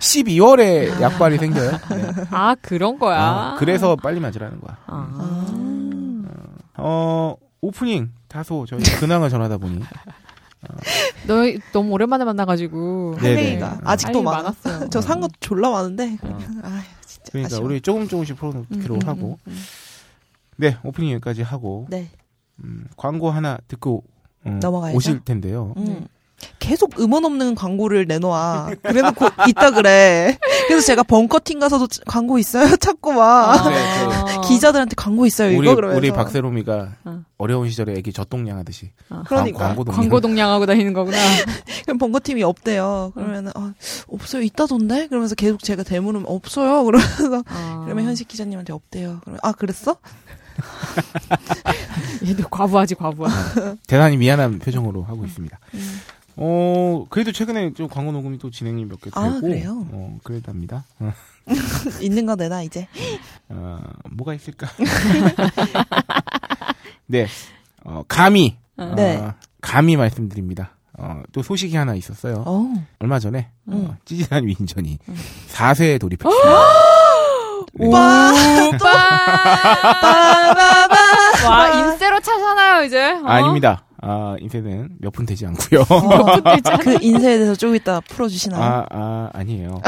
12월에 0.00 0.88
약발이 1.00 1.38
생겨요. 1.38 1.70
네. 1.90 2.12
아, 2.30 2.54
그런 2.60 2.98
거야. 2.98 3.52
어, 3.54 3.56
그래서 3.58 3.96
빨리 3.96 4.20
맞으라는 4.20 4.60
거야. 4.60 4.76
아. 4.86 5.08
아. 5.18 6.22
어 6.78 7.36
오프닝 7.60 8.10
다소 8.28 8.64
저희 8.66 8.82
근황을 8.82 9.28
전하다 9.30 9.58
보니 9.58 9.80
너 11.26 11.42
너무 11.72 11.92
오랜만에 11.92 12.24
만나가지고. 12.24 13.16
네네. 13.20 13.34
할 13.34 13.44
얘기가 13.46 13.72
어. 13.72 13.80
아직도 13.84 14.22
많아. 14.22 14.42
많았어요. 14.42 14.88
저산거 14.90 15.28
졸라 15.40 15.70
많은데. 15.70 16.18
어. 16.22 16.38
아, 16.62 16.82
진짜. 17.06 17.30
그러니까 17.32 17.54
아쉬워. 17.56 17.64
우리 17.64 17.80
조금 17.80 18.08
조금씩 18.08 18.36
풀어놓기로 18.36 18.94
음, 18.94 19.00
음, 19.02 19.08
하고 19.08 19.38
음. 19.46 19.62
네 20.56 20.76
오프닝 20.84 21.12
여기까지 21.12 21.42
하고 21.42 21.86
네. 21.90 22.08
음, 22.62 22.86
광고 22.96 23.30
하나 23.30 23.58
듣고 23.68 24.04
음, 24.46 24.58
넘어가야죠. 24.60 24.96
오실 24.96 25.20
텐데요. 25.24 25.74
음. 25.76 26.06
계속 26.58 26.98
음원 27.00 27.24
없는 27.24 27.54
광고를 27.54 28.06
내놓아. 28.06 28.70
그래놓고 28.82 29.26
있다 29.48 29.70
그래. 29.72 30.38
그래서 30.68 30.86
제가 30.86 31.02
벙커팅 31.02 31.58
가서도 31.58 31.86
광고 32.06 32.38
있어요? 32.38 32.74
찾고 32.76 33.12
막. 33.12 33.68
네, 33.68 33.76
아. 33.76 34.40
기자들한테 34.46 34.94
광고 34.96 35.26
있어요, 35.26 35.48
우리 35.56 35.66
이거 35.66 35.74
그러면서. 35.74 35.98
우리 35.98 36.10
박세롬이가 36.12 36.88
어. 37.04 37.20
어려운 37.38 37.68
시절에 37.68 37.94
애기 37.94 38.12
젖동량 38.12 38.58
하듯이 38.58 38.90
그러니까. 39.26 39.58
광- 39.58 39.68
광고도 39.68 39.92
광고 39.92 40.20
동량하고 40.20 40.66
다니는 40.66 40.92
거구나. 40.92 41.16
그럼 41.84 41.98
벙커팀이 41.98 42.42
없대요. 42.44 43.10
그러면 43.14 43.46
은, 43.48 43.52
어, 43.56 43.72
없어요, 44.08 44.42
있다던데? 44.42 45.08
그러면서 45.08 45.34
계속 45.34 45.62
제가 45.64 45.82
대물으면 45.82 46.26
없어요. 46.28 46.84
그러면서. 46.84 47.42
아. 47.48 47.82
그러면 47.84 48.04
현식 48.04 48.28
기자님한테 48.28 48.72
없대요. 48.72 49.18
그러면, 49.22 49.40
아, 49.42 49.52
그랬어? 49.52 49.96
얘도 52.26 52.48
과부하지 52.48 52.94
과부하. 52.94 53.76
대단히 53.86 54.16
미안한 54.16 54.58
표정으로 54.60 55.02
하고 55.02 55.24
있습니다. 55.24 55.58
음. 55.74 55.91
어 56.36 57.04
그래도 57.10 57.32
최근에 57.32 57.72
좀 57.74 57.88
광고 57.88 58.12
녹음이 58.12 58.38
또 58.38 58.50
진행이 58.50 58.84
몇 58.86 58.98
개 59.00 59.10
되고 59.10 59.20
아, 59.20 59.40
그래요? 59.40 59.86
어 59.92 60.18
그랬답니다. 60.24 60.84
어, 61.00 61.12
있는 62.00 62.24
거 62.26 62.34
내놔, 62.36 62.62
이제. 62.62 62.86
어, 63.48 63.80
뭐가 64.10 64.34
있을까? 64.34 64.68
네, 67.06 67.26
어, 67.84 68.02
감히 68.08 68.56
어, 68.76 68.92
네. 68.96 69.22
감히 69.60 69.96
말씀드립니다. 69.96 70.70
어, 70.98 71.22
또 71.32 71.42
소식이 71.42 71.76
하나 71.76 71.94
있었어요. 71.94 72.42
어. 72.46 72.72
얼마 73.00 73.18
전에 73.18 73.48
음. 73.68 73.88
어, 73.90 73.96
찌질한 74.04 74.46
위인전이 74.46 74.98
4세에 75.52 76.00
돌입했습니다. 76.00 76.48
네. 77.74 77.86
오빠! 77.86 78.32
와 81.48 81.68
인세로 81.70 82.20
차잖아요 82.20 82.84
이제. 82.84 83.12
어? 83.12 83.24
아닙니다. 83.26 83.84
아, 84.04 84.34
인쇄는 84.40 84.96
몇 85.00 85.12
분 85.12 85.24
되지 85.26 85.46
않고요. 85.46 85.84
그 86.82 86.98
인쇄에 87.00 87.36
대해서 87.38 87.54
좀 87.54 87.76
이따 87.76 88.00
풀어주시나요? 88.00 88.60
아, 88.62 88.86
아, 88.90 89.30
아니에요. 89.32 89.80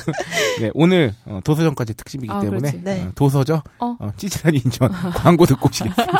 네, 0.60 0.70
오늘 0.72 1.12
어, 1.26 1.40
도서전까지 1.44 1.94
특집이기 1.94 2.32
아, 2.32 2.40
때문에. 2.40 2.72
네. 2.82 3.02
어, 3.02 3.12
도서죠. 3.14 3.62
어. 3.78 3.96
어, 3.98 4.10
찌질한 4.16 4.54
인천 4.54 4.88
광고 4.90 5.44
듣고 5.46 5.68
오시겠습니다. 5.68 6.12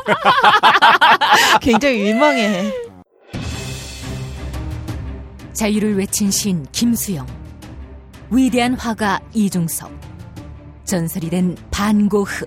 굉장히 1.62 2.03
민망해. 2.03 2.72
자유를 5.53 5.96
외친 5.96 6.30
신 6.30 6.66
김수영, 6.70 7.26
위대한 8.30 8.74
화가 8.74 9.20
이중섭, 9.34 9.90
전설이 10.84 11.30
된 11.30 11.57
반고흐. 11.70 12.46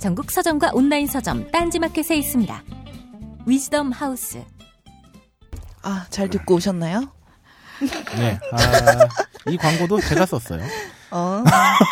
전국 0.00 0.30
서점과 0.30 0.70
온라인 0.74 1.06
서점 1.06 1.50
딴지마켓에 1.50 2.16
있습니다. 2.16 2.62
위즈덤 3.46 3.92
하우스. 3.92 4.42
아, 5.82 6.06
잘 6.10 6.28
듣고 6.28 6.56
오셨나요? 6.56 7.08
네. 8.16 8.38
아, 8.52 9.50
이 9.50 9.56
광고도 9.56 10.00
제가 10.00 10.26
썼어요. 10.26 10.62
어. 11.10 11.44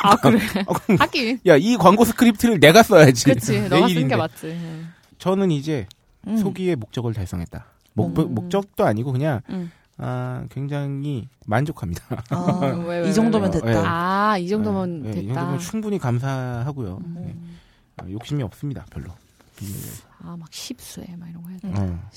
아 0.02 0.16
그래. 0.16 0.38
어, 0.66 0.74
하긴. 0.98 1.40
야, 1.46 1.56
이 1.56 1.76
광고 1.76 2.04
스크립트를 2.04 2.60
내가 2.60 2.82
써야지. 2.82 3.24
그치. 3.24 3.60
내 3.60 3.68
너가 3.68 3.88
쓴. 3.88 4.08
게 4.08 4.16
맞지. 4.16 4.46
응. 4.46 4.88
저는 5.18 5.50
이제 5.50 5.86
음. 6.26 6.36
소기의 6.36 6.76
목적을 6.76 7.14
달성했다. 7.14 7.64
목, 7.94 8.18
음. 8.18 8.34
목적도 8.34 8.84
아니고 8.84 9.12
그냥 9.12 9.40
응. 9.50 9.70
아, 9.98 10.44
굉장히 10.50 11.28
만족합니다. 11.46 12.02
아, 12.30 12.58
왜, 12.86 13.00
왜, 13.02 13.08
이 13.08 13.12
정도면 13.14 13.52
왜? 13.52 13.60
됐다. 13.60 13.70
네. 13.70 13.82
아, 13.86 14.36
이 14.38 14.48
정도면 14.48 15.02
네, 15.02 15.10
됐다. 15.12 15.20
이 15.20 15.26
정도면 15.26 15.58
충분히 15.60 15.98
감사하고요. 15.98 16.98
음. 17.04 17.58
네. 17.96 18.04
아, 18.04 18.10
욕심이 18.10 18.42
없습니다, 18.42 18.84
별로. 18.90 19.10
아, 20.20 20.36
막 20.36 20.52
십수에 20.52 21.16
막 21.16 21.28
이런 21.28 21.42
거 21.42 21.48
해야 21.50 21.58
돼. 21.58 21.68
음. 21.68 22.00
어. 22.02 22.10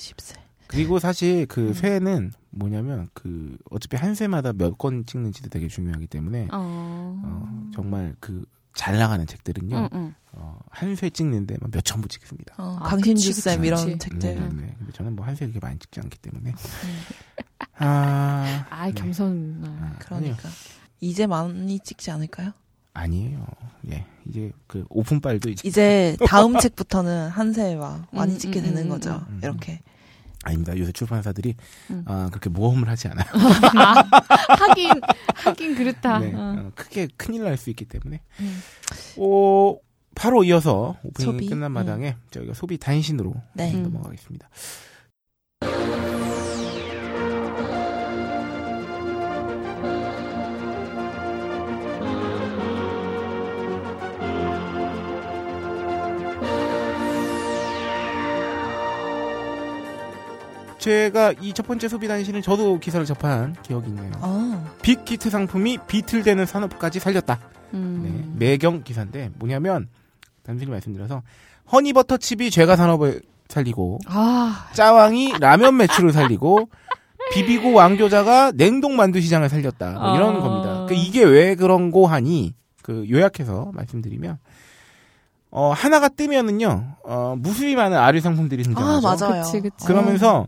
그리고 0.66 0.98
사실 0.98 1.42
음. 1.42 1.46
그 1.48 1.72
쇠는 1.72 2.32
뭐냐면 2.50 3.08
그 3.14 3.56
어차피 3.70 3.96
한 3.96 4.14
쇠마다 4.14 4.52
몇 4.52 4.76
권 4.76 5.06
찍는지도 5.06 5.48
되게 5.48 5.66
중요하기 5.68 6.06
때문에 6.08 6.48
어. 6.52 7.20
어, 7.24 7.70
정말 7.74 8.14
그 8.20 8.44
잘 8.74 8.96
나가는 8.96 9.26
책들은요 9.26 9.76
응, 9.76 9.88
응. 9.92 10.14
어, 10.32 10.60
한 10.70 10.94
쇠 10.94 11.10
찍는데 11.10 11.56
막 11.60 11.68
몇천 11.72 12.00
부 12.00 12.06
찍습니다. 12.06 12.54
어, 12.58 12.76
아, 12.80 12.84
강신주쌤 12.90 13.56
그치, 13.56 13.66
이런 13.66 13.84
그치. 13.86 13.98
책들. 13.98 14.34
네, 14.36 14.40
네. 14.50 14.74
근데 14.78 14.92
저는 14.92 15.16
뭐 15.16 15.26
한 15.26 15.34
쇠 15.34 15.46
그렇게 15.46 15.58
많이 15.58 15.76
찍지 15.80 15.98
않기 16.00 16.16
때문에 16.18 16.54
아, 17.78 18.66
아, 18.70 18.86
네. 18.86 18.92
겸손. 18.92 19.62
아, 19.64 19.68
아니요. 19.68 19.96
그러니까. 19.98 20.48
이제 21.00 21.26
많이 21.26 21.78
찍지 21.80 22.10
않을까요? 22.10 22.52
아니에요. 22.94 23.46
예, 23.90 24.04
이제 24.28 24.52
그 24.66 24.84
오픈빨도 24.88 25.50
이제 25.50 25.68
이제 25.68 26.16
다음 26.26 26.58
책부터는 26.58 27.28
한세와 27.28 28.08
많이 28.12 28.32
음, 28.34 28.38
찍게 28.38 28.60
음, 28.60 28.64
되는 28.64 28.82
음, 28.84 28.88
거죠. 28.88 29.24
음. 29.28 29.40
이렇게. 29.42 29.80
아닙니다. 30.44 30.76
요새 30.78 30.92
출판사들이 30.92 31.56
음. 31.90 32.04
아, 32.06 32.28
그렇게 32.30 32.48
모험을 32.48 32.88
하지 32.88 33.08
않아요. 33.08 33.26
아, 33.76 33.94
하긴, 34.54 34.90
하긴 35.34 35.74
그렇다. 35.74 36.18
네, 36.20 36.32
어. 36.34 36.38
어, 36.58 36.72
크게 36.76 37.08
큰일 37.16 37.42
날 37.42 37.56
수 37.56 37.70
있기 37.70 37.84
때문에. 37.84 38.20
음. 38.40 38.62
어, 39.18 39.76
바로 40.14 40.44
이어서 40.44 40.96
오프닝이 41.02 41.32
소비? 41.32 41.48
끝난 41.48 41.72
마당에 41.72 42.16
저희가 42.30 42.54
소비 42.54 42.78
단신으로 42.78 43.34
네. 43.54 43.74
음. 43.74 43.82
넘어가겠습니다. 43.84 44.48
제가 60.78 61.34
이 61.40 61.52
첫 61.52 61.66
번째 61.66 61.88
소비 61.88 62.06
단신은 62.08 62.42
저도 62.42 62.78
기사를 62.78 63.04
접한 63.04 63.56
기억이 63.62 63.88
있네요. 63.88 64.12
아, 64.20 64.64
빅히트 64.82 65.28
상품이 65.30 65.78
비틀대는 65.88 66.46
산업까지 66.46 67.00
살렸다. 67.00 67.38
음. 67.74 68.34
네, 68.38 68.46
매경 68.46 68.82
기사인데 68.84 69.30
뭐냐면 69.36 69.88
단순히 70.44 70.70
말씀드려서 70.70 71.22
허니버터 71.72 72.16
칩이 72.18 72.50
죄가 72.50 72.76
산업을 72.76 73.22
살리고 73.48 73.98
아, 74.06 74.68
짜왕이 74.74 75.34
라면 75.40 75.76
매출을 75.78 76.12
살리고 76.12 76.68
비비고 77.32 77.72
왕교자가 77.72 78.52
냉동 78.52 78.96
만두 78.96 79.20
시장을 79.20 79.48
살렸다. 79.48 79.90
뭐 79.92 80.16
이런 80.16 80.36
아. 80.36 80.40
겁니다. 80.40 80.86
그 80.88 80.94
이게 80.94 81.22
왜 81.24 81.54
그런고 81.54 82.06
하니 82.06 82.54
그 82.82 83.04
요약해서 83.10 83.70
말씀드리면 83.74 84.38
어 85.50 85.72
하나가 85.72 86.08
뜨면은요 86.08 86.96
어 87.04 87.34
무수히 87.38 87.74
많은 87.74 87.96
아류 87.98 88.20
상품들이 88.20 88.62
아 88.62 88.64
등장하죠. 88.64 89.28
맞아요. 89.28 89.42
그치, 89.42 89.60
그치. 89.60 89.86
그러면서 89.86 90.46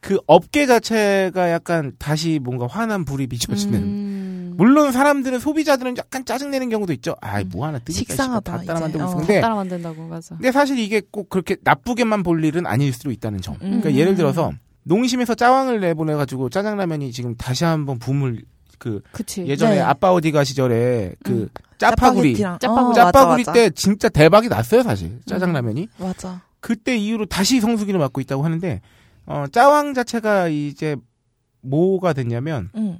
그 0.00 0.18
업계 0.26 0.66
자체가 0.66 1.50
약간 1.50 1.92
다시 1.98 2.38
뭔가 2.42 2.66
환한 2.66 3.04
불이 3.04 3.26
비춰지는 3.26 3.78
음. 3.82 4.54
물론 4.56 4.92
사람들은 4.92 5.38
소비자들은 5.38 5.96
약간 5.96 6.24
짜증내는 6.24 6.68
경우도 6.68 6.92
있죠. 6.94 7.14
아이 7.20 7.44
뭐 7.44 7.66
하나 7.66 7.78
뜨니까 7.78 7.98
식상하다, 7.98 8.58
다 8.58 8.64
따라. 8.64 8.80
만들고 8.80 9.06
어. 9.06 9.10
있는데 9.12 9.40
따라 9.40 9.54
만든다고 9.56 10.06
맞아. 10.08 10.34
근데 10.36 10.50
사실 10.52 10.78
이게 10.78 11.02
꼭 11.10 11.28
그렇게 11.30 11.56
나쁘게만 11.62 12.22
볼 12.22 12.44
일은 12.44 12.66
아닐 12.66 12.92
수도 12.92 13.10
있다는 13.10 13.40
점. 13.40 13.54
음. 13.56 13.80
그러니까 13.80 13.94
예를 13.94 14.14
들어서 14.14 14.52
농심에서 14.84 15.34
짜왕을 15.34 15.80
내보내가지고 15.80 16.48
짜장라면이 16.48 17.12
지금 17.12 17.34
다시 17.36 17.64
한번 17.64 17.98
붐을 17.98 18.42
그 18.78 19.00
그치. 19.12 19.46
예전에 19.46 19.76
네. 19.76 19.80
아빠 19.80 20.12
어디가 20.12 20.44
시절에 20.44 21.14
그 21.24 21.32
음. 21.32 21.48
짜파구리 21.78 22.36
짜파구리. 22.36 22.66
어, 22.66 22.92
짜파구리 22.92 23.42
맞아, 23.44 23.52
때 23.52 23.70
진짜 23.70 24.08
대박이 24.08 24.48
났어요 24.48 24.82
사실 24.82 25.20
짜장라면이 25.26 25.88
맞아. 25.98 26.28
맞아. 26.28 26.42
그때 26.60 26.96
이후로 26.96 27.26
다시 27.26 27.60
성수기를 27.60 27.98
맞고 28.00 28.20
있다고 28.20 28.44
하는데 28.44 28.80
어 29.28 29.44
짜왕 29.52 29.94
자체가 29.94 30.48
이제 30.48 30.96
뭐가 31.60 32.14
됐냐면 32.14 32.70
응. 32.76 32.98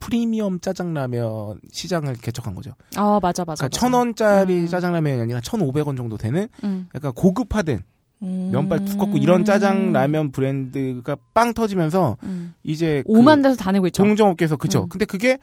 프리미엄 0.00 0.58
짜장라면 0.58 1.60
시장을 1.70 2.14
개척한 2.14 2.56
거죠. 2.56 2.72
아 2.96 3.20
맞아 3.22 3.44
맞아. 3.44 3.68
그러니까 3.68 3.68
천 3.68 3.92
원짜리 3.92 4.62
음. 4.62 4.66
짜장라면이 4.66 5.22
아니라 5.22 5.40
천 5.40 5.60
오백 5.60 5.86
원 5.86 5.96
정도 5.96 6.16
되는 6.16 6.48
음. 6.64 6.88
약간 6.94 7.12
고급화된 7.12 7.82
음. 8.22 8.50
면발 8.52 8.84
두껍고 8.84 9.18
이런 9.18 9.44
짜장라면 9.44 10.32
브랜드가 10.32 11.16
빵 11.32 11.54
터지면서 11.54 12.16
음. 12.24 12.54
이제 12.64 13.04
그 13.06 13.12
5만 13.12 13.44
대서 13.44 13.54
다 13.54 13.70
내고 13.70 13.86
있죠. 13.86 14.02
종종업계에서 14.02 14.56
그쵸. 14.56 14.82
음. 14.82 14.88
근데 14.88 15.04
그게 15.04 15.38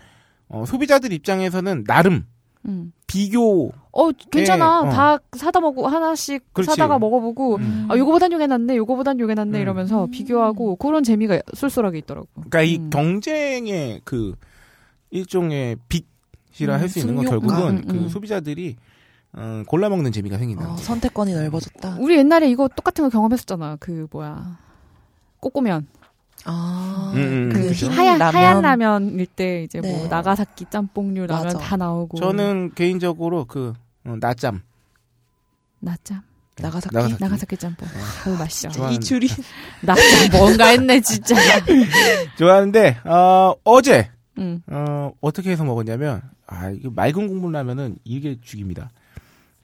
어, 0.50 0.66
소비자들 0.66 1.14
입장에서는 1.14 1.86
나름 1.86 2.26
음. 2.66 2.92
비교 3.08 3.72
어 3.92 4.12
괜찮아. 4.12 4.82
어. 4.82 4.90
다 4.90 5.18
사다 5.34 5.62
먹고 5.62 5.88
하나씩 5.88 6.54
그렇지. 6.54 6.70
사다가 6.72 7.00
먹어보고 7.00 7.56
음. 7.56 7.88
아 7.90 7.98
요거보단 7.98 8.32
요게 8.32 8.48
낫네, 8.48 8.76
요거보단 8.78 9.20
요게 9.20 9.34
낫네 9.34 9.58
음. 9.58 9.62
이러면서 9.62 10.08
비교하고 10.12 10.76
그런 10.76 11.04
재미가 11.04 11.40
쏠쏠하게 11.54 12.00
있더라고. 12.00 12.28
그러니까 12.34 12.62
이 12.62 12.78
음. 12.78 12.90
경쟁의 12.90 14.02
그 14.04 14.36
일종의 15.10 15.78
빚이라 15.88 16.76
음, 16.76 16.80
할수 16.80 17.00
있는 17.00 17.16
건. 17.16 17.26
결국은 17.26 17.78
음, 17.78 17.86
그 17.88 17.98
음. 17.98 18.10
소비자들이 18.10 18.76
어, 19.34 19.64
골라 19.68 19.90
먹는 19.90 20.12
재미가 20.12 20.38
생긴다. 20.38 20.74
어, 20.74 20.78
선택권이 20.78 21.34
넓어졌다. 21.34 21.98
우리 22.00 22.18
옛날에 22.18 22.50
이거 22.50 22.68
똑같은 22.68 23.04
거 23.06 23.10
경험했었잖아. 23.10 23.78
그 23.80 24.08
뭐야 24.12 24.58
꼬꼬면 25.40 25.88
아, 26.46 27.12
음, 27.16 27.20
음, 27.20 27.50
그 27.54 27.68
그죠. 27.68 27.88
흰 27.88 27.92
하얀 27.92 28.18
라면. 28.18 28.36
하얀 28.36 28.62
라면일 28.62 29.26
때 29.28 29.64
이제 29.64 29.82
네. 29.82 29.92
뭐 29.98 30.08
나가사키 30.08 30.66
짬뽕류 30.70 31.28
라면 31.28 31.44
맞아. 31.46 31.58
다 31.60 31.76
나오고 31.78 32.18
저는 32.18 32.72
개인적으로 32.76 33.46
그 33.46 33.74
어, 34.06 34.16
낮잠 34.20 34.62
나짬 35.80 36.22
나가사키. 36.58 36.94
나가사키. 36.96 37.24
나가사키 37.24 37.58
짬뽕 37.58 37.88
그 38.24 38.30
맛있죠. 38.30 38.70
좋아. 38.70 38.90
이 38.92 39.00
줄이 39.00 39.28
나짬 39.82 40.04
뭔가 40.32 40.68
했네 40.68 41.00
진짜. 41.02 41.36
좋아하는데 42.38 42.98
어, 43.06 43.54
어제 43.64 44.10
응. 44.38 44.62
어, 44.68 45.12
어떻게 45.22 45.52
해서 45.52 45.64
먹었냐면 45.64 46.22
아 46.48 46.70
이거 46.70 46.90
맑은 46.90 47.28
국물 47.28 47.52
라면은 47.54 47.98
이게 48.04 48.38
죽입니다. 48.42 48.90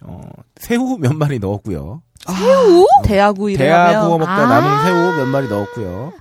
어, 0.01 0.21
새우 0.57 0.97
몇 0.99 1.13
마리 1.15 1.39
넣었고요. 1.39 2.01
새우? 2.27 2.85
대하구이를 3.03 3.65
대하 3.65 3.87
하면 3.89 4.01
구워 4.05 4.17
먹다 4.17 4.33
아. 4.33 4.45
남은 4.47 4.83
새우 4.85 5.17
몇 5.17 5.25
마리 5.27 5.47
넣었고요. 5.47 6.13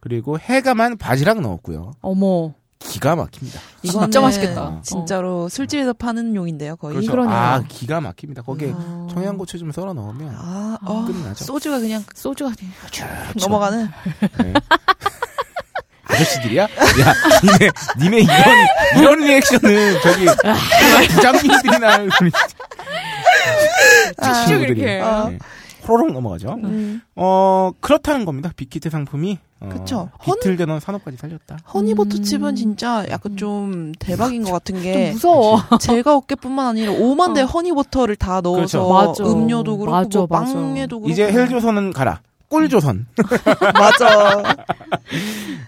그리고 0.00 0.38
해감한 0.38 0.96
바지락 0.98 1.40
넣었고요. 1.40 1.92
어머 2.00 2.54
기가 2.78 3.14
막힙니다. 3.14 3.60
진짜 3.82 4.20
맛있겠다. 4.22 4.80
진짜로 4.82 5.48
술집에서 5.50 5.92
파는 5.92 6.34
용인데요, 6.34 6.76
거의. 6.76 6.94
그렇죠. 6.94 7.10
그러네요. 7.12 7.36
아 7.36 7.62
기가 7.68 8.00
막힙니다. 8.00 8.40
거기에 8.42 8.72
어. 8.74 9.06
청양고추 9.12 9.58
좀 9.58 9.70
썰어 9.70 9.92
넣으면 9.92 10.34
아, 10.34 10.78
어, 10.82 11.04
끝나죠. 11.04 11.44
소주가 11.44 11.78
그냥 11.78 12.02
소주가 12.14 12.52
그냥 12.58 12.72
넘어가는. 13.38 13.88
네. 14.38 14.52
아저씨들이야? 16.10 16.62
야, 16.64 16.68
니네, 17.44 17.70
니네 18.00 18.20
이런, 18.22 18.66
이런 18.98 19.18
리액션은 19.20 20.00
저기, 20.02 20.26
부장님들이나, 21.14 21.88
아, 24.18 24.44
친구들이. 24.46 24.80
이렇게. 24.80 24.84
네. 24.98 25.38
호로록 25.86 26.12
넘어가죠. 26.12 26.54
음. 26.64 27.00
어, 27.16 27.70
그렇다는 27.80 28.24
겁니다. 28.24 28.50
빅히트 28.56 28.90
상품이. 28.90 29.38
어, 29.60 29.68
그쵸. 29.68 30.10
헌- 30.26 30.36
비틀대던 30.36 30.80
산업까지 30.80 31.16
살렸다. 31.18 31.58
허니버터 31.74 32.16
음. 32.16 32.22
칩은 32.22 32.56
진짜 32.56 33.04
약간 33.10 33.36
좀 33.36 33.92
대박인 33.98 34.42
것 34.42 34.52
같은 34.52 34.76
좀게 34.76 35.12
무서워. 35.12 35.60
제가 35.80 36.16
어깨뿐만 36.16 36.66
아니라 36.68 36.92
5만 36.92 37.34
대 37.34 37.42
어. 37.42 37.46
허니버터를 37.46 38.16
다 38.16 38.40
넣어서 38.40 38.86
그렇죠. 38.86 39.30
음료도 39.30 39.76
그렇고 39.78 39.92
맞아, 39.96 40.18
뭐. 40.20 40.26
빵에도 40.26 41.00
그렇고 41.00 41.10
이제 41.10 41.30
헬조선은 41.30 41.92
가라. 41.92 42.20
꿀조선. 42.48 43.06
맞아. 43.74 44.56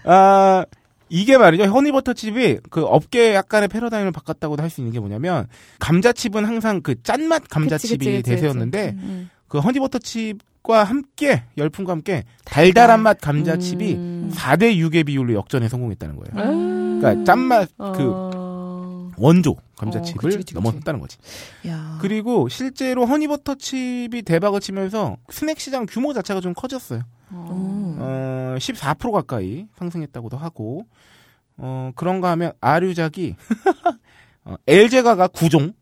아, 0.05 0.65
이게 1.09 1.37
말이죠. 1.37 1.65
허니버터칩이 1.65 2.59
그 2.69 2.83
업계 2.83 3.35
약간의 3.35 3.67
패러다임을 3.69 4.11
바꿨다고도 4.11 4.61
할 4.63 4.69
수 4.69 4.81
있는 4.81 4.91
게 4.91 4.99
뭐냐면, 4.99 5.47
감자칩은 5.79 6.45
항상 6.45 6.81
그 6.81 7.01
짠맛 7.03 7.43
감자칩이 7.49 7.97
그치, 7.97 8.09
그치, 8.09 8.21
그치, 8.23 8.29
대세였는데, 8.31 8.95
음. 8.97 9.29
그 9.53 9.59
허니버터칩과 9.59 10.83
함께, 10.83 11.43
열풍과 11.59 11.91
함께, 11.91 12.23
달달한 12.43 13.01
맛 13.01 13.21
감자칩이 13.21 13.93
음. 13.93 14.31
4대 14.33 14.75
6의 14.77 15.05
비율로 15.05 15.35
역전에 15.35 15.69
성공했다는 15.69 16.15
거예요. 16.15 16.49
음. 16.49 16.99
그러니까 16.99 17.23
짠맛 17.23 17.69
그 17.77 17.97
어. 18.01 19.11
원조 19.15 19.55
감자칩을 19.77 20.33
어, 20.33 20.37
그치. 20.37 20.55
넘어섰다는 20.55 20.99
거지. 20.99 21.19
야. 21.67 21.99
그리고 22.01 22.49
실제로 22.49 23.05
허니버터칩이 23.05 24.23
대박을 24.23 24.59
치면서 24.59 25.17
스낵 25.29 25.59
시장 25.59 25.85
규모 25.85 26.13
자체가 26.13 26.41
좀 26.41 26.55
커졌어요. 26.55 27.03
음. 27.29 27.97
어, 27.99 28.55
14% 28.57 29.11
가까이 29.11 29.67
상승했다고도 29.75 30.35
하고, 30.35 30.87
어, 31.57 31.91
그런가 31.95 32.31
하면 32.31 32.53
아류작이, 32.59 33.35
어, 34.45 34.55
L제가가 34.65 35.27
9종, 35.27 35.75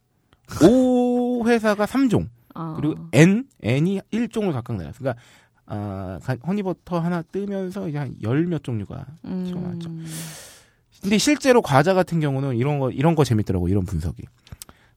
O 0.61 1.47
회사가 1.47 1.86
3종, 1.86 2.28
아. 2.56 2.74
그리고 2.76 2.95
N, 3.14 3.45
N이 3.62 3.99
1종을 4.12 4.52
각각 4.54 4.78
내놨어요. 4.78 4.99
그러니까, 4.99 5.22
아, 5.66 6.20
가- 6.24 6.38
허니버터 6.45 6.99
하나 6.99 7.22
뜨면서 7.22 7.88
이제 7.89 7.97
한 7.97 8.16
열 8.24 8.45
몇 8.47 8.64
종류가. 8.64 9.06
음. 9.26 9.45
들어갔죠. 9.45 9.89
근데 11.02 11.18
실제로 11.18 11.62
과자 11.62 11.93
같은 11.93 12.20
경우는 12.20 12.56
이런 12.58 12.80
거, 12.80 12.91
이런 12.91 13.16
거 13.16 13.24
재밌더라고, 13.24 13.68
이런 13.70 13.86
분석이. 13.86 14.24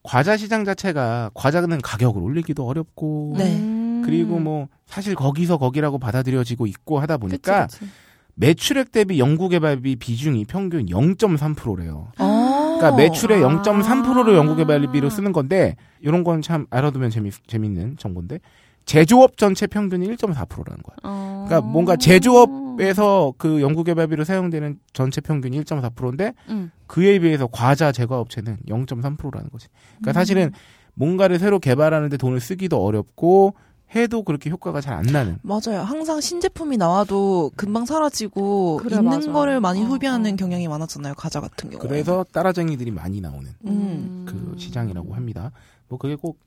과자 0.02 0.36
시장 0.36 0.64
자체가, 0.64 1.30
과자는 1.32 1.80
가격을 1.80 2.20
올리기도 2.22 2.66
어렵고, 2.66 3.34
네. 3.38 3.56
음. 3.58 4.02
그리고 4.04 4.38
뭐, 4.38 4.68
사실 4.86 5.14
거기서 5.14 5.56
거기라고 5.56 5.98
받아들여지고 5.98 6.66
있고 6.66 6.98
하다 7.00 7.16
그치, 7.16 7.20
보니까, 7.28 7.66
그치. 7.68 7.86
매출액 8.34 8.92
대비 8.92 9.18
연구 9.18 9.48
개발비 9.48 9.96
비중이 9.96 10.44
평균 10.44 10.86
0.3%래요. 10.86 12.08
어. 12.18 12.53
그러니까 12.78 12.96
매출의 12.96 13.42
아. 13.44 13.48
0.3%를 13.62 14.34
연구개발비로 14.36 15.10
쓰는 15.10 15.32
건데 15.32 15.76
이런 16.00 16.24
건 16.24 16.42
참 16.42 16.66
알아두면 16.70 17.10
재미 17.10 17.30
재밌는 17.46 17.96
정보인데 17.98 18.38
제조업 18.84 19.38
전체 19.38 19.66
평균이 19.66 20.06
1.4%라는 20.08 20.82
거야. 20.82 20.96
어. 21.04 21.46
그러니까 21.46 21.66
뭔가 21.66 21.96
제조업에서 21.96 23.32
그 23.38 23.62
연구개발비로 23.62 24.24
사용되는 24.24 24.78
전체 24.92 25.20
평균이 25.22 25.62
1.4%인데 25.62 26.34
음. 26.50 26.70
그에 26.86 27.18
비해서 27.18 27.46
과자 27.46 27.92
제과업체는 27.92 28.58
0.3%라는 28.68 29.48
거지. 29.50 29.68
그러니까 30.00 30.12
사실은 30.12 30.52
뭔가를 30.94 31.38
새로 31.38 31.58
개발하는데 31.58 32.16
돈을 32.18 32.40
쓰기도 32.40 32.84
어렵고 32.84 33.54
해도 33.94 34.22
그렇게 34.22 34.50
효과가 34.50 34.80
잘 34.80 34.94
안 34.94 35.02
나는. 35.06 35.38
맞아요. 35.42 35.82
항상 35.82 36.20
신제품이 36.20 36.76
나와도 36.76 37.52
금방 37.56 37.84
사라지고 37.86 38.78
그래, 38.78 38.96
있는 38.96 39.04
맞아. 39.10 39.32
거를 39.32 39.60
많이 39.60 39.82
어, 39.82 39.86
후비하는 39.86 40.32
어. 40.34 40.36
경향이 40.36 40.66
많았잖아요. 40.68 41.14
과자 41.16 41.40
같은 41.40 41.70
경우. 41.70 41.80
그래서 41.82 42.24
따라쟁이들이 42.32 42.90
많이 42.90 43.20
나오는 43.20 43.50
음. 43.66 44.24
그 44.28 44.54
시장이라고 44.58 45.14
합니다. 45.14 45.50
뭐 45.88 45.98
그게 45.98 46.14
꼭 46.16 46.38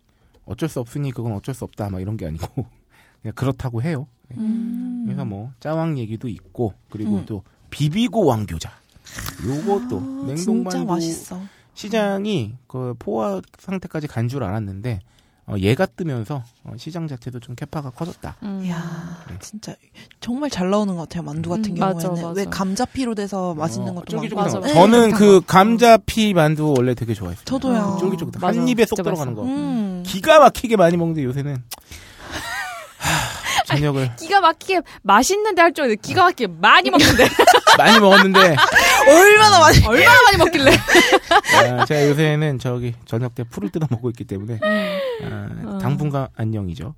어쩔 0.45 0.69
수 0.69 0.79
없으니 0.79 1.11
그건 1.11 1.33
어쩔 1.33 1.53
수 1.53 1.63
없다 1.65 1.89
막 1.89 1.99
이런 2.01 2.15
게 2.17 2.25
아니고 2.25 2.47
그냥 3.21 3.33
그렇다고 3.35 3.81
해요. 3.81 4.07
네. 4.29 4.35
음. 4.37 5.03
그래서 5.05 5.25
뭐 5.25 5.51
짜왕 5.59 5.97
얘기도 5.97 6.27
있고 6.27 6.73
그리고 6.89 7.17
음. 7.17 7.25
또 7.25 7.43
비비고 7.69 8.25
왕교자 8.25 8.71
요것도 9.45 9.97
아, 9.99 10.23
냉동만두 10.27 10.85
맛있어. 10.85 11.41
시장이 11.73 12.55
그 12.67 12.93
포화 12.97 13.41
상태까지 13.59 14.07
간 14.07 14.27
줄 14.27 14.43
알았는데 14.43 14.99
어, 15.49 15.55
얘가 15.59 15.85
뜨면서 15.85 16.43
어, 16.65 16.73
시장 16.77 17.07
자체도 17.07 17.39
좀 17.39 17.55
캐파가 17.55 17.91
커졌다. 17.91 18.35
음. 18.43 18.61
이야, 18.65 19.23
네. 19.29 19.35
진짜 19.39 19.73
정말 20.19 20.49
잘 20.49 20.69
나오는 20.69 20.93
것 20.95 21.03
같아요. 21.03 21.23
만두 21.23 21.49
같은 21.49 21.71
음, 21.71 21.75
경우에는 21.75 21.95
맞아, 21.95 22.09
맞아. 22.09 22.29
왜 22.31 22.43
감자피로 22.45 23.15
돼서 23.15 23.53
맛있는 23.53 23.91
어, 23.91 24.01
것도 24.01 24.17
많고. 24.17 24.35
맞아, 24.35 24.49
쫄깃쫄깃한 24.49 24.61
맞아. 24.61 24.73
거. 24.73 24.73
저는 24.73 25.09
네, 25.11 25.17
그 25.17 25.41
감자피 25.47 26.33
만두 26.33 26.73
원래 26.77 26.93
되게 26.93 27.13
좋아했어요. 27.13 27.45
저도요. 27.45 27.93
음, 27.95 27.99
쫄깃쫄깃. 27.99 28.41
맞아. 28.41 28.59
한 28.59 28.67
입에 28.67 28.85
쏙 28.85 28.97
들어가는 28.97 29.33
거. 29.35 29.43
음. 29.43 30.03
기가 30.05 30.39
막히게 30.39 30.75
많이 30.75 30.97
먹는데 30.97 31.23
요새는 31.23 31.55
하, 32.97 33.09
저녁을 33.67 34.15
기가 34.15 34.39
막히게 34.41 34.81
맛있는데 35.03 35.61
할 35.61 35.73
줄 35.73 35.83
알았는데 35.83 36.01
기가 36.01 36.23
막히게 36.23 36.47
많이 36.59 36.89
먹는데 36.89 37.27
많이 37.77 37.99
먹었는데 37.99 38.39
얼마나 39.07 39.59
많이. 39.59 39.85
얼마나 39.85 40.21
많이 40.23 40.37
먹길래 40.37 40.71
아, 41.79 41.85
제가 41.85 42.07
요새는 42.09 42.59
저기 42.59 42.93
저녁 43.05 43.35
때 43.35 43.43
풀을 43.43 43.69
뜯어 43.69 43.87
먹고 43.89 44.09
있기 44.09 44.23
때문에 44.25 44.59
아, 44.61 45.49
어. 45.65 45.77
당분간 45.79 46.27
안녕이죠. 46.35 46.95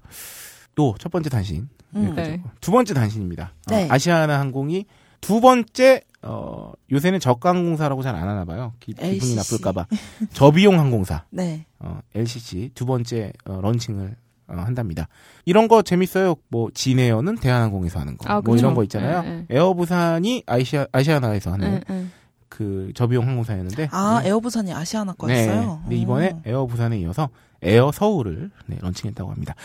또 0.76 0.96
첫 1.00 1.12
번째 1.12 1.30
단신 1.30 1.68
음. 1.96 2.14
네. 2.16 2.42
두 2.62 2.72
번째 2.72 2.94
단신입니다. 2.94 3.54
어, 3.72 3.76
네. 3.76 3.88
아시아나 3.90 4.40
항공이 4.40 4.86
두 5.22 5.42
번째 5.42 6.02
어, 6.22 6.72
요새는 6.92 7.20
저가 7.20 7.50
항공사라고 7.50 8.02
잘 8.04 8.16
안 8.16 8.28
하나 8.30 8.46
봐요. 8.46 8.74
기, 8.80 8.94
분이. 8.94 9.36
나쁠까봐 9.36 9.88
저비용 10.34 10.80
항공사 10.80 11.24
네. 11.30 11.66
어, 11.80 12.00
LCC 12.16 12.72
두 12.76 12.86
번째 12.86 13.34
어, 13.46 13.60
런칭을 13.62 14.06
어, 14.08 14.29
한답니다. 14.58 15.08
이런 15.46 15.68
거 15.68 15.82
재밌어요. 15.82 16.36
뭐 16.50 16.70
진에어는 16.74 17.36
대한항공에서 17.38 18.00
하는 18.00 18.18
거, 18.18 18.30
아, 18.30 18.42
뭐. 18.42 18.56
이런 18.56 18.74
거 18.74 18.84
있잖아요. 18.84 19.22
네, 19.24 19.46
에어부산이 19.50 20.44
아시아 20.48 20.88
아시아나에서 20.92 21.54
하는 21.54 21.68
응, 21.68 21.82
응. 21.90 22.12
그 22.50 22.92
저비용 22.96 23.26
항공사였는데 23.28 23.90
아, 23.92 24.22
네. 24.22 24.30
에어부산이 24.30 24.74
아시아나 24.74 25.14
네. 25.14 25.18
거였어요. 25.18 25.80
근데 25.84 25.96
이번에 25.96 26.30
어. 26.30 26.42
에어 26.46 26.66
부산에 26.66 27.00
이어서 27.00 27.30
에어 27.62 27.92
서울을 27.92 28.52
네, 28.66 28.78
런칭했다고 28.82 29.32
합니다. 29.32 29.56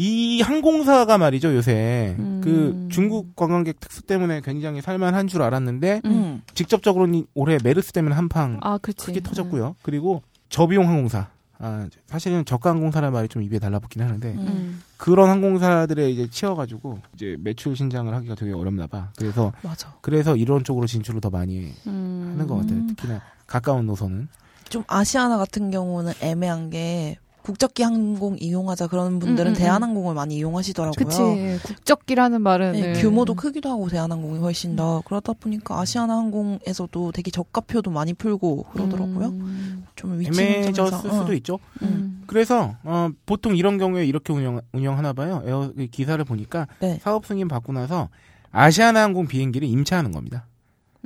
이 0.00 0.40
항공사가 0.42 1.18
말이죠 1.18 1.56
요새 1.56 2.14
음. 2.20 2.40
그 2.44 2.86
중국 2.88 3.34
관광객 3.34 3.80
특수 3.80 4.02
때문에 4.02 4.42
굉장히 4.42 4.80
살만한 4.80 5.26
줄 5.26 5.42
알았는데 5.42 6.02
음. 6.04 6.42
직접적으로는 6.54 7.26
올해 7.34 7.58
메르스 7.64 7.90
때문에 7.90 8.14
한방 8.14 8.60
아. 8.62 8.78
크게 8.78 9.20
터졌고요. 9.20 9.74
그리고 9.82 10.22
저비용 10.50 10.88
항공사 10.88 11.30
아, 11.60 11.88
사실은 12.06 12.44
저가 12.44 12.70
항공사라는 12.70 13.12
말이 13.12 13.28
좀 13.28 13.42
입에 13.42 13.58
달라붙긴 13.58 14.02
하는데 14.02 14.28
음. 14.32 14.38
음. 14.38 14.82
그런 14.96 15.28
항공사들에 15.28 16.10
이제 16.10 16.28
치여가지고 16.30 17.00
이제 17.14 17.36
매출 17.40 17.74
신장을 17.76 18.12
하기가 18.14 18.34
되게 18.36 18.52
어렵나 18.52 18.86
봐. 18.86 19.10
그래서 19.16 19.52
맞아. 19.62 19.94
그래서 20.00 20.36
이런 20.36 20.62
쪽으로 20.64 20.86
진출을 20.86 21.20
더 21.20 21.30
많이 21.30 21.72
음. 21.86 22.30
하는 22.34 22.46
것 22.46 22.56
같아요. 22.56 22.86
특히나 22.88 23.20
가까운 23.46 23.86
노선은. 23.86 24.28
좀 24.68 24.84
아시아나 24.86 25.38
같은 25.38 25.70
경우는 25.70 26.12
애매한 26.20 26.70
게 26.70 27.16
국적기 27.48 27.82
항공 27.82 28.36
이용하자 28.38 28.88
그런 28.88 29.18
분들은 29.18 29.52
음, 29.52 29.52
음, 29.52 29.56
음. 29.56 29.58
대한항공을 29.58 30.14
많이 30.14 30.36
이용하시더라고요. 30.36 30.92
그치. 30.94 31.58
국적기라는 31.62 32.42
말은 32.42 32.72
네, 32.72 32.92
네. 32.92 33.00
규모도 33.00 33.36
크기도 33.36 33.70
하고 33.70 33.88
대한항공이 33.88 34.38
훨씬 34.38 34.76
더 34.76 35.02
그러다 35.06 35.32
보니까 35.32 35.80
아시아나 35.80 36.14
항공에서도 36.14 37.12
되게 37.12 37.30
저가표도 37.30 37.90
많이 37.90 38.12
풀고 38.12 38.64
그러더라고요. 38.64 39.28
음. 39.28 39.86
좀 39.96 40.20
위치 40.20 40.42
애매해졌을. 40.42 41.10
수도 41.10 41.24
어. 41.24 41.32
있죠. 41.32 41.58
음. 41.80 42.22
그래서 42.26 42.74
어, 42.82 43.08
보통 43.24 43.56
이런 43.56 43.78
경우에 43.78 44.04
이렇게 44.04 44.34
운영 44.34 44.60
운영하나 44.74 45.14
봐요. 45.14 45.42
에어 45.46 45.72
그 45.74 45.86
기사를 45.86 46.22
보니까 46.26 46.66
네. 46.80 46.98
사업 47.02 47.24
승인 47.24 47.48
받고 47.48 47.72
나서 47.72 48.10
아시아나항공 48.52 49.26
비행기를 49.26 49.66
임차하는 49.66 50.12
겁니다. 50.12 50.44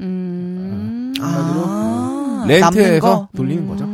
음. 0.01 1.13
한마디로 1.21 1.65
아, 1.69 2.45
렌트해서? 2.49 3.29
돌리는 3.37 3.69
거죠. 3.69 3.87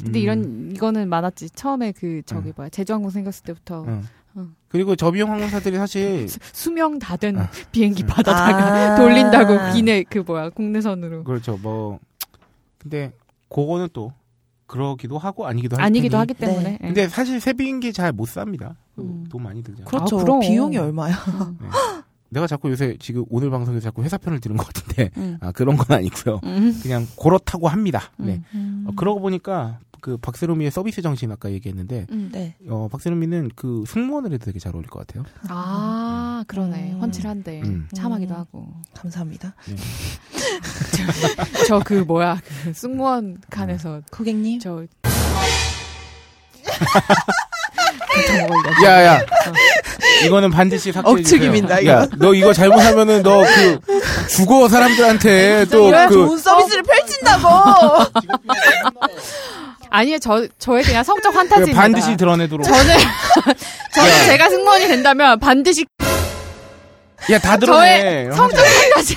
음. 0.00 0.04
근데 0.04 0.18
음. 0.20 0.22
이런 0.22 0.70
이거는 0.74 1.08
많았지. 1.08 1.50
처음에 1.50 1.92
그 1.92 2.22
저기 2.26 2.48
응. 2.48 2.52
뭐야 2.56 2.68
제주항공 2.68 3.10
생겼을 3.10 3.44
때부터 3.44 3.84
응. 3.86 4.02
응. 4.36 4.54
그리고 4.68 4.94
저비용 4.96 5.30
항공사들이 5.32 5.76
사실 5.78 6.28
수, 6.28 6.38
수명 6.52 6.98
다된 6.98 7.38
아. 7.38 7.48
비행기 7.72 8.02
음. 8.04 8.06
받아다가 8.06 8.92
아. 8.94 8.96
돌린다고 8.96 9.72
기내 9.74 10.02
그 10.04 10.18
뭐야 10.18 10.50
국내선으로 10.50 11.24
그렇죠. 11.24 11.56
뭐 11.58 11.98
근데 12.78 13.12
그거는 13.48 13.88
또 13.92 14.12
그러기도 14.66 15.16
하고 15.16 15.46
아니기도 15.46 15.76
하기 15.76 15.82
아니기도 15.84 16.12
때문에. 16.18 16.20
하기 16.20 16.34
때문에. 16.34 16.78
예. 16.82 16.86
근데 16.86 17.08
사실 17.08 17.40
새 17.40 17.52
비행기 17.52 17.92
잘 17.92 18.12
못 18.12 18.26
삽니다. 18.28 18.76
그 18.96 19.02
음. 19.02 19.24
돈 19.30 19.42
많이 19.44 19.62
들잖아요. 19.62 19.86
그렇죠. 19.86 20.18
아, 20.18 20.22
그럼. 20.24 20.40
비용이 20.40 20.76
얼마야? 20.76 21.14
음. 21.14 21.58
내가 22.28 22.46
자꾸 22.46 22.70
요새 22.70 22.96
지금 23.00 23.24
오늘 23.28 23.50
방송에서 23.50 23.84
자꾸 23.84 24.02
회사 24.02 24.18
편을 24.18 24.40
들은 24.40 24.56
것 24.56 24.66
같은데 24.66 25.10
음. 25.16 25.38
아 25.40 25.52
그런 25.52 25.76
건 25.76 25.96
아니고요. 25.96 26.40
음. 26.44 26.78
그냥 26.82 27.06
그렇다고 27.20 27.68
합니다. 27.68 28.10
네. 28.16 28.42
음. 28.54 28.84
어, 28.88 28.92
그러고 28.96 29.20
보니까 29.20 29.78
그 30.00 30.16
박세롬이의 30.18 30.70
서비스 30.70 31.02
정신 31.02 31.32
아까 31.32 31.50
얘기했는데 31.50 32.06
음. 32.10 32.30
네. 32.32 32.56
어, 32.68 32.88
박세롬이는 32.90 33.50
그 33.56 33.84
승무원을 33.86 34.32
해도 34.32 34.44
되게 34.44 34.58
잘 34.58 34.74
어울릴 34.74 34.88
것 34.88 35.06
같아요. 35.06 35.24
아 35.48 36.44
그러네 36.46 36.92
음. 36.92 37.00
훤칠한데 37.00 37.62
음. 37.62 37.88
참하기도 37.94 38.34
음. 38.34 38.38
하고 38.38 38.68
감사합니다. 38.94 39.54
저그 41.68 42.04
뭐야 42.06 42.40
그 42.64 42.72
승무원 42.72 43.38
칸에서 43.50 44.02
고객님. 44.10 44.60
저. 44.60 44.86
야야, 48.84 49.20
이거는 50.24 50.50
반드시 50.50 50.92
삭제해. 50.92 51.12
억측입니다, 51.12 51.80
이거. 51.80 51.90
야, 51.92 52.06
너 52.18 52.34
이거 52.34 52.52
잘못하면은 52.52 53.22
너 53.22 53.42
그 53.44 53.78
죽어 54.28 54.68
사람들한테 54.68 55.66
또 55.70 55.88
이런 55.88 56.08
그 56.08 56.14
좋은 56.14 56.38
서비스를 56.38 56.82
펼친다고. 56.82 57.48
아니요 59.88 60.18
저 60.18 60.46
저에 60.58 60.82
대한 60.82 61.04
성적 61.04 61.34
환타지입니다. 61.34 61.80
반드시 61.80 62.16
드러내도록. 62.16 62.66
저는 62.66 62.82
저는 63.94 64.24
제가 64.26 64.48
승무원이 64.50 64.88
된다면 64.88 65.38
반드시 65.38 65.86
야, 67.30 67.38
다 67.38 67.56
드러내. 67.56 68.00
저의 68.28 68.32
성적 68.36 68.58
환타지 68.58 69.16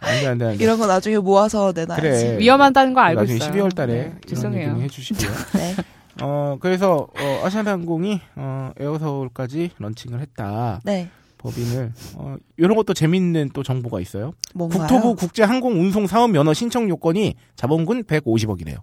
안돼 0.00 0.26
안 0.26 0.38
돼 0.38 0.46
안 0.48 0.56
돼. 0.56 0.56
이런 0.64 0.78
거 0.78 0.86
나중에 0.86 1.18
모아서 1.18 1.72
내놔야지. 1.74 2.00
그래. 2.02 2.36
위험하다는 2.38 2.94
거 2.94 3.00
알고 3.00 3.20
나중에 3.20 3.36
있어요. 3.36 3.52
12월 3.52 3.74
달에 3.74 3.92
네, 3.92 4.00
이런 4.00 4.20
죄송해요. 4.26 4.78
해주시고요. 4.82 5.30
네. 5.54 5.76
어 6.22 6.56
그래서 6.60 7.08
어, 7.18 7.40
아시아나항공이 7.44 8.20
어, 8.36 8.70
에어서울까지 8.78 9.70
런칭을 9.78 10.20
했다. 10.20 10.80
네. 10.84 11.08
법인을 11.38 11.92
어, 12.16 12.36
이런 12.56 12.76
것도 12.76 12.94
재밌는 12.94 13.50
또 13.54 13.62
정보가 13.62 14.00
있어요. 14.00 14.32
뭔가요? 14.54 14.80
국토부 14.88 15.14
국제항공운송사업 15.14 16.30
면허 16.32 16.52
신청 16.52 16.88
요건이 16.88 17.34
자본금 17.54 18.02
150억이래요. 18.04 18.78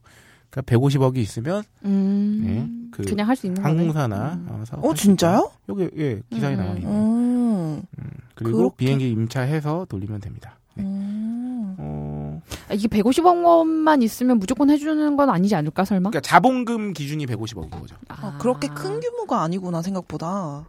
그러니까 0.50 0.62
150억이 0.62 1.18
있으면 1.18 1.64
음, 1.84 2.42
네, 2.46 2.90
그 2.92 3.04
그냥 3.04 3.28
할 3.28 3.36
수 3.36 3.48
있는 3.48 3.62
항공사나. 3.62 4.34
음. 4.36 4.48
어, 4.50 4.64
사업 4.66 4.86
어 4.86 4.94
진짜요? 4.94 5.52
여기 5.68 5.90
예 5.98 6.22
기사에 6.30 6.54
음. 6.56 6.58
나와 6.58 6.76
있네. 6.76 6.88
음. 6.88 7.82
그리고 8.36 8.58
그렇게? 8.58 8.76
비행기 8.78 9.10
임차해서 9.12 9.88
돌리면 9.90 10.22
됩니다. 10.22 10.58
네. 10.76 10.84
음. 10.84 11.76
어, 11.78 12.41
아, 12.69 12.73
이게 12.73 12.88
150억 12.88 13.43
원만 13.45 14.01
있으면 14.01 14.39
무조건 14.39 14.69
해주는 14.69 15.15
건 15.15 15.30
아니지 15.30 15.55
않을까 15.55 15.86
설마? 15.86 16.09
그러니까 16.09 16.21
자본금 16.28 16.93
기준이 16.93 17.26
150억인 17.26 17.69
거죠. 17.80 17.95
아, 18.07 18.38
그렇게 18.39 18.67
큰 18.67 18.99
규모가 18.99 19.41
아니구나 19.41 19.82
생각보다. 19.82 20.65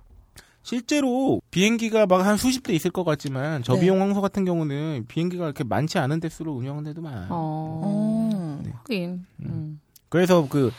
실제로 0.62 1.40
비행기가 1.52 2.06
막 2.06 2.26
한 2.26 2.36
수십 2.36 2.62
대 2.64 2.72
있을 2.74 2.90
것 2.90 3.04
같지만 3.04 3.58
네. 3.58 3.62
저비용 3.62 4.00
항소 4.00 4.20
같은 4.20 4.44
경우는 4.44 5.04
비행기가 5.06 5.44
이렇게 5.44 5.62
많지 5.62 5.98
않은 5.98 6.18
대수로 6.18 6.52
운영하는 6.54 6.90
데도 6.90 7.02
많아요. 7.02 7.28
어, 7.30 8.30
음. 8.34 8.62
네. 8.64 8.72
하긴. 8.74 9.26
음. 9.44 9.80
그래서 10.08 10.48
그 10.48 10.72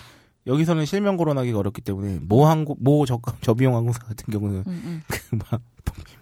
여기서는 0.45 0.86
실명 0.86 1.15
거론하기가 1.15 1.57
어렵기 1.59 1.82
때문에 1.82 2.19
모 2.21 2.45
항공 2.45 2.75
모 2.80 3.05
저, 3.05 3.19
저비용 3.41 3.75
항공사 3.75 3.99
같은 3.99 4.25
경우는 4.32 4.63
음, 4.67 4.67
음. 4.67 5.01
그막 5.07 5.61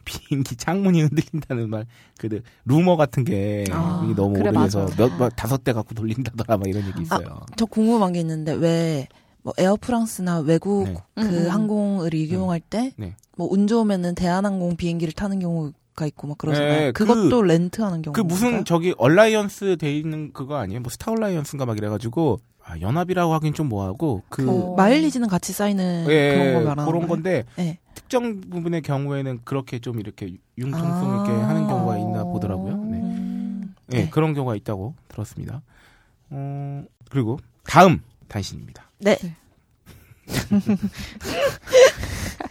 비행기 0.06 0.56
창문이 0.56 1.02
흔들린다는 1.02 1.70
말, 1.70 1.86
그 2.18 2.42
루머 2.66 2.96
같은 2.96 3.24
게 3.26 3.66
아, 3.72 4.02
너무 4.16 4.36
그래, 4.36 4.50
오래돼서. 4.52 4.86
몇, 4.98 5.12
몇 5.18 5.30
다섯 5.36 5.64
대 5.64 5.74
갖고 5.74 5.94
돌린다더라 5.96 6.58
막 6.58 6.68
이런 6.68 6.86
얘기 6.88 7.02
있어요. 7.02 7.42
저 7.58 7.66
궁금한 7.66 8.14
게 8.14 8.20
있는데 8.22 8.54
왜 8.54 9.08
뭐 9.46 9.54
에어프랑스나 9.60 10.40
외국 10.40 10.86
네. 10.86 10.96
그 11.14 11.22
음, 11.22 11.28
음. 11.46 11.50
항공을 11.52 12.16
이용할 12.16 12.60
때 12.60 12.94
네. 12.98 13.16
뭐운 13.38 13.68
좋으면은 13.68 14.16
대한항공 14.16 14.76
비행기를 14.76 15.14
타는 15.14 15.38
경우 15.40 15.72
가 15.96 16.08
있고 16.08 16.28
막 16.28 16.38
그러잖아요. 16.40 16.80
네, 16.80 16.92
그- 16.92 17.06
그것도 17.06 17.44
렌트하는 17.44 18.02
경우. 18.02 18.12
그 18.14 18.22
무슨 18.22 18.66
저기 18.66 18.96
alliance 18.98 19.78
돼 19.80 19.96
있는 19.96 20.34
그거 20.34 20.56
아니에요? 20.58 20.82
뭐 20.82 20.90
스타 20.90 21.12
얼라이언스인가 21.12 21.66
막 21.68 21.78
이래가지고 21.78 22.40
아, 22.68 22.80
연합이라고 22.80 23.32
하긴 23.36 23.54
좀 23.54 23.70
뭐하고 23.70 24.24
그 24.30 24.50
어. 24.50 24.76
마일리지는 24.76 25.28
같이 25.28 25.54
쌓이는 25.54 26.08
예, 26.10 26.34
그런 26.36 26.54
거 26.54 26.60
말하는 26.62 26.86
그런 26.86 27.02
거예요? 27.02 27.08
건데 27.08 27.44
네. 27.58 27.78
특정 27.94 28.42
부분의 28.42 28.82
경우에는 28.82 29.42
그렇게 29.44 29.78
좀 29.78 30.00
이렇게 30.00 30.38
융통성 30.58 31.20
아. 31.20 31.24
있게 31.24 31.32
하는 31.32 31.68
경우가 31.68 31.98
있나 32.00 32.24
보더라고요. 32.24 32.78
네. 32.78 32.98
음. 32.98 33.76
예, 33.94 33.98
네. 33.98 34.10
그런 34.10 34.34
경우가 34.34 34.56
있다고 34.56 34.96
들었습니다. 35.10 35.62
어, 36.32 36.84
그리고 37.12 37.38
다음 37.64 38.02
단신입니다. 38.28 38.90
네. 39.00 39.16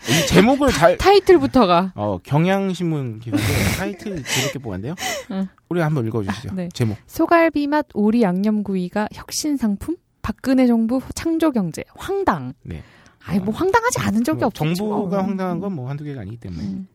이 0.07 0.27
제목을 0.29 0.71
잘 0.71 0.97
타이틀부터가 0.97 1.93
어, 1.97 2.19
경향신문 2.23 3.19
기사인데 3.19 3.77
타이틀 3.77 4.23
재밌게 4.23 4.59
뽑았는데요. 4.61 4.95
응. 5.33 5.49
우리 5.69 5.81
한번 5.81 6.07
읽어주시죠. 6.07 6.55
네. 6.55 6.69
제목. 6.73 6.99
소갈비 7.09 7.67
맛 7.67 7.87
오리 7.95 8.23
양념구이가 8.23 9.09
혁신 9.13 9.57
상품? 9.57 9.97
박근혜 10.25 10.67
정부 10.67 11.01
창조 11.15 11.53
경제 11.53 11.85
황당. 11.97 12.55
네. 12.63 12.83
아이 13.27 13.39
뭐 13.39 13.55
황당하지 13.55 14.01
않은 14.01 14.25
적이 14.25 14.39
뭐 14.41 14.47
없죠. 14.47 14.65
정부가 14.75 15.23
황당한 15.23 15.61
건 15.61 15.73
뭐 15.75 15.89
한두 15.91 16.03
개가 16.03 16.23
아니기 16.23 16.39
때문에. 16.39 16.63
음. 16.65 16.89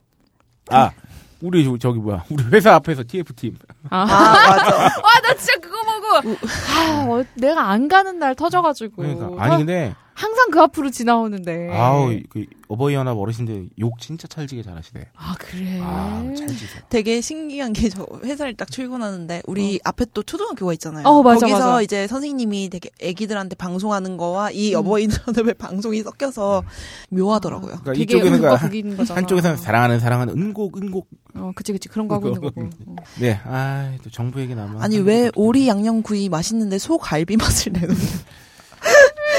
아, 0.71 0.91
우리 1.41 1.63
저- 1.63 1.77
저기 1.77 1.99
뭐야. 1.99 2.25
우리 2.29 2.43
회사 2.51 2.73
앞에서 2.75 3.03
TF팀. 3.07 3.55
아, 3.91 4.05
맞아. 4.05 4.75
와, 5.01 5.19
나 5.21 5.33
진짜 5.35 5.53
그거 5.61 5.77
아, 6.17 7.05
어, 7.07 7.23
내가 7.35 7.69
안 7.69 7.87
가는 7.87 8.17
날 8.19 8.35
터져가지고. 8.35 8.95
그러니까 9.01 9.31
아니 9.43 9.57
근데 9.57 9.93
항상 10.13 10.51
그 10.51 10.59
앞으로 10.61 10.89
지나오는데. 10.91 11.69
아우 11.71 12.19
그 12.29 12.45
어버이 12.67 12.93
연합 12.93 13.17
어르신들 13.17 13.69
욕 13.79 13.97
진짜 13.99 14.27
찰지게 14.27 14.61
잘하시대. 14.63 15.07
아, 15.15 15.33
그래. 15.39 15.79
아, 15.81 16.21
찰지세요. 16.37 16.83
되게 16.89 17.19
신기한 17.21 17.73
게 17.73 17.89
저 17.89 18.05
회사를 18.23 18.53
딱 18.55 18.69
출근하는데 18.69 19.41
우리 19.47 19.79
앞에 19.83 20.05
또 20.13 20.21
초등학교가 20.21 20.73
있잖아요. 20.73 21.07
어, 21.07 21.23
맞아, 21.23 21.39
거기서 21.47 21.57
맞아. 21.67 21.81
이제 21.81 22.05
선생님이 22.05 22.69
되게 22.69 22.89
애기들한테 23.01 23.55
방송하는 23.55 24.17
거와 24.17 24.51
이 24.51 24.73
음. 24.75 24.79
어버이 24.79 25.07
연합의 25.27 25.53
방송이 25.55 26.03
섞여서 26.03 26.63
묘하더라고요. 27.09 27.77
그러니까 27.81 27.93
되게 27.93 28.03
이쪽에는 28.03 28.39
그러니까. 28.41 29.15
한쪽에서는 29.15 29.57
사랑하는 29.57 29.99
사랑하는 29.99 30.37
은곡 30.37 30.77
은곡. 30.77 31.07
어, 31.35 31.51
그치, 31.55 31.71
그치. 31.71 31.87
그런 31.87 32.07
거 32.07 32.15
하고 32.15 32.27
있는 32.27 32.41
거고. 32.41 32.61
어. 32.61 32.95
네, 33.19 33.39
아, 33.45 33.93
또 34.03 34.09
정부 34.09 34.39
얘기 34.41 34.53
나면 34.53 34.81
아니 34.81 34.97
왜 34.99 35.31
오리 35.35 35.67
양념 35.67 35.98
구이 36.01 36.29
맛있는데 36.29 36.77
소 36.77 36.97
갈비 36.97 37.37
맛을 37.37 37.73
내는 37.73 37.95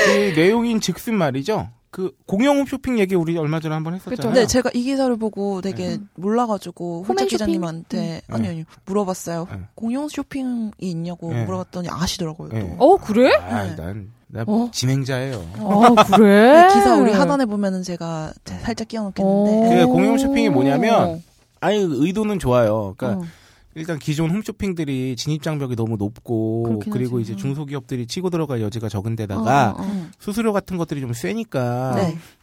그 0.06 0.32
내용인 0.36 0.80
즉슨 0.80 1.14
말이죠. 1.14 1.68
그 1.90 2.12
공영 2.26 2.64
쇼핑 2.66 3.00
얘기 3.00 3.16
우리 3.16 3.36
얼마 3.36 3.58
전에 3.58 3.74
한번 3.74 3.94
했었잖아요. 3.94 4.16
그쵸. 4.16 4.32
네, 4.32 4.46
제가 4.46 4.70
이 4.74 4.82
기사를 4.82 5.14
보고 5.16 5.61
되게 5.61 5.94
음. 5.94 6.08
몰라가지고 6.14 7.04
쇼핑? 7.04 7.26
기자님한테 7.26 8.22
음. 8.28 8.34
아니 8.34 8.42
네. 8.44 8.48
아니 8.48 8.64
물어봤어요. 8.84 9.48
네. 9.50 9.61
공영 9.74 10.08
쇼핑이 10.08 10.70
있냐고 10.78 11.32
네. 11.32 11.44
물어봤더니 11.44 11.88
아시더라고요. 11.90 12.50
네. 12.50 12.61
또. 12.61 12.84
어, 12.84 12.96
그래? 12.96 13.34
아, 13.34 13.64
네. 13.64 13.74
난, 13.74 14.12
나 14.28 14.44
어? 14.46 14.70
진행자예요. 14.72 15.44
아, 15.58 16.04
그래? 16.04 16.68
기사 16.72 16.94
우리 16.94 17.12
하단에 17.12 17.44
보면은 17.46 17.82
제가 17.82 18.32
살짝 18.44 18.86
끼워놓겠는데 18.86 19.80
그 19.80 19.86
공영 19.88 20.16
쇼핑이 20.16 20.48
어. 20.48 20.50
뭐냐면, 20.52 21.22
아니, 21.58 21.78
의도는 21.78 22.38
좋아요. 22.38 22.94
그러니까, 22.96 23.24
어. 23.24 23.28
일단 23.74 23.98
기존 23.98 24.30
홈쇼핑들이 24.30 25.14
진입장벽이 25.16 25.76
너무 25.76 25.96
높고, 25.96 26.80
그리고 26.90 27.18
하지. 27.18 27.22
이제 27.22 27.32
음. 27.34 27.36
중소기업들이 27.36 28.06
치고 28.06 28.28
들어갈 28.30 28.60
여지가 28.60 28.88
적은 28.88 29.14
데다가, 29.16 29.70
어, 29.70 29.80
어, 29.80 29.82
어. 29.82 29.86
음. 29.86 30.10
수수료 30.18 30.52
같은 30.52 30.76
것들이 30.76 31.00
좀 31.00 31.12
세니까, 31.12 31.94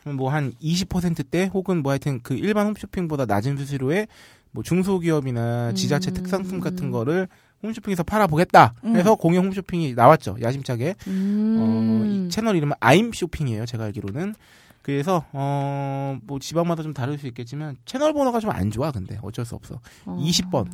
네. 0.06 0.12
뭐한 0.12 0.54
20%대 0.62 1.50
혹은 1.54 1.84
뭐 1.84 1.92
하여튼 1.92 2.20
그 2.24 2.34
일반 2.36 2.68
홈쇼핑보다 2.68 3.26
낮은 3.26 3.58
수수료에 3.58 4.08
뭐 4.52 4.64
중소기업이나 4.64 5.74
지자체 5.74 6.12
음. 6.12 6.14
특산품 6.14 6.60
같은 6.62 6.92
거를 6.92 7.28
홈쇼핑에서 7.62 8.04
팔아보겠다 8.04 8.74
음. 8.86 8.96
해서 8.96 9.16
공영 9.16 9.46
홈쇼핑이 9.46 9.94
나왔죠. 9.96 10.38
야심차게. 10.42 10.90
어, 10.92 10.96
음. 11.08 12.26
이 12.28 12.30
채널 12.30 12.56
이름은 12.56 12.76
아임 12.80 13.12
쇼핑이에요. 13.12 13.66
제가 13.66 13.86
알기로는. 13.86 14.34
그래서 14.82 15.26
어, 15.34 16.18
뭐 16.24 16.40
지방마다 16.40 16.82
좀 16.84 16.94
다를 16.94 17.18
수 17.18 17.28
있겠지만 17.28 17.76
채널 17.86 18.14
번호가 18.14 18.40
좀 18.40 18.52
안 18.52 18.72
좋아. 18.72 18.92
근데 18.92 19.20
어쩔 19.22 19.44
수 19.44 19.56
없어. 19.56 19.82
어. 20.06 20.18
20번. 20.18 20.68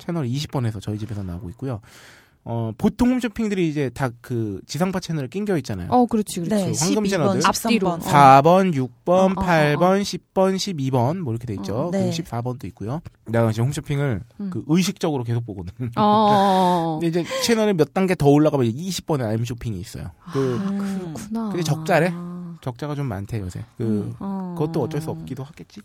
채널 0.00 0.26
20번에서 0.26 0.80
저희 0.80 0.98
집에서 0.98 1.22
나오고 1.22 1.48
있고요. 1.50 1.80
어, 2.42 2.72
보통 2.78 3.10
홈쇼핑들이 3.10 3.68
이제 3.68 3.90
다 3.90 4.10
그 4.22 4.60
지상파 4.66 5.00
채널에 5.00 5.28
낑겨 5.28 5.56
있잖아요. 5.58 5.88
어, 5.90 6.06
그렇지, 6.06 6.40
그렇지. 6.40 6.54
네, 6.64 6.72
황금 6.78 7.04
12번, 7.04 7.10
채널들. 7.10 7.40
13번. 7.40 8.00
4번, 8.00 8.74
6번, 8.74 9.08
어, 9.08 9.24
어, 9.24 9.28
8번, 9.34 10.02
10번, 10.02 10.56
12번 10.56 11.18
뭐 11.18 11.32
이렇게 11.34 11.46
돼 11.46 11.54
있죠. 11.54 11.74
어, 11.76 11.90
네. 11.90 12.10
그리고 12.10 12.22
14번도 12.22 12.64
있고요. 12.66 13.02
내가 13.26 13.52
지금 13.52 13.66
홈쇼핑을 13.66 14.22
음. 14.40 14.50
그 14.50 14.64
의식적으로 14.68 15.22
계속 15.24 15.44
보거든. 15.44 15.72
어, 15.96 16.02
어, 16.02 16.02
어. 16.02 16.98
근데 17.00 17.20
이제 17.20 17.30
채널이 17.42 17.74
몇 17.74 17.92
단계 17.92 18.14
더 18.14 18.28
올라가면 18.28 18.66
20번에 18.72 19.22
아임 19.26 19.44
쇼핑이 19.44 19.78
있어요. 19.80 20.10
그 20.32 20.56
음. 20.56 21.12
그렇구나. 21.14 21.48
근데 21.50 21.62
적자래? 21.62 22.12
적자가 22.62 22.94
좀 22.94 23.06
많대 23.06 23.38
요새. 23.40 23.64
그 23.76 23.84
음. 23.84 24.14
어. 24.18 24.54
그것도 24.58 24.82
어쩔 24.82 25.00
수 25.00 25.10
없기도 25.10 25.44
하겠지. 25.44 25.80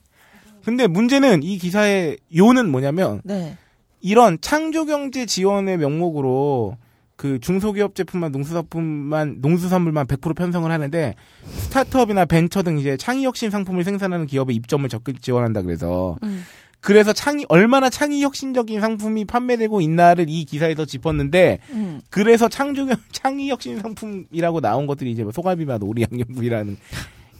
근데 0.63 0.87
문제는 0.87 1.43
이 1.43 1.57
기사의 1.57 2.17
요는 2.35 2.69
뭐냐면 2.71 3.21
네. 3.23 3.57
이런 4.01 4.37
창조경제 4.41 5.25
지원의 5.25 5.77
명목으로 5.77 6.77
그 7.15 7.39
중소기업 7.39 7.95
제품만 7.95 8.31
농수산품만 8.31 9.37
농수산물만 9.39 10.07
100% 10.07 10.35
편성을 10.35 10.69
하는데 10.69 11.15
스타트업이나 11.45 12.25
벤처 12.25 12.61
등 12.61 12.77
이제 12.77 12.97
창의혁신 12.97 13.49
상품을 13.51 13.83
생산하는 13.83 14.25
기업의 14.25 14.55
입점을 14.55 14.87
적극 14.89 15.21
지원한다 15.21 15.61
그래서 15.61 16.17
음. 16.23 16.43
그래서 16.81 17.13
창의 17.13 17.45
얼마나 17.49 17.89
창의 17.89 18.21
혁신적인 18.21 18.79
상품이 18.79 19.25
판매되고 19.25 19.81
있나를 19.81 20.25
이 20.29 20.45
기사에서 20.45 20.85
짚었는데 20.85 21.59
음. 21.71 22.01
그래서 22.11 22.47
창조 22.47 22.85
창의 23.11 23.49
혁신 23.49 23.79
상품이라고 23.79 24.61
나온 24.61 24.85
것들이 24.85 25.11
이제 25.11 25.23
뭐 25.23 25.31
소갈비맛 25.31 25.81
오리 25.83 26.03
양념구이라는 26.03 26.77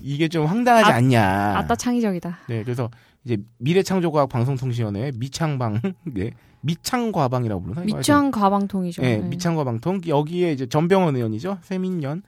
이게 0.01 0.27
좀 0.29 0.45
황당하지 0.45 0.91
아, 0.91 0.95
않냐. 0.95 1.57
아따 1.57 1.75
창의적이다. 1.75 2.39
네, 2.49 2.63
그래서 2.63 2.89
이제 3.25 3.37
미래창조과학 3.57 4.29
방송통신위원회 4.29 5.11
미창방, 5.17 5.81
네, 6.05 6.31
미창과방이라고 6.61 7.61
부르나? 7.61 7.83
이거 7.83 7.97
미창 7.97 8.31
가방통이죠. 8.31 9.01
네, 9.01 9.17
네. 9.17 9.27
미창과방통 9.27 10.01
여기에 10.07 10.53
이제 10.53 10.67
전병헌 10.67 11.15
의원이죠, 11.15 11.57
세민연 11.63 12.23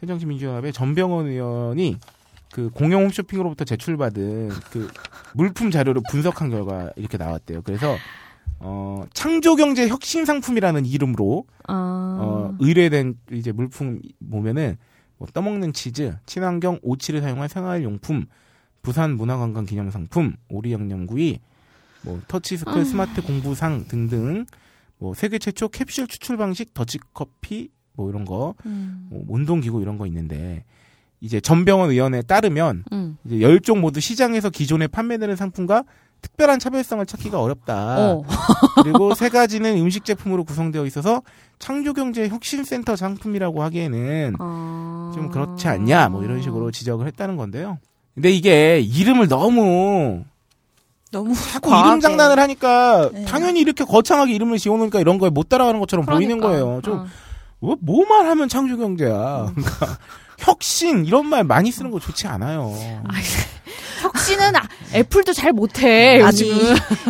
새정치민주연합의 0.00 0.72
전병헌 0.72 1.26
의원이 1.26 1.96
그 2.52 2.70
공영 2.70 3.02
홈쇼핑으로부터 3.04 3.64
제출받은 3.64 4.48
그 4.70 4.88
물품 5.34 5.70
자료를 5.70 6.02
분석한 6.10 6.48
결과 6.50 6.90
이렇게 6.96 7.18
나왔대요. 7.18 7.60
그래서 7.62 7.94
어 8.60 9.04
창조경제 9.12 9.86
혁신 9.88 10.24
상품이라는 10.24 10.86
이름으로 10.86 11.44
아. 11.68 12.18
어, 12.20 12.54
의뢰된 12.58 13.18
이제 13.32 13.52
물품 13.52 14.00
보면은 14.30 14.78
뭐 15.18 15.28
떠먹는 15.32 15.72
치즈, 15.74 16.16
친환경 16.26 16.78
오치를 16.82 17.20
사용한 17.20 17.48
생활용품, 17.48 18.26
부산 18.88 19.18
문화관광 19.18 19.66
기념상품, 19.66 20.32
오리 20.48 20.72
양념구이, 20.72 21.40
뭐 22.00 22.22
터치스크 22.26 22.70
아. 22.70 22.84
스마트 22.84 23.20
공부상 23.20 23.84
등등 23.86 24.46
뭐 24.96 25.12
세계 25.12 25.38
최초 25.38 25.68
캡슐 25.68 26.08
추출 26.08 26.38
방식 26.38 26.72
더치커피 26.72 27.68
뭐 27.92 28.08
이런 28.08 28.24
거, 28.24 28.54
음. 28.64 29.08
뭐 29.10 29.24
운동기구 29.28 29.82
이런 29.82 29.98
거 29.98 30.06
있는데 30.06 30.64
이제 31.20 31.38
전병헌 31.38 31.90
의원에 31.90 32.22
따르면 32.22 32.84
음. 32.92 33.18
이제 33.26 33.42
열 33.42 33.60
종 33.60 33.82
모두 33.82 34.00
시장에서 34.00 34.48
기존에 34.48 34.86
판매되는 34.86 35.36
상품과 35.36 35.84
특별한 36.22 36.58
차별성을 36.58 37.04
찾기가 37.04 37.42
어렵다. 37.42 37.98
어. 38.12 38.22
그리고 38.82 39.14
세 39.14 39.28
가지는 39.28 39.76
음식 39.76 40.06
제품으로 40.06 40.44
구성되어 40.44 40.86
있어서 40.86 41.20
창조경제 41.58 42.28
혁신센터 42.28 42.96
상품이라고 42.96 43.62
하기에는 43.64 44.36
아. 44.38 45.12
좀 45.14 45.28
그렇지 45.28 45.68
않냐 45.68 46.08
뭐 46.08 46.24
이런 46.24 46.40
식으로 46.40 46.70
지적을 46.70 47.06
했다는 47.08 47.36
건데요. 47.36 47.78
근데 48.18 48.30
이게 48.30 48.80
이름을 48.80 49.28
너무 49.28 50.24
너무 51.12 51.34
자꾸 51.34 51.70
과하게. 51.70 51.88
이름 51.88 52.00
장난을 52.00 52.38
하니까 52.38 53.10
네. 53.12 53.24
당연히 53.24 53.60
이렇게 53.60 53.84
거창하게 53.84 54.34
이름을 54.34 54.58
지어놓으니까 54.58 55.00
이런 55.00 55.18
거에 55.18 55.30
못 55.30 55.48
따라가는 55.48 55.78
것처럼 55.80 56.04
보이는 56.04 56.38
그러니까. 56.38 56.48
거예요. 56.48 56.80
좀 56.82 56.98
어. 56.98 57.06
뭐, 57.60 57.76
뭐만 57.80 58.26
하면 58.26 58.48
창조 58.48 58.76
경제야. 58.76 59.50
그러니까 59.54 59.98
혁신 60.38 61.04
이런 61.04 61.26
말 61.26 61.44
많이 61.44 61.70
쓰는 61.70 61.90
거 61.90 61.98
좋지 62.00 62.26
않아요. 62.28 62.72
아이, 63.08 63.22
혁신은 64.02 64.54
아, 64.56 64.62
애플도 64.94 65.32
잘 65.32 65.52
못해. 65.52 66.22
아니. 66.22 66.52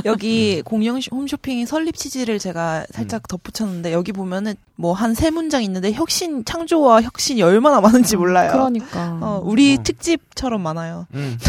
여기 0.07 0.63
공영 0.63 1.01
시- 1.01 1.11
홈쇼핑 1.13 1.67
설립 1.67 1.95
취지를 1.97 2.39
제가 2.39 2.87
살짝 2.91 3.29
덧붙였는데 3.29 3.93
여기 3.93 4.13
보면은 4.13 4.55
뭐 4.77 4.95
한 4.95 5.15
세 5.15 5.31
문장 5.31 5.63
있는데 5.65 5.93
혁신 5.93 6.45
창조와 6.45 7.03
혁신이 7.03 7.43
얼마나 7.43 7.81
많은지 7.83 8.17
몰라요. 8.17 8.51
그러니까. 8.53 9.19
어, 9.21 9.41
우리 9.45 9.77
어. 9.79 9.83
특집처럼 9.83 10.63
많아요. 10.63 11.07
음. 11.15 11.37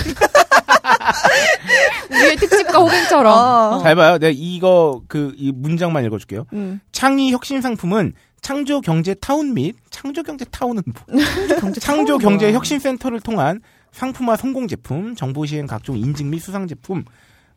우리의 2.12 2.36
특집과 2.38 2.80
호갱처럼. 2.80 3.34
어. 3.34 3.80
잘 3.84 3.96
봐요. 3.96 4.18
내가 4.18 4.34
이거 4.36 5.02
그 5.08 5.34
이 5.38 5.52
문장만 5.54 6.04
읽어줄게요. 6.06 6.46
음. 6.54 6.82
창의 6.92 7.32
혁신 7.32 7.62
상품은 7.62 8.14
창조 8.42 8.82
경제 8.82 9.14
타운 9.14 9.54
및 9.54 9.76
창조 9.90 10.24
경제 10.24 10.46
타운은 10.46 10.84
뭐? 10.86 11.18
경제 11.60 11.80
창조 11.80 12.18
타운이야. 12.18 12.30
경제 12.30 12.54
혁신 12.54 12.80
센터를 12.80 13.20
통한 13.20 13.62
상품화 13.92 14.36
성공 14.36 14.68
제품, 14.68 15.16
정보 15.16 15.46
시행 15.46 15.68
각종 15.68 15.98
인증 15.98 16.30
및 16.30 16.40
수상 16.40 16.68
제품, 16.68 17.04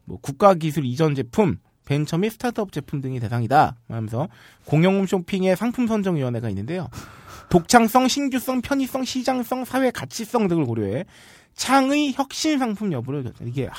뭐 0.05 0.19
국가 0.21 0.55
기술 0.55 0.85
이전 0.85 1.15
제품, 1.15 1.59
벤처 1.85 2.17
및 2.19 2.31
스타트업 2.31 2.73
제품 2.73 3.01
등이 3.01 3.21
대상이다. 3.21 3.77
하면서 3.89 4.29
공영홈 4.65 5.07
쇼핑의 5.07 5.57
상품 5.57 5.87
선정 5.87 6.17
위원회가 6.17 6.49
있는데요. 6.49 6.89
독창성, 7.51 8.09
신규성, 8.09 8.63
편의성, 8.63 9.05
시장성, 9.05 9.65
사회 9.65 9.91
가치성 9.91 10.49
등을 10.49 10.65
고려해 10.65 11.05
창의 11.55 12.13
혁신 12.15 12.59
상품 12.59 12.93
여부를. 12.93 13.31
이게 13.45 13.67
하, 13.67 13.75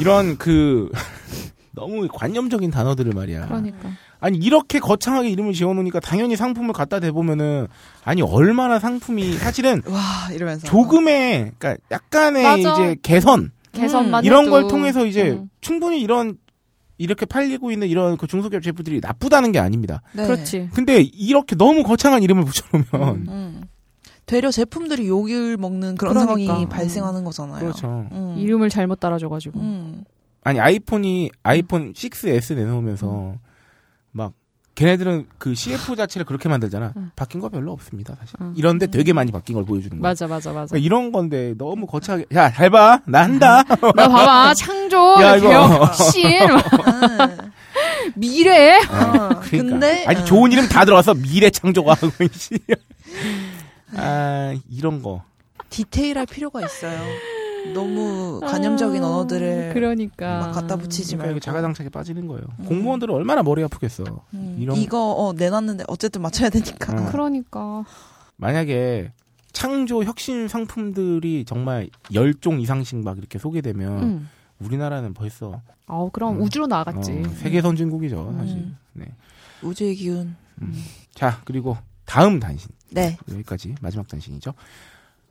이런 0.00 0.36
그 0.36 0.90
너무 1.72 2.08
관념적인 2.08 2.70
단어들을 2.70 3.12
말이야. 3.12 3.46
그러니까. 3.46 3.90
아니 4.18 4.38
이렇게 4.38 4.78
거창하게 4.78 5.28
이름을 5.30 5.52
지어놓으니까 5.52 6.00
당연히 6.00 6.36
상품을 6.36 6.72
갖다 6.72 7.00
대보면은 7.00 7.66
아니 8.04 8.22
얼마나 8.22 8.78
상품이 8.78 9.34
사실은 9.34 9.82
와 9.88 10.00
이러면서 10.32 10.66
조금의 10.66 11.52
그러니까 11.58 11.76
약간의 11.90 12.42
맞아. 12.42 12.72
이제 12.72 12.96
개선 13.02 13.52
개선만 13.72 14.24
이런 14.24 14.42
해도. 14.44 14.50
걸 14.52 14.68
통해서 14.68 15.04
이제 15.04 15.32
음. 15.32 15.50
충분히 15.60 16.00
이런 16.00 16.38
이렇게 16.98 17.26
팔리고 17.26 17.70
있는 17.70 17.88
이런 17.88 18.16
그 18.16 18.26
중소기업 18.26 18.62
제품들이 18.62 19.00
나쁘다는 19.00 19.52
게 19.52 19.58
아닙니다. 19.58 20.00
네. 20.14 20.26
그렇지. 20.26 20.70
근데 20.72 21.00
이렇게 21.02 21.54
너무 21.54 21.82
거창한 21.82 22.22
이름을 22.22 22.44
붙여놓으면 22.44 23.28
음. 23.28 23.62
되려 24.24 24.50
제품들이 24.50 25.06
욕을 25.06 25.56
먹는 25.58 25.96
그런 25.96 26.14
그러니까. 26.14 26.44
상황이 26.46 26.64
음. 26.64 26.68
발생하는 26.68 27.22
거잖아요. 27.24 27.60
그렇죠. 27.60 28.08
음. 28.12 28.34
이름을 28.38 28.70
잘못 28.70 28.98
따라줘가지고. 28.98 29.60
음. 29.60 30.04
아니 30.42 30.58
아이폰이 30.58 31.30
아이폰 31.42 31.92
6S 31.92 32.54
내놓으면서 32.56 33.34
막 34.16 34.32
걔네들은 34.74 35.26
그 35.38 35.54
CF 35.54 35.96
자체를 35.96 36.24
그렇게 36.26 36.48
만들잖아. 36.50 36.92
응. 36.96 37.10
바뀐 37.16 37.40
거 37.40 37.48
별로 37.48 37.72
없습니다, 37.72 38.14
사실. 38.18 38.36
응. 38.40 38.52
이런데 38.56 38.86
되게 38.86 39.12
많이 39.12 39.30
바뀐 39.32 39.54
걸 39.54 39.64
보여주는 39.64 39.98
거야. 39.98 40.10
맞아, 40.10 40.26
맞아, 40.26 40.52
맞아. 40.52 40.66
그러니까 40.70 40.78
이런 40.84 41.12
건데 41.12 41.54
너무 41.56 41.86
거창하게 41.86 42.26
야 42.34 42.50
잘 42.50 42.68
봐, 42.70 43.00
나 43.06 43.22
한다. 43.22 43.62
나 43.62 44.08
봐봐, 44.08 44.54
창조, 44.58 45.16
야, 45.22 45.36
이거. 45.36 45.50
혁신, 45.52 46.24
음. 46.42 47.36
미래. 48.16 48.78
어, 48.78 49.40
그러니까. 49.40 49.40
근데 49.50 50.04
아니 50.06 50.20
어. 50.20 50.24
좋은 50.24 50.50
이름 50.52 50.68
다 50.68 50.84
들어가서 50.84 51.14
미래 51.14 51.50
창조가 51.50 51.92
하고 51.94 52.10
씨. 52.32 52.58
아 53.96 54.54
이런 54.70 55.02
거. 55.02 55.22
디테일할 55.70 56.26
필요가 56.26 56.64
있어요. 56.64 56.98
너무 57.74 58.40
가념적인 58.40 59.02
아, 59.02 59.06
언어들을 59.06 59.72
그러니까 59.74 60.38
막 60.40 60.52
갖다 60.52 60.76
붙이지 60.76 61.12
그러니까 61.16 61.26
말고 61.26 61.40
자가당착에 61.40 61.88
빠지는 61.88 62.26
거예요. 62.26 62.42
음. 62.60 62.64
공무원들은 62.66 63.14
얼마나 63.14 63.42
머리 63.42 63.62
아프겠어. 63.64 64.04
음, 64.34 64.56
이런- 64.58 64.76
이거 64.76 65.12
어, 65.12 65.32
내놨는데 65.32 65.84
어쨌든 65.88 66.22
맞춰야 66.22 66.48
되니까. 66.50 66.92
어. 66.92 67.08
그러니까. 67.10 67.84
만약에 68.36 69.12
창조 69.52 70.04
혁신 70.04 70.48
상품들이 70.48 71.44
정말 71.46 71.88
열 72.12 72.34
종 72.34 72.60
이상씩 72.60 72.98
막 72.98 73.16
이렇게 73.18 73.38
소개되면 73.38 74.02
음. 74.02 74.28
우리나라는 74.58 75.14
벌써 75.14 75.62
아, 75.86 76.08
그럼 76.12 76.36
음. 76.36 76.42
우주로 76.42 76.66
나갔지. 76.66 77.12
어, 77.12 77.28
세계 77.36 77.60
선진국이죠, 77.62 78.34
사실. 78.38 78.56
음. 78.56 78.76
네. 78.92 79.06
우주의 79.62 79.94
기운. 79.94 80.34
자 81.14 81.40
그리고 81.44 81.76
다음 82.04 82.40
단신 82.40 82.70
네. 82.90 83.16
여기까지 83.30 83.74
마지막 83.80 84.06
단신이죠. 84.08 84.52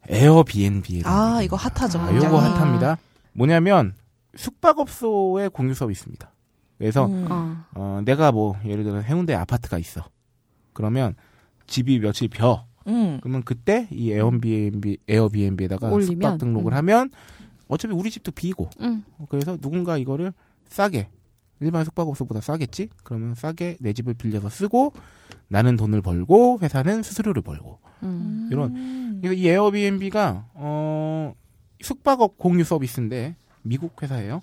에어비앤비에 0.10 1.02
아 1.06 1.42
이거 1.44 1.56
핫하죠. 1.56 2.00
아, 2.00 2.16
요거 2.16 2.40
아. 2.40 2.54
핫합니다. 2.54 2.98
뭐냐면 3.34 3.94
숙박업소의 4.36 5.50
공유 5.50 5.74
서비있습니다 5.74 6.32
그래서 6.78 7.06
음. 7.06 7.28
어. 7.30 7.56
어, 7.74 8.02
내가 8.06 8.32
뭐 8.32 8.56
예를 8.66 8.84
들어 8.84 9.00
해운대 9.00 9.34
아파트가 9.34 9.78
있어. 9.78 10.04
그러면 10.74 11.16
집이 11.68 12.00
며칠 12.00 12.28
벼. 12.28 12.66
음. 12.88 13.20
그러면 13.22 13.44
그때 13.44 13.88
이 13.92 14.12
에어비앤비 14.12 14.98
에어비앤비에다가 15.08 15.88
올리면? 15.88 16.06
숙박 16.06 16.38
등록을 16.38 16.74
음. 16.74 16.78
하면 16.78 17.10
어차피 17.68 17.94
우리 17.94 18.12
집도 18.12 18.32
비고 18.32 18.70
응. 18.82 19.04
그래서 19.30 19.58
누군가 19.58 19.98
이거를 19.98 20.34
싸게 20.70 21.10
일반 21.60 21.86
숙박업소보다 21.86 22.42
싸겠지? 22.42 22.90
그러면 23.04 23.36
싸게 23.36 23.78
내 23.80 23.94
집을 23.94 24.14
빌려서 24.14 24.50
쓰고 24.50 24.94
나는 25.48 25.76
돈을 25.78 26.02
벌고 26.02 26.60
회사는 26.62 27.04
수수료를 27.04 27.42
벌고 27.42 27.80
음. 28.04 28.50
이런 28.52 28.76
음. 28.76 29.20
그래서 29.22 29.34
이 29.34 29.48
에어비앤비가 29.48 30.50
어 30.54 31.34
숙박업 31.82 32.38
공유 32.38 32.64
서비스인데 32.64 33.36
미국 33.62 34.02
회사예요. 34.02 34.42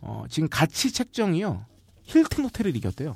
어 0.00 0.24
지금 0.28 0.48
가치 0.50 0.92
책정이요. 0.92 1.64
힐튼 2.02 2.44
호텔을 2.44 2.76
이겼대요. 2.76 3.14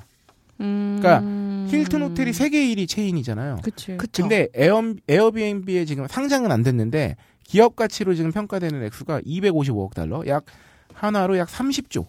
음. 0.61 0.99
그러니까 0.99 1.69
힐튼 1.69 2.01
호텔이 2.01 2.33
세계 2.33 2.65
1위 2.67 2.87
체인이잖아요. 2.87 3.57
그치. 3.61 3.97
그쵸. 3.97 4.23
근데 4.23 4.47
에어, 4.53 4.81
에어비앤비에 5.07 5.85
지금 5.85 6.07
상장은 6.07 6.51
안 6.51 6.63
됐는데 6.63 7.17
기업 7.43 7.75
가치로 7.75 8.15
지금 8.15 8.31
평가되는 8.31 8.83
액수가 8.83 9.21
255억 9.21 9.93
달러, 9.93 10.23
약 10.27 10.45
한화로 10.93 11.37
약 11.37 11.47
30조 11.47 12.05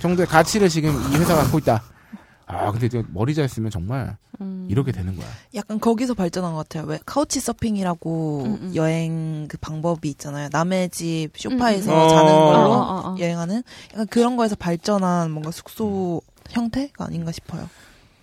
정도의 0.00 0.26
가치를 0.26 0.68
지금 0.68 0.90
이 1.12 1.16
회사가 1.16 1.42
갖고 1.42 1.58
있다. 1.58 1.82
아, 2.46 2.70
근데 2.70 2.86
이제 2.86 3.02
머리 3.12 3.34
잘 3.34 3.48
쓰면 3.48 3.70
정말 3.70 4.16
음. 4.40 4.68
이렇게 4.70 4.92
되는 4.92 5.16
거야. 5.16 5.26
약간 5.54 5.80
거기서 5.80 6.14
발전한 6.14 6.52
것 6.52 6.58
같아요. 6.58 6.88
왜 6.88 6.98
카우치 7.04 7.40
서핑이라고 7.40 8.42
음, 8.44 8.58
음. 8.62 8.72
여행 8.76 9.48
그 9.48 9.56
방법이 9.58 10.08
있잖아요. 10.10 10.48
남의 10.52 10.90
집 10.90 11.30
쇼파에서 11.36 11.92
음, 11.92 12.04
음. 12.04 12.08
자는 12.08 12.32
어. 12.32 12.44
걸로 12.46 12.72
어, 12.72 12.76
어, 12.76 13.10
어. 13.10 13.16
여행하는 13.18 13.62
약간 13.92 14.06
그런 14.06 14.36
거에서 14.36 14.54
발전한 14.54 15.32
뭔가 15.32 15.50
숙소 15.50 16.22
형태가 16.50 17.06
아닌가 17.06 17.32
싶어요. 17.32 17.68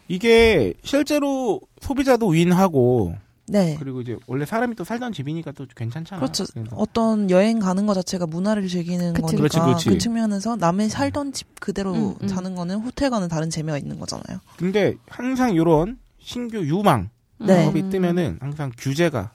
이게 0.07 0.74
실제로 0.84 1.59
소비자도 1.82 2.28
윈하고 2.28 3.16
네. 3.47 3.75
그리고 3.77 4.01
이제 4.01 4.17
원래 4.27 4.45
사람이 4.45 4.75
또 4.75 4.83
살던 4.83 5.11
집이니까 5.11 5.51
또 5.51 5.65
괜찮잖아. 5.75 6.19
그렇죠. 6.19 6.45
그래서 6.53 6.75
어떤 6.75 7.29
여행 7.29 7.59
가는 7.59 7.85
것 7.85 7.93
자체가 7.93 8.25
문화를 8.25 8.67
즐기는 8.67 9.13
그치, 9.13 9.21
거니까 9.21 9.37
그렇지, 9.37 9.59
그렇지. 9.59 9.89
그 9.89 9.97
측면에서 9.97 10.55
남의 10.55 10.89
살던 10.89 11.33
집 11.33 11.59
그대로 11.59 11.93
음, 11.93 12.15
음. 12.21 12.27
자는 12.27 12.55
거는 12.55 12.77
호텔과는 12.77 13.27
다른 13.27 13.49
재미가 13.49 13.77
있는 13.77 13.99
거잖아요. 13.99 14.39
근데 14.57 14.95
항상 15.07 15.53
이런 15.53 15.97
신규 16.19 16.59
유망 16.59 17.09
네. 17.39 17.63
사업이 17.63 17.89
뜨면은 17.89 18.37
항상 18.39 18.71
규제가 18.77 19.31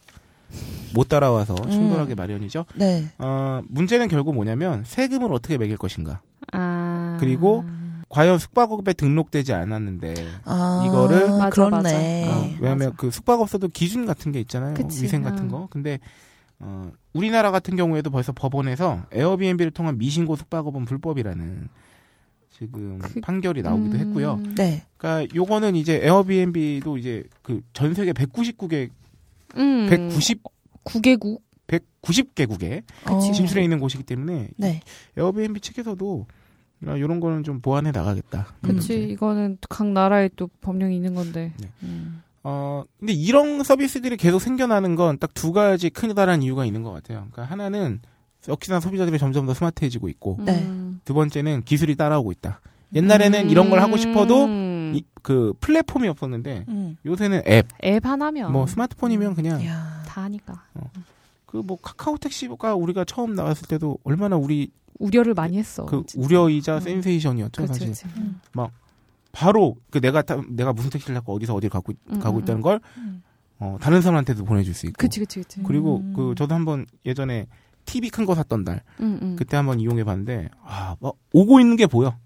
못 0.94 1.08
따라와서 1.08 1.54
음. 1.66 1.70
충돌하게 1.70 2.14
마련이죠. 2.14 2.64
네. 2.76 3.06
어, 3.18 3.60
문제는 3.68 4.08
결국 4.08 4.34
뭐냐면 4.34 4.84
세금을 4.86 5.32
어떻게 5.32 5.58
매길 5.58 5.76
것인가. 5.76 6.22
아. 6.52 7.18
그리고 7.20 7.64
과연 8.08 8.38
숙박업에 8.38 8.94
등록되지 8.94 9.52
않았는데 9.52 10.14
아, 10.44 10.84
이거를- 10.88 11.28
맞아, 11.38 11.50
그렇네. 11.50 11.70
맞아. 12.26 12.38
어, 12.38 12.50
왜냐하면 12.60 12.94
그 12.96 13.10
숙박업소도 13.10 13.68
기준 13.68 14.06
같은 14.06 14.32
게 14.32 14.40
있잖아요. 14.40 14.74
그치. 14.74 15.04
위생 15.04 15.22
같은 15.22 15.46
어. 15.46 15.48
거. 15.60 15.66
근데 15.70 15.98
어, 16.58 16.90
우리나라 17.12 17.50
같은 17.50 17.76
경우에도 17.76 18.10
벌써 18.10 18.32
법원에서 18.32 19.04
에어비앤비를 19.12 19.70
통한 19.72 19.98
미신고 19.98 20.36
숙박업은 20.36 20.86
불법이라는 20.86 21.68
지금 22.50 22.98
그- 22.98 23.20
판결이 23.20 23.62
나오기도 23.62 23.96
음. 23.96 24.00
했고요. 24.00 24.40
네. 24.56 24.84
그러니까 24.96 25.32
요거는 25.36 25.76
이제 25.76 26.00
에어비앤비도 26.02 26.96
이제 26.98 27.24
그 27.42 27.60
전 27.72 27.94
세계 27.94 28.12
199개, 28.12 28.88
음. 29.56 29.86
190, 29.88 30.42
9개국. 30.84 31.40
190개국에 32.02 32.82
어. 33.06 33.20
진출해 33.20 33.62
있는 33.62 33.78
곳이기 33.78 34.02
때문에 34.02 34.48
네. 34.56 34.80
에어비앤비 35.16 35.60
측에서도 35.60 36.26
이런 36.80 37.20
거는 37.20 37.42
좀 37.44 37.60
보완해 37.60 37.90
나가겠다. 37.90 38.46
그치. 38.62 38.94
이렇게. 38.94 39.12
이거는 39.12 39.58
각 39.68 39.86
나라에 39.88 40.30
또 40.36 40.48
법령이 40.60 40.94
있는 40.96 41.14
건데. 41.14 41.52
네. 41.60 41.68
음. 41.82 42.22
어, 42.44 42.84
근데 42.98 43.12
이런 43.12 43.62
서비스들이 43.64 44.16
계속 44.16 44.38
생겨나는 44.38 44.94
건 44.94 45.18
딱 45.18 45.34
두 45.34 45.52
가지 45.52 45.90
크다란 45.90 46.42
이유가 46.42 46.64
있는 46.64 46.82
것 46.82 46.92
같아요. 46.92 47.26
그러니까 47.30 47.44
하나는 47.44 48.00
역시나 48.48 48.78
소비자들이 48.80 49.18
점점 49.18 49.46
더 49.46 49.54
스마트해지고 49.54 50.08
있고, 50.10 50.38
네. 50.40 50.62
음. 50.64 51.00
두 51.04 51.12
번째는 51.14 51.62
기술이 51.64 51.96
따라오고 51.96 52.30
있다. 52.32 52.60
옛날에는 52.94 53.50
이런 53.50 53.68
걸 53.68 53.80
하고 53.82 53.96
싶어도 53.98 54.44
음. 54.46 54.92
이- 54.94 55.04
그 55.22 55.52
플랫폼이 55.60 56.08
없었는데 56.08 56.64
음. 56.68 56.96
요새는 57.04 57.42
앱, 57.46 57.66
앱 57.84 58.06
하나면. 58.06 58.52
뭐 58.52 58.66
스마트폰이면 58.66 59.34
그냥 59.34 59.60
이야. 59.60 60.02
다 60.06 60.22
하니까. 60.22 60.62
그뭐 61.46 61.76
카카오 61.82 62.16
택시가 62.16 62.74
우리가 62.74 63.04
처음 63.04 63.34
나왔을 63.34 63.66
때도 63.68 63.98
얼마나 64.04 64.36
우리 64.36 64.70
우려를 64.98 65.34
많이 65.34 65.58
했어. 65.58 65.84
그 65.86 66.02
진짜. 66.06 66.24
우려이자 66.24 66.74
음. 66.76 66.80
센세이션이었죠 66.80 67.62
그치, 67.62 67.72
사실. 67.72 67.88
그치. 67.88 68.06
음. 68.20 68.40
바로 69.32 69.76
그 69.90 70.00
내가 70.00 70.22
타, 70.22 70.40
내가 70.48 70.72
무슨 70.72 70.90
택시를 70.90 71.14
타고 71.14 71.34
어디서 71.34 71.54
어디를 71.54 71.70
가고 71.70 71.92
있- 71.92 71.98
음, 72.10 72.18
가고 72.18 72.38
음, 72.38 72.42
있다는 72.42 72.62
걸 72.62 72.80
음. 72.96 73.22
어, 73.60 73.76
다른 73.80 74.00
사람한테도 74.00 74.44
보내줄 74.44 74.74
수 74.74 74.86
있고. 74.86 74.94
그치, 74.98 75.20
그치, 75.20 75.40
그치. 75.40 75.62
그리고 75.64 75.98
음. 75.98 76.12
그 76.14 76.34
저도 76.36 76.54
한번 76.54 76.86
예전에 77.04 77.46
TV 77.84 78.10
큰 78.10 78.26
거 78.26 78.34
샀던 78.34 78.64
날. 78.64 78.82
그때 79.36 79.56
한번 79.56 79.80
이용해 79.80 80.04
봤는데 80.04 80.48
아, 80.62 80.96
뭐 81.00 81.14
오고 81.32 81.60
있는 81.60 81.76
게 81.76 81.86
보여. 81.86 82.16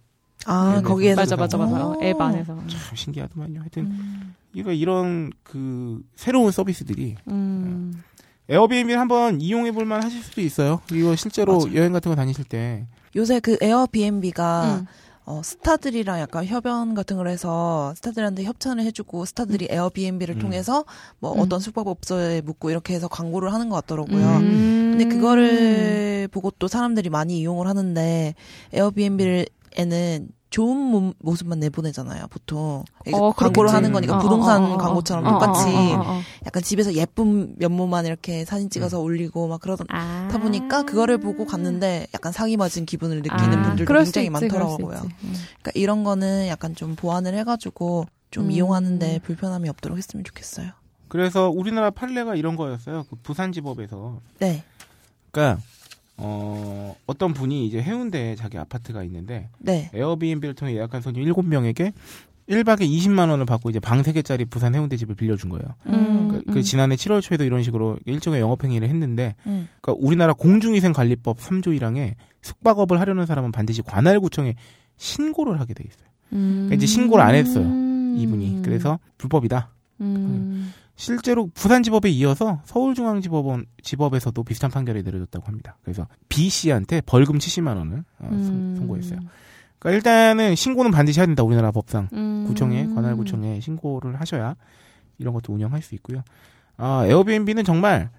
아, 0.47 0.77
네, 0.77 0.83
거기에 0.83 1.15
맞아, 1.15 1.37
맞아, 1.37 1.57
맞아. 1.57 1.87
오. 1.87 2.03
앱 2.03 2.21
안에서. 2.21 2.57
참 2.67 2.97
신기하더만요. 2.97 3.61
하여튼 3.61 3.85
음. 3.87 4.35
이거 4.55 4.73
이런 4.73 5.31
그 5.45 6.03
새로운 6.17 6.51
서비스들이 6.51 7.15
음. 7.29 8.03
에어비앤비를 8.49 9.01
한번 9.01 9.41
이용해 9.41 9.73
볼만 9.73 10.03
하실 10.03 10.23
수도 10.23 10.41
있어요. 10.41 10.81
이거 10.93 11.15
실제로 11.17 11.59
맞아요. 11.59 11.75
여행 11.75 11.93
같은 11.93 12.11
거 12.11 12.17
다니실 12.17 12.45
때 12.45 12.87
요새 13.15 13.41
그 13.41 13.57
에어비앤비가 13.61 14.81
음. 14.81 14.87
어, 15.25 15.41
스타들이랑 15.45 16.19
약간 16.19 16.45
협연 16.45 16.95
같은 16.95 17.17
걸 17.17 17.29
해서 17.29 17.95
스타들한테 17.97 18.43
협찬을 18.43 18.83
해주고 18.85 19.25
스타들이 19.25 19.69
에어비앤비를 19.71 20.37
음. 20.37 20.39
통해서 20.41 20.85
뭐 21.21 21.33
음. 21.35 21.41
어떤 21.41 21.61
숙박업소에 21.61 22.41
묻고 22.41 22.71
이렇게 22.71 22.95
해서 22.95 23.07
광고를 23.07 23.53
하는 23.53 23.69
것 23.69 23.77
같더라고요. 23.77 24.27
음. 24.39 24.97
근데 24.99 25.05
그거를 25.05 26.29
보고 26.33 26.51
또 26.51 26.67
사람들이 26.67 27.09
많이 27.09 27.39
이용을 27.39 27.69
하는데 27.69 28.35
에어비앤비에는 28.73 29.47
좋은 30.53 30.77
모- 30.77 31.15
모습만 31.19 31.61
내보내잖아요, 31.61 32.27
보통. 32.29 32.85
어, 33.11 33.33
광고를 33.33 33.53
그렇겠지. 33.71 33.75
하는 33.75 33.93
거니까 33.93 34.17
어, 34.17 34.19
부동산 34.21 34.63
어, 34.63 34.67
어, 34.67 34.75
어, 34.75 34.77
광고처럼 34.77 35.27
어, 35.27 35.31
똑같이 35.33 35.65
어, 35.75 35.79
어, 35.79 35.95
어, 35.95 36.11
어. 36.19 36.21
약간 36.45 36.63
집에서 36.63 36.93
예쁜 36.93 37.55
면모만 37.59 38.05
이렇게 38.05 38.45
사진 38.45 38.69
찍어서 38.69 39.01
올리고 39.01 39.49
막 39.49 39.63
그러다 39.63 39.85
아. 39.89 40.29
보니까 40.31 40.83
그거를 40.83 41.17
보고 41.17 41.47
갔는데 41.47 42.07
약간 42.15 42.33
사기 42.33 42.59
맞은 42.59 42.85
기분을 42.85 43.23
느끼는 43.23 43.59
아, 43.59 43.63
분들도 43.63 43.93
굉장히 43.95 44.27
있지, 44.27 44.31
많더라고요. 44.31 44.99
음. 44.99 45.35
그러니까 45.61 45.71
이런 45.75 46.05
거는 46.05 46.47
약간 46.49 46.75
좀 46.75 46.97
보완을 46.97 47.35
해가지고 47.35 48.05
좀 48.31 48.45
음. 48.47 48.51
이용하는데 48.51 49.21
불편함이 49.21 49.71
없도록 49.71 49.97
했으면 49.97 50.23
좋겠어요. 50.23 50.71
그래서 51.09 51.49
우리나라 51.49 51.89
판례가 51.91 52.35
이런 52.35 52.57
거였어요. 52.57 53.05
그 53.09 53.17
부산지법에서 53.23 54.21
네. 54.41 54.63
그러니까 55.31 55.63
어 56.23 56.53
어, 56.93 56.97
어떤 57.07 57.33
분이 57.33 57.67
이제 57.67 57.81
해운대에 57.81 58.37
자기 58.37 58.59
아파트가 58.59 59.03
있는데 59.05 59.49
네. 59.59 59.91
에어비앤비를 59.95 60.55
통해 60.55 60.75
예약한 60.75 61.01
손님 61.01 61.25
7명에게 61.25 61.93
1박에 62.49 62.81
20만 62.81 63.31
원을 63.31 63.47
받고 63.47 63.71
이제 63.71 63.81
방 63.81 64.03
3개짜리 64.03 64.49
부산 64.51 64.75
해운대 64.75 64.97
집을 64.97 65.15
빌려준 65.15 65.49
거예요. 65.49 65.65
음. 65.87 66.29
그, 66.29 66.53
그 66.53 66.63
지난해 66.63 66.97
7월 66.97 67.23
초에도 67.23 67.45
이런 67.45 67.63
식으로 67.63 67.99
일종의 68.05 68.41
영업 68.41 68.65
행위를 68.65 68.89
했는데 68.89 69.37
음. 69.47 69.69
그러니까 69.81 70.05
우리나라 70.05 70.33
공중위생 70.33 70.93
관리법 70.93 71.39
3조 71.39 71.79
1항에 71.79 72.15
숙박업을 72.43 73.01
하려는 73.01 73.27
사람은 73.27 73.53
반드시 73.53 73.81
관할구청에 73.83 74.57
신고를 74.97 75.61
하게 75.61 75.75
돼 75.75 75.85
있어요. 75.87 76.09
그러니까 76.31 76.75
이제 76.75 76.87
신고를 76.87 77.25
안 77.25 77.35
했어요. 77.35 77.65
음. 77.65 78.17
이분이. 78.19 78.63
그래서 78.63 78.99
불법이다. 79.19 79.71
음. 80.01 80.73
실제로 81.03 81.49
부산지법에 81.53 82.09
이어서 82.11 82.61
서울중앙지법원 82.65 83.67
지법에서도 83.83 84.43
비슷한 84.45 84.71
판결이 84.71 85.03
내려졌다고 85.03 85.47
합니다. 85.47 85.77
그래서 85.83 86.07
B 86.29 86.49
씨한테 86.49 87.01
벌금 87.05 87.39
70만 87.39 87.77
원을 87.77 88.05
어, 88.21 88.29
선- 88.31 88.33
음. 88.33 88.75
선고했어요. 88.79 89.19
그러니까 89.81 89.97
일단은 89.97 90.55
신고는 90.55 90.93
반드시 90.93 91.19
해야 91.19 91.27
된다. 91.27 91.43
우리나라 91.43 91.73
법상 91.73 92.09
음. 92.13 92.45
구청에 92.47 92.87
관할 92.95 93.17
구청에 93.17 93.59
신고를 93.59 94.21
하셔야 94.21 94.55
이런 95.19 95.35
것도 95.35 95.53
운영할 95.53 95.83
수 95.83 95.95
있고요. 95.97 96.23
아 96.77 97.05
에어비앤비는 97.07 97.65
정말 97.65 98.11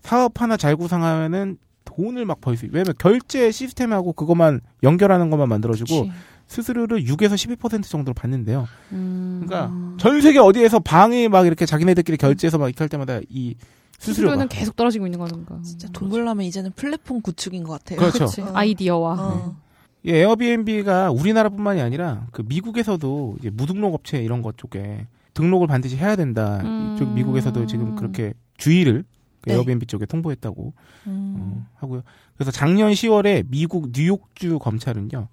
사업 0.00 0.40
하나 0.42 0.56
잘 0.56 0.74
구상하면은 0.74 1.58
돈을 1.84 2.24
막 2.26 2.40
벌 2.40 2.56
수 2.56 2.64
있어요. 2.64 2.74
왜냐면 2.76 2.94
결제 2.98 3.52
시스템하고 3.52 4.14
그것만 4.14 4.60
연결하는 4.82 5.30
것만 5.30 5.48
만들어주고 5.48 6.02
그치. 6.06 6.12
수수료를 6.52 7.04
6에서 7.04 7.34
12% 7.56 7.84
정도로 7.84 8.14
받는데요. 8.14 8.68
음. 8.92 9.42
그러니까 9.46 9.96
전 9.98 10.20
세계 10.20 10.38
어디에서 10.38 10.80
방에 10.80 11.28
막 11.28 11.46
이렇게 11.46 11.64
자기네들끼리 11.64 12.18
결제해서 12.18 12.58
막 12.58 12.68
이렇게 12.68 12.78
할 12.84 12.88
때마다 12.90 13.20
이 13.30 13.54
수수료가 13.98 14.32
수수료는 14.32 14.48
계속 14.48 14.76
떨어지고 14.76 15.06
있는 15.06 15.18
거니까. 15.18 15.60
진짜 15.62 15.88
돈 15.92 16.10
벌려면 16.10 16.44
이제는 16.44 16.72
플랫폼 16.72 17.22
구축인 17.22 17.62
것 17.62 17.72
같아요. 17.72 17.98
그렇죠. 17.98 18.26
그치. 18.26 18.42
어. 18.42 18.50
아이디어와. 18.52 19.16
어. 19.18 19.56
예, 20.04 20.18
에어비앤비가 20.18 21.10
우리나라뿐만이 21.12 21.80
아니라 21.80 22.26
그 22.32 22.42
미국에서도 22.44 23.36
이제 23.38 23.50
무등록 23.50 23.94
업체 23.94 24.22
이런 24.22 24.42
것 24.42 24.58
쪽에 24.58 25.06
등록을 25.34 25.68
반드시 25.68 25.96
해야 25.96 26.16
된다. 26.16 26.60
음. 26.64 26.94
이쪽 26.94 27.14
미국에서도 27.14 27.64
지금 27.66 27.96
그렇게 27.96 28.34
주의를 28.58 29.04
그 29.40 29.48
네. 29.48 29.54
에어비앤비 29.54 29.86
쪽에 29.86 30.04
통보했다고 30.04 30.72
음. 31.06 31.34
어, 31.38 31.66
하고요. 31.76 32.02
그래서 32.36 32.50
작년 32.50 32.90
10월에 32.92 33.46
미국 33.48 33.90
뉴욕주 33.94 34.58
검찰은요. 34.58 35.28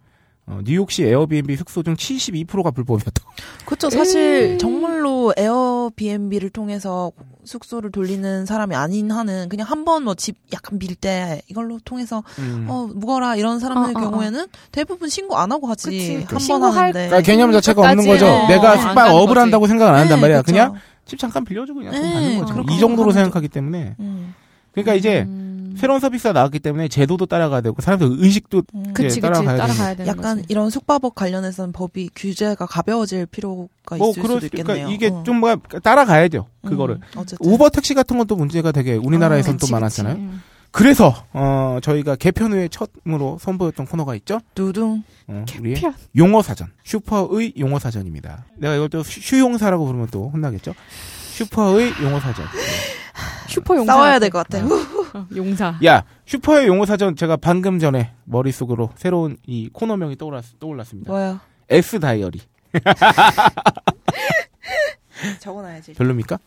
어, 0.49 0.59
뉴욕시 0.65 1.03
에어비앤비 1.03 1.55
숙소 1.57 1.83
중 1.83 1.95
72%가 1.95 2.71
불법이었다고. 2.71 3.29
그렇죠. 3.65 3.89
사실 3.91 4.53
음. 4.53 4.57
정말로 4.57 5.31
에어비앤비를 5.37 6.49
통해서 6.49 7.11
숙소를 7.45 7.91
돌리는 7.91 8.45
사람이 8.45 8.75
아닌 8.75 9.11
한은 9.11 9.49
그냥 9.49 9.67
한 9.67 9.85
번 9.85 10.03
뭐 10.03 10.15
집 10.15 10.35
약간 10.53 10.79
밀 10.79 10.95
때 10.95 11.41
이걸로 11.47 11.79
통해서 11.85 12.23
음. 12.39 12.65
어 12.67 12.87
묵어라 12.93 13.35
이런 13.35 13.59
사람들 13.59 13.95
어, 13.95 13.99
어, 13.99 14.07
어. 14.07 14.09
경우에는 14.11 14.47
대부분 14.71 15.07
신고 15.09 15.37
안 15.37 15.51
하고 15.51 15.67
하지. 15.67 16.15
한번 16.27 16.37
신고할- 16.39 16.73
하는데 16.73 17.07
그러니까 17.07 17.21
개념 17.21 17.51
자체가 17.51 17.81
없는 17.81 18.07
거죠. 18.07 18.25
어, 18.27 18.47
내가 18.47 18.71
안 18.71 18.79
숙박업을 18.81 19.37
한다고 19.37 19.67
생각 19.67 19.89
안 19.89 19.95
한단 19.95 20.17
네, 20.17 20.21
말이야. 20.21 20.41
그쵸. 20.41 20.51
그냥 20.51 20.73
집 21.05 21.17
잠깐 21.19 21.45
빌려주고 21.45 21.79
그냥 21.79 21.93
돈 21.93 22.01
네, 22.01 22.39
받는 22.39 22.63
거죠. 22.63 22.73
이 22.73 22.79
정도로 22.79 23.11
생각하기 23.11 23.47
때문에. 23.49 23.95
음. 23.99 24.33
그러니까 24.73 24.93
이제 24.95 25.21
음. 25.27 25.59
새로운 25.78 25.99
서비스가 25.99 26.34
나왔기 26.34 26.59
때문에 26.59 26.88
제도도 26.88 27.26
따라가야 27.26 27.61
되고 27.61 27.82
사람들 27.82 28.07
의식도 28.20 28.63
음. 28.76 28.84
그- 28.93 29.03
그치, 29.03 29.20
그치. 29.20 29.22
따라가야 29.22 29.57
따라가야 29.57 29.95
되는 29.95 30.07
약간 30.07 30.38
거지. 30.38 30.45
이런 30.49 30.70
숙박업 30.70 31.15
관련해서는 31.15 31.72
법이 31.74 32.09
규제가 32.15 32.65
가벼워질 32.65 33.26
필요가 33.28 33.67
뭐 33.97 34.09
있을 34.11 34.22
그럴 34.22 34.36
수도 34.36 34.39
수 34.41 34.45
있겠네요. 34.47 34.65
그러니까 34.88 34.91
이게 34.93 35.07
어. 35.07 35.24
좀 35.24 35.38
뭐야 35.39 35.57
따라가야죠. 35.84 36.47
그거를 36.65 36.95
음, 36.95 37.01
어쨌든 37.17 37.38
우버 37.51 37.70
택시 37.70 37.93
같은 37.93 38.17
것도 38.17 38.36
문제가 38.36 38.72
되게 38.72 38.95
우리나라에선 38.95 39.55
어, 39.55 39.57
또 39.57 39.61
그치, 39.61 39.72
많았잖아요. 39.74 40.15
음. 40.15 40.41
그래서 40.72 41.15
어 41.34 41.80
저희가 41.82 42.15
개편 42.15 42.53
후에 42.53 42.67
첫으로 42.67 43.39
선보였던 43.41 43.88
코너가 43.88 44.13
있죠. 44.17 44.39
두둥 44.53 45.01
어, 45.28 45.43
우리의 45.59 45.76
개편. 45.76 45.95
용어 46.15 46.43
사전 46.43 46.67
슈퍼의 46.84 47.53
용어 47.57 47.80
사전입니다. 47.80 48.45
내가 48.57 48.76
이걸 48.76 48.88
또 48.89 49.01
슈- 49.01 49.20
슈용사라고 49.20 49.86
부르면 49.86 50.09
또 50.11 50.30
혼나겠죠. 50.30 50.76
슈퍼의 51.34 51.93
용어 52.03 52.20
사전. 52.20 52.45
슈퍼 53.47 53.76
용사. 53.76 53.93
싸워야 53.93 54.20
될 54.20 54.30
것 54.30 54.47
같아요. 54.47 54.67
어, 55.14 55.28
용사. 55.36 55.80
야 55.86 56.03
슈퍼의 56.26 56.68
용어 56.68 56.86
사전 56.86 57.16
제가 57.16 57.38
방금 57.38 57.80
전에 57.80 58.14
머릿속으로 58.26 58.89
새로운 58.95 59.38
이 59.45 59.70
코너명이 59.72 60.18
떠올랐, 60.18 60.43
떠올랐습니다. 60.60 61.12
뭐야? 61.12 61.41
S 61.70 61.99
다이어리 61.99 62.39
적어놔야지. 65.39 65.93
별로입니까? 65.93 66.38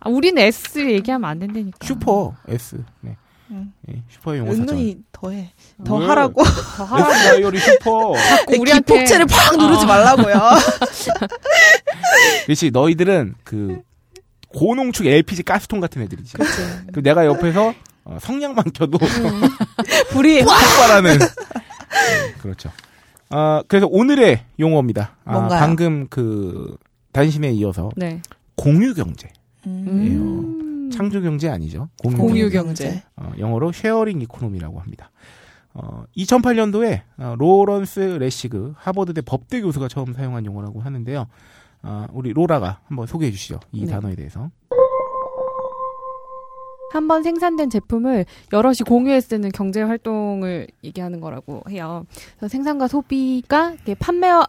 아, 0.00 0.08
우리는 0.08 0.40
S 0.40 0.78
얘기하면 0.90 1.28
안 1.28 1.38
된다니까. 1.38 1.78
슈퍼 1.82 2.34
S 2.48 2.82
네. 3.00 3.16
음. 3.50 3.72
예, 3.88 4.02
슈퍼의 4.08 4.40
용어 4.40 4.50
사전. 4.50 4.62
은근히 4.62 4.98
더해. 5.12 5.52
더 5.84 5.96
왜? 5.96 6.06
하라고. 6.06 6.42
더 6.42 6.84
하라고. 6.84 7.10
S 7.12 7.28
다이어리 7.28 7.58
슈퍼. 7.58 8.14
자꾸 8.16 8.56
우리한테 8.60 8.92
기폭제를 8.94 9.26
팍 9.26 9.56
누르지 9.56 9.84
어. 9.84 9.86
말라고요. 9.88 10.34
그렇지 12.44 12.70
너희들은 12.70 13.34
그 13.44 13.80
고농축 14.56 15.06
LPG 15.06 15.42
가스통 15.42 15.80
같은 15.80 16.00
애들이지. 16.02 16.38
그 16.92 17.02
내가 17.02 17.26
옆에서 17.26 17.74
어, 18.04 18.18
성냥만 18.20 18.64
켜도 18.72 18.98
불이 20.12 20.40
폭발하는. 20.44 21.18
네, 21.18 22.32
그렇죠. 22.40 22.70
아 23.28 23.62
그래서 23.68 23.86
오늘의 23.90 24.44
용어입니다. 24.58 25.16
아? 25.26 25.48
방금 25.48 26.06
그 26.08 26.76
단신에 27.12 27.52
이어서 27.52 27.90
네. 27.96 28.22
공유 28.56 28.94
경제. 28.94 29.28
음. 29.66 30.90
창조 30.90 31.20
경제 31.20 31.50
아니죠. 31.50 31.90
공유, 31.98 32.16
공유 32.16 32.50
경제. 32.50 32.84
경제. 32.84 33.02
어, 33.16 33.32
영어로 33.38 33.72
sharing 33.72 34.22
economy라고 34.22 34.80
합니다. 34.80 35.10
어, 35.74 36.04
2008년도에 36.16 37.02
어, 37.18 37.34
로런스 37.36 38.00
레시그 38.00 38.74
하버드대 38.78 39.20
법대 39.20 39.60
교수가 39.60 39.88
처음 39.88 40.14
사용한 40.14 40.46
용어라고 40.46 40.80
하는데요. 40.80 41.26
어, 41.86 42.06
우리 42.12 42.32
로라가 42.32 42.80
한번 42.86 43.06
소개해 43.06 43.30
주시죠. 43.30 43.60
이 43.72 43.84
네. 43.84 43.92
단어에 43.92 44.14
대해서. 44.16 44.50
한 46.92 47.08
번 47.08 47.22
생산된 47.22 47.68
제품을 47.68 48.24
여럿이 48.52 48.76
공유해 48.86 49.20
쓰는 49.20 49.50
경제 49.52 49.82
활동을 49.82 50.66
얘기하는 50.82 51.20
거라고 51.20 51.62
해요. 51.68 52.06
그래서 52.38 52.48
생산과 52.48 52.88
소비가 52.88 53.74
판매와 53.98 54.46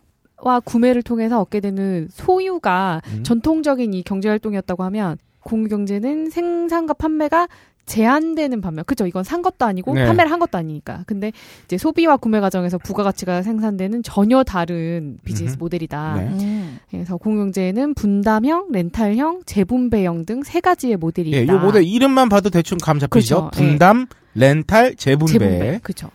구매를 0.63 1.03
통해서 1.03 1.41
얻게 1.41 1.59
되는 1.59 2.07
소유가 2.09 3.01
음. 3.07 3.23
전통적인 3.23 3.93
이 3.93 4.01
경제 4.03 4.29
활동이었다고 4.29 4.83
하면 4.85 5.17
공유 5.41 5.67
경제는 5.67 6.29
생산과 6.29 6.93
판매가 6.93 7.47
제한되는 7.88 8.61
반면, 8.61 8.85
그죠? 8.85 9.07
이건 9.07 9.23
산 9.23 9.41
것도 9.41 9.65
아니고 9.65 9.93
네. 9.95 10.05
판매를 10.05 10.31
한 10.31 10.39
것도 10.39 10.57
아니니까. 10.57 11.03
근데 11.07 11.31
이제 11.65 11.77
소비와 11.77 12.17
구매 12.17 12.39
과정에서 12.39 12.77
부가가치가 12.77 13.41
생산되는 13.41 14.03
전혀 14.03 14.43
다른 14.43 15.17
비즈니스 15.25 15.53
음흠. 15.55 15.59
모델이다. 15.59 16.15
네. 16.15 16.21
음. 16.27 16.79
그래서 16.91 17.17
공유경제에는 17.17 17.93
분담형, 17.95 18.67
렌탈형, 18.71 19.41
재분배형 19.45 20.25
등 20.25 20.38
세 20.43 20.59
가지의 20.61 20.97
모델이 20.97 21.33
예, 21.33 21.41
있다. 21.43 21.53
요 21.55 21.59
모델 21.59 21.83
이름만 21.83 22.29
봐도 22.29 22.49
대충 22.49 22.77
감 22.77 22.99
잡히죠. 22.99 23.49
그렇죠. 23.49 23.51
예. 23.63 23.67
분담, 23.69 24.05
렌탈, 24.35 24.95
재분배. 24.95 25.33
재분배. 25.33 25.79
그렇죠. 25.81 26.09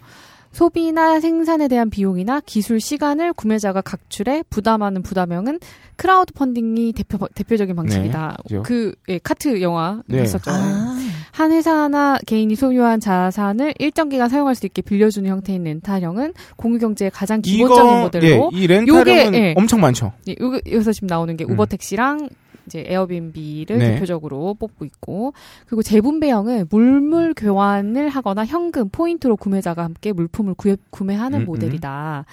소비나 0.53 1.20
생산에 1.20 1.66
대한 1.68 1.91
비용이나 1.91 2.41
기술 2.45 2.80
시간을 2.80 3.33
구매자가 3.33 3.80
각출해 3.80 4.45
부담하는 4.50 5.03
부담형은 5.03 5.58
크라우드 5.96 6.33
펀딩이 6.34 6.92
대표, 6.92 7.26
대표적인 7.34 7.74
방식이다. 7.76 8.29
네, 8.29 8.42
그죠. 8.42 8.62
그, 8.62 8.95
예, 9.08 9.18
카트 9.18 9.61
영화 9.62 10.03
네. 10.07 10.18
했었죠. 10.18 10.50
아. 10.50 10.99
한 11.33 11.50
회사나 11.53 12.18
개인이 12.26 12.54
소유한 12.54 13.00
자산을 13.00 13.74
일정 13.79 14.11
기간 14.11 14.29
사용할 14.29 14.54
수 14.54 14.66
있게 14.66 14.83
빌려주는 14.83 15.29
형태인 15.30 15.64
렌탈형은 15.64 16.34
공유경제의 16.57 17.11
가장 17.11 17.41
기본적인 17.41 17.91
이거, 17.91 18.00
모델로 18.03 18.26
예, 18.53 18.58
이 18.58 18.66
렌탈은 18.66 18.87
요게, 18.88 19.30
예. 19.38 19.54
엄청 19.57 19.80
많죠. 19.80 20.12
예, 20.29 20.33
요- 20.33 20.61
여기서 20.70 20.92
지금 20.92 21.07
나오는 21.07 21.34
게 21.37 21.45
음. 21.45 21.53
우버택시랑 21.53 22.29
이제 22.67 22.84
에어비앤비를 22.87 23.79
네. 23.79 23.95
대표적으로 23.95 24.55
뽑고 24.55 24.84
있고 24.84 25.33
그리고 25.67 25.83
재분배형은 25.83 26.67
물물 26.71 27.34
교환을 27.34 28.09
하거나 28.09 28.45
현금 28.45 28.89
포인트로 28.89 29.37
구매자가 29.37 29.84
함께 29.84 30.13
물품을 30.13 30.55
구해, 30.55 30.76
구매하는 30.91 31.41
음, 31.41 31.45
모델이다. 31.45 32.25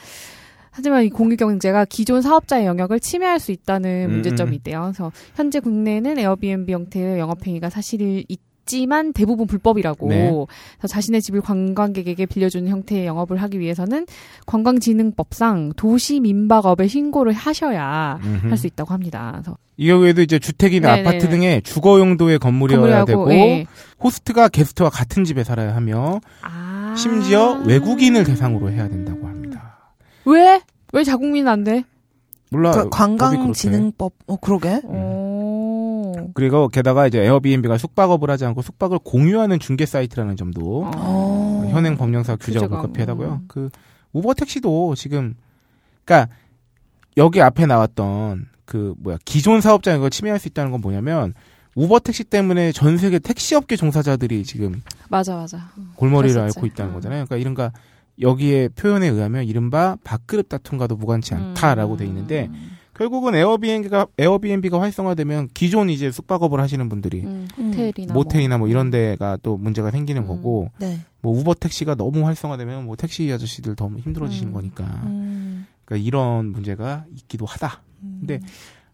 하지만 0.72 1.04
이 1.04 1.10
공유 1.10 1.36
경제가 1.36 1.86
기존 1.86 2.22
사업자의 2.22 2.66
영역을 2.66 3.00
침해할 3.00 3.40
수 3.40 3.52
있다는 3.52 4.08
음, 4.10 4.12
문제점이 4.14 4.52
음. 4.52 4.54
있대요. 4.56 4.82
그래서 4.84 5.12
현재 5.36 5.60
국내에는 5.60 6.18
에어비앤비 6.20 6.72
형태의 6.72 7.20
영업 7.20 7.46
행위가 7.46 7.70
사실 7.70 8.24
있 8.28 8.49
지만 8.70 9.14
대부분 9.14 9.48
불법이라고. 9.48 10.08
네. 10.10 10.32
그래서 10.78 10.88
자신의 10.88 11.24
집을 11.24 11.42
관광객에게 11.42 12.28
빌려주는 12.28 12.70
형태의 12.70 13.08
영업을 13.08 13.42
하기 13.42 13.60
위해서는 13.60 14.06
관광진흥법상 14.46 15.74
도시 15.76 16.20
민박업에 16.20 16.88
신고를 16.88 17.34
하셔야 17.34 18.20
할 18.22 18.58
수 18.60 18.68
있다고 18.68 18.94
합니다. 18.94 19.32
그래서 19.34 19.58
이 19.78 19.88
경우에도 19.88 20.22
이제 20.22 20.38
주택이나 20.38 20.96
네네. 20.96 21.08
아파트 21.08 21.30
등의 21.30 21.62
주거 21.64 21.98
용도의 22.00 22.38
건물이어야 22.40 23.06
건물하고, 23.06 23.30
되고 23.30 23.34
예. 23.34 23.66
호스트가 24.04 24.50
게스트와 24.50 24.90
같은 24.90 25.24
집에 25.24 25.44
살아야 25.44 25.74
하며 25.76 26.20
아. 26.42 26.94
심지어 26.98 27.54
외국인을 27.66 28.24
대상으로 28.26 28.70
해야 28.72 28.88
된다고 28.90 29.26
합니다. 29.28 29.94
왜? 30.26 30.62
왜 30.92 31.04
자국민 31.04 31.48
안 31.48 31.64
돼? 31.64 31.86
몰라. 32.52 32.72
그 32.72 32.78
그렇대. 32.90 32.90
관광진흥법, 32.92 34.14
어, 34.28 34.36
그러게. 34.38 34.82
오. 34.84 35.29
그리고 36.34 36.68
게다가 36.68 37.08
이제 37.08 37.20
에어비앤비가 37.24 37.78
숙박업을 37.78 38.30
하지 38.30 38.46
않고 38.46 38.62
숙박을 38.62 39.00
공유하는 39.04 39.60
중개 39.60 39.86
사이트라는 39.86 40.36
점도 40.36 40.86
어. 40.86 40.92
어. 40.96 41.70
현행 41.72 41.96
규정과 41.96 42.36
규제가, 42.38 42.68
불가피하다고요. 42.68 43.32
음. 43.42 43.46
그 43.48 43.70
우버 44.14 44.34
택시도 44.34 44.96
지금 44.96 45.36
그러니까 46.04 46.34
여기 47.18 47.42
앞에 47.42 47.66
나왔던 47.66 48.48
그 48.66 48.94
뭐야 49.00 49.18
기존 49.26 49.62
사업자 49.62 49.94
이거 49.96 50.10
침해할 50.10 50.40
수 50.40 50.48
있다는 50.48 50.72
건 50.72 50.82
뭐냐면 50.82 51.34
우버 51.76 52.00
택시 52.00 52.24
때문에 52.24 52.72
전 52.72 52.98
세계 52.98 53.20
택시 53.20 53.56
업계 53.56 53.76
종사자들이 53.76 54.44
지금 54.44 54.82
맞아 55.10 55.36
맞아. 55.36 55.70
골머리를 55.96 56.36
그랬었지. 56.36 56.58
앓고 56.58 56.68
있다는 56.68 56.92
음. 56.92 56.96
거잖아요. 56.96 57.26
그러니까 57.26 57.38
이른가 57.38 57.72
여기에 58.22 58.70
표현에 58.70 59.08
의하면 59.08 59.46
이른바 59.46 59.96
밥그릇 60.04 60.50
다툼과도 60.50 60.98
무관치 60.98 61.34
않다라고 61.36 61.98
돼 61.98 62.06
있는데 62.06 62.48
음. 62.52 62.79
결국은 63.00 63.34
에어비앤비가 63.34 64.08
에어비앤비가 64.18 64.82
활성화되면 64.82 65.52
기존 65.54 65.90
이제 65.90 66.12
숙박업을 66.12 66.60
하시는 66.60 66.90
분들이 66.90 67.22
음, 67.24 67.48
호텔이나 67.58 68.14
모텔이나 68.14 68.58
뭐 68.58 68.68
이런 68.68 68.90
데가 68.90 69.38
또 69.42 69.56
문제가 69.56 69.90
생기는 69.90 70.22
음. 70.24 70.28
거고 70.28 70.70
네. 70.80 71.00
뭐 71.22 71.32
우버 71.32 71.54
택시가 71.54 71.96
너무 71.96 72.26
활성화되면 72.26 72.84
뭐 72.84 72.98
택시 72.98 73.32
아저씨들 73.32 73.78
더 73.78 73.90
힘들어지시는 73.90 74.52
음. 74.52 74.54
거니까 74.54 74.84
음. 75.06 75.66
그러니까 75.86 76.06
이런 76.06 76.48
문제가 76.48 77.06
있기도 77.16 77.46
하다. 77.46 77.82
음. 78.04 78.18
근데 78.20 78.42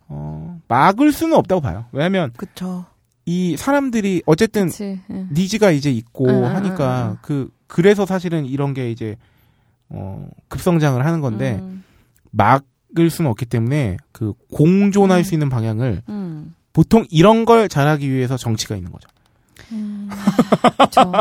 어 0.08 0.62
막을 0.68 1.12
수는 1.12 1.36
없다고 1.36 1.62
봐요. 1.62 1.86
왜냐하면 1.92 2.32
그쵸. 2.38 2.86
이 3.26 3.58
사람들이 3.58 4.22
어쨌든 4.28 4.68
그치. 4.68 5.00
응. 5.10 5.30
니즈가 5.32 5.72
이제 5.72 5.90
있고 5.90 6.28
응, 6.28 6.44
응, 6.44 6.56
하니까 6.56 7.14
응, 7.14 7.18
그 7.24 7.50
그래서 7.66 8.06
사실은 8.06 8.46
이런 8.46 8.76
게 8.76 8.92
이제 8.92 9.16
어 9.90 10.30
급성장을 10.48 11.04
하는 11.04 11.22
건데 11.22 11.58
음, 11.60 11.84
막을 12.96 13.10
수는 13.10 13.30
없기 13.30 13.46
때문에 13.46 13.98
그 14.12 14.34
공존할 14.52 15.20
음. 15.20 15.24
수 15.24 15.36
있는 15.36 15.50
방향을 15.50 16.02
음. 16.10 16.56
보통 16.74 17.06
이런 17.10 17.46
걸 17.46 17.70
잘하기 17.70 18.10
위해서 18.10 18.38
정치가 18.38 18.76
있는 18.76 18.92
거죠. 18.92 19.08
음. 19.72 20.10
그쵸. 20.78 21.12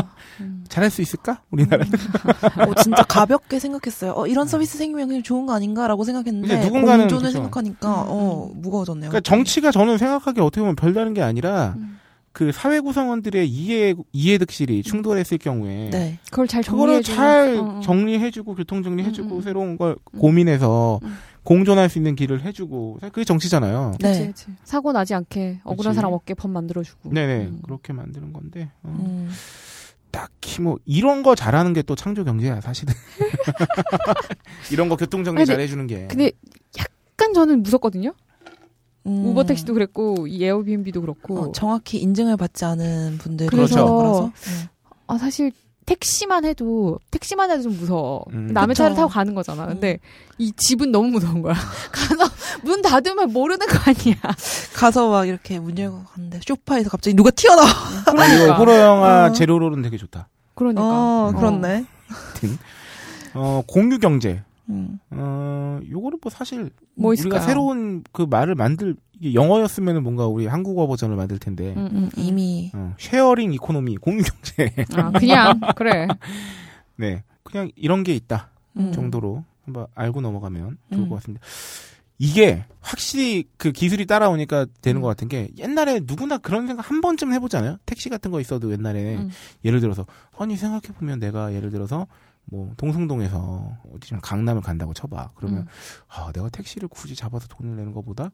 음. 0.40 0.64
잘할 0.68 0.90
수 0.90 1.02
있을까? 1.02 1.40
우리나라. 1.50 1.84
어, 2.66 2.82
진짜 2.82 3.02
가볍게 3.02 3.58
생각했어요. 3.58 4.12
어, 4.16 4.26
이런 4.26 4.46
서비스 4.46 4.76
생기면 4.78 5.08
그냥 5.08 5.22
좋은 5.22 5.46
거 5.46 5.54
아닌가라고 5.54 6.04
생각했는데 6.04 6.64
누군가는 6.64 7.04
공존을 7.04 7.26
그쵸. 7.26 7.32
생각하니까 7.32 8.02
음, 8.02 8.08
어 8.08 8.50
무거워졌네요. 8.54 9.10
그러니까 9.10 9.28
정치가 9.28 9.70
저는 9.70 9.98
생각하기에 9.98 10.42
어떻게 10.42 10.60
보면 10.60 10.76
별다른 10.76 11.14
게 11.14 11.22
아니라 11.22 11.74
음. 11.76 11.98
그 12.34 12.50
사회 12.50 12.80
구성원들의 12.80 13.48
이해 13.48 13.94
이해 14.12 14.38
득실이 14.38 14.82
충돌했을 14.82 15.38
경우에 15.38 15.90
네. 15.90 16.18
그걸 16.30 16.48
잘 16.48 16.64
그거를 16.64 17.04
정리해주는 17.04 17.16
잘 17.16 17.56
어, 17.56 17.78
어. 17.78 17.80
정리해주고 17.80 18.56
교통 18.56 18.82
정리해주고 18.82 19.36
음, 19.36 19.36
음. 19.36 19.42
새로운 19.42 19.78
걸 19.78 19.96
음. 20.12 20.18
고민해서 20.18 20.98
음. 21.04 21.16
공존할 21.44 21.88
수 21.88 21.98
있는 21.98 22.16
길을 22.16 22.42
해주고 22.42 22.98
그게 23.00 23.22
정치잖아요. 23.24 23.92
그치, 24.00 24.20
네. 24.20 24.26
그치. 24.28 24.46
사고 24.64 24.92
나지 24.92 25.14
않게 25.14 25.60
억울한 25.64 25.92
그치. 25.92 25.96
사람 25.96 26.12
어깨 26.12 26.34
법 26.34 26.50
만들어주고. 26.50 27.10
네네 27.12 27.46
음. 27.46 27.60
그렇게 27.64 27.92
만드는 27.92 28.32
건데 28.32 28.70
어, 28.82 28.96
음. 28.98 29.30
딱히 30.10 30.62
뭐 30.62 30.78
이런 30.84 31.22
거 31.22 31.34
잘하는 31.34 31.72
게 31.74 31.82
또 31.82 31.94
창조 31.94 32.24
경제야 32.24 32.60
사실은 32.60 32.94
이런 34.72 34.88
거 34.88 34.96
교통 34.96 35.24
정리 35.24 35.40
아니, 35.40 35.46
근데- 35.46 35.54
잘해주는 35.56 35.86
게 35.86 36.06
근데 36.08 36.32
약간 36.78 37.32
저는 37.34 37.62
무섭거든요. 37.62 38.14
음. 39.06 39.26
우버 39.26 39.44
택시도 39.44 39.74
그랬고 39.74 40.26
이 40.26 40.42
에어비앤비도 40.42 41.02
그렇고. 41.02 41.38
어, 41.40 41.52
정확히 41.52 41.98
인증을 41.98 42.36
받지 42.38 42.64
않은 42.64 43.18
분들 43.18 43.48
그래서- 43.48 43.84
거라서. 43.84 44.32
네. 44.34 44.68
아 45.06 45.18
사실 45.18 45.52
택시만 45.86 46.44
해도 46.44 46.98
택시만 47.10 47.50
해도 47.50 47.62
좀 47.62 47.76
무서워. 47.76 48.24
음. 48.32 48.48
남의 48.52 48.68
그쵸. 48.74 48.82
차를 48.84 48.96
타고 48.96 49.08
가는 49.08 49.34
거잖아. 49.34 49.66
근데 49.66 49.98
이 50.38 50.52
집은 50.56 50.90
너무 50.92 51.08
무서운 51.10 51.42
거야. 51.42 51.54
가서 51.92 52.24
문 52.62 52.82
닫으면 52.82 53.32
모르는 53.32 53.66
거 53.66 53.78
아니야. 53.86 54.16
가서 54.74 55.10
막 55.10 55.26
이렇게 55.26 55.58
문 55.58 55.78
열고 55.78 56.04
갔는데 56.04 56.40
소파에서 56.46 56.90
갑자기 56.90 57.14
누가 57.14 57.30
튀어나와. 57.30 57.68
아, 58.06 58.10
이거 58.10 58.14
그러니까. 58.14 58.56
호러 58.56 58.80
영화 58.80 59.26
어. 59.26 59.32
소재로는 59.32 59.82
되게 59.82 59.96
좋다. 59.96 60.28
그러니까. 60.54 60.82
어, 60.82 61.32
어. 61.34 61.36
그렇네. 61.36 61.86
어 63.34 63.62
공유 63.66 63.98
경제 63.98 64.42
음. 64.68 64.98
어, 65.10 65.80
요거는 65.90 66.18
뭐 66.22 66.30
사실 66.30 66.70
뭐 66.94 67.10
우리가 67.10 67.20
있을까요? 67.20 67.42
새로운 67.42 68.04
그 68.12 68.22
말을 68.22 68.54
만들 68.54 68.96
이게 69.20 69.34
영어였으면은 69.34 70.02
뭔가 70.02 70.26
우리 70.26 70.46
한국어 70.46 70.86
버전을 70.86 71.16
만들 71.16 71.38
텐데 71.38 71.74
음, 71.76 71.78
음, 71.78 71.86
음, 71.92 72.04
음. 72.04 72.10
이미 72.16 72.70
어, 72.74 72.94
sharing 72.98 73.52
economy 73.54 73.96
공유 73.96 74.22
경제 74.22 74.72
아, 74.96 75.10
그냥 75.12 75.60
그래. 75.76 76.08
네 76.96 77.22
그냥 77.42 77.70
이런 77.76 78.02
게 78.02 78.14
있다 78.14 78.50
음. 78.76 78.92
정도로 78.92 79.44
한번 79.64 79.86
알고 79.94 80.20
넘어가면 80.20 80.78
좋을 80.92 81.02
음. 81.02 81.08
것 81.08 81.16
같습니다. 81.16 81.44
이게 82.18 82.64
확실히 82.80 83.44
그 83.56 83.72
기술이 83.72 84.06
따라오니까 84.06 84.66
되는 84.82 85.00
음. 85.00 85.02
것 85.02 85.08
같은 85.08 85.28
게 85.28 85.48
옛날에 85.58 86.00
누구나 86.04 86.38
그런 86.38 86.66
생각 86.66 86.88
한 86.88 87.00
번쯤 87.00 87.32
해보잖아요. 87.32 87.78
택시 87.86 88.08
같은 88.08 88.30
거 88.30 88.40
있어도 88.40 88.70
옛날에 88.72 89.16
음. 89.16 89.30
예를 89.64 89.80
들어서 89.80 90.06
아니 90.38 90.56
생각해 90.56 90.96
보면 90.96 91.18
내가 91.18 91.52
예를 91.52 91.70
들어서 91.70 92.06
뭐 92.44 92.72
동성동에서 92.76 93.78
어디 93.94 94.08
좀 94.08 94.20
강남을 94.20 94.62
간다고 94.62 94.94
쳐봐. 94.94 95.30
그러면 95.34 95.60
음. 95.60 95.66
아 96.08 96.30
내가 96.32 96.48
택시를 96.50 96.88
굳이 96.88 97.16
잡아서 97.16 97.48
돈을 97.48 97.76
내는 97.76 97.92
것보다 97.92 98.30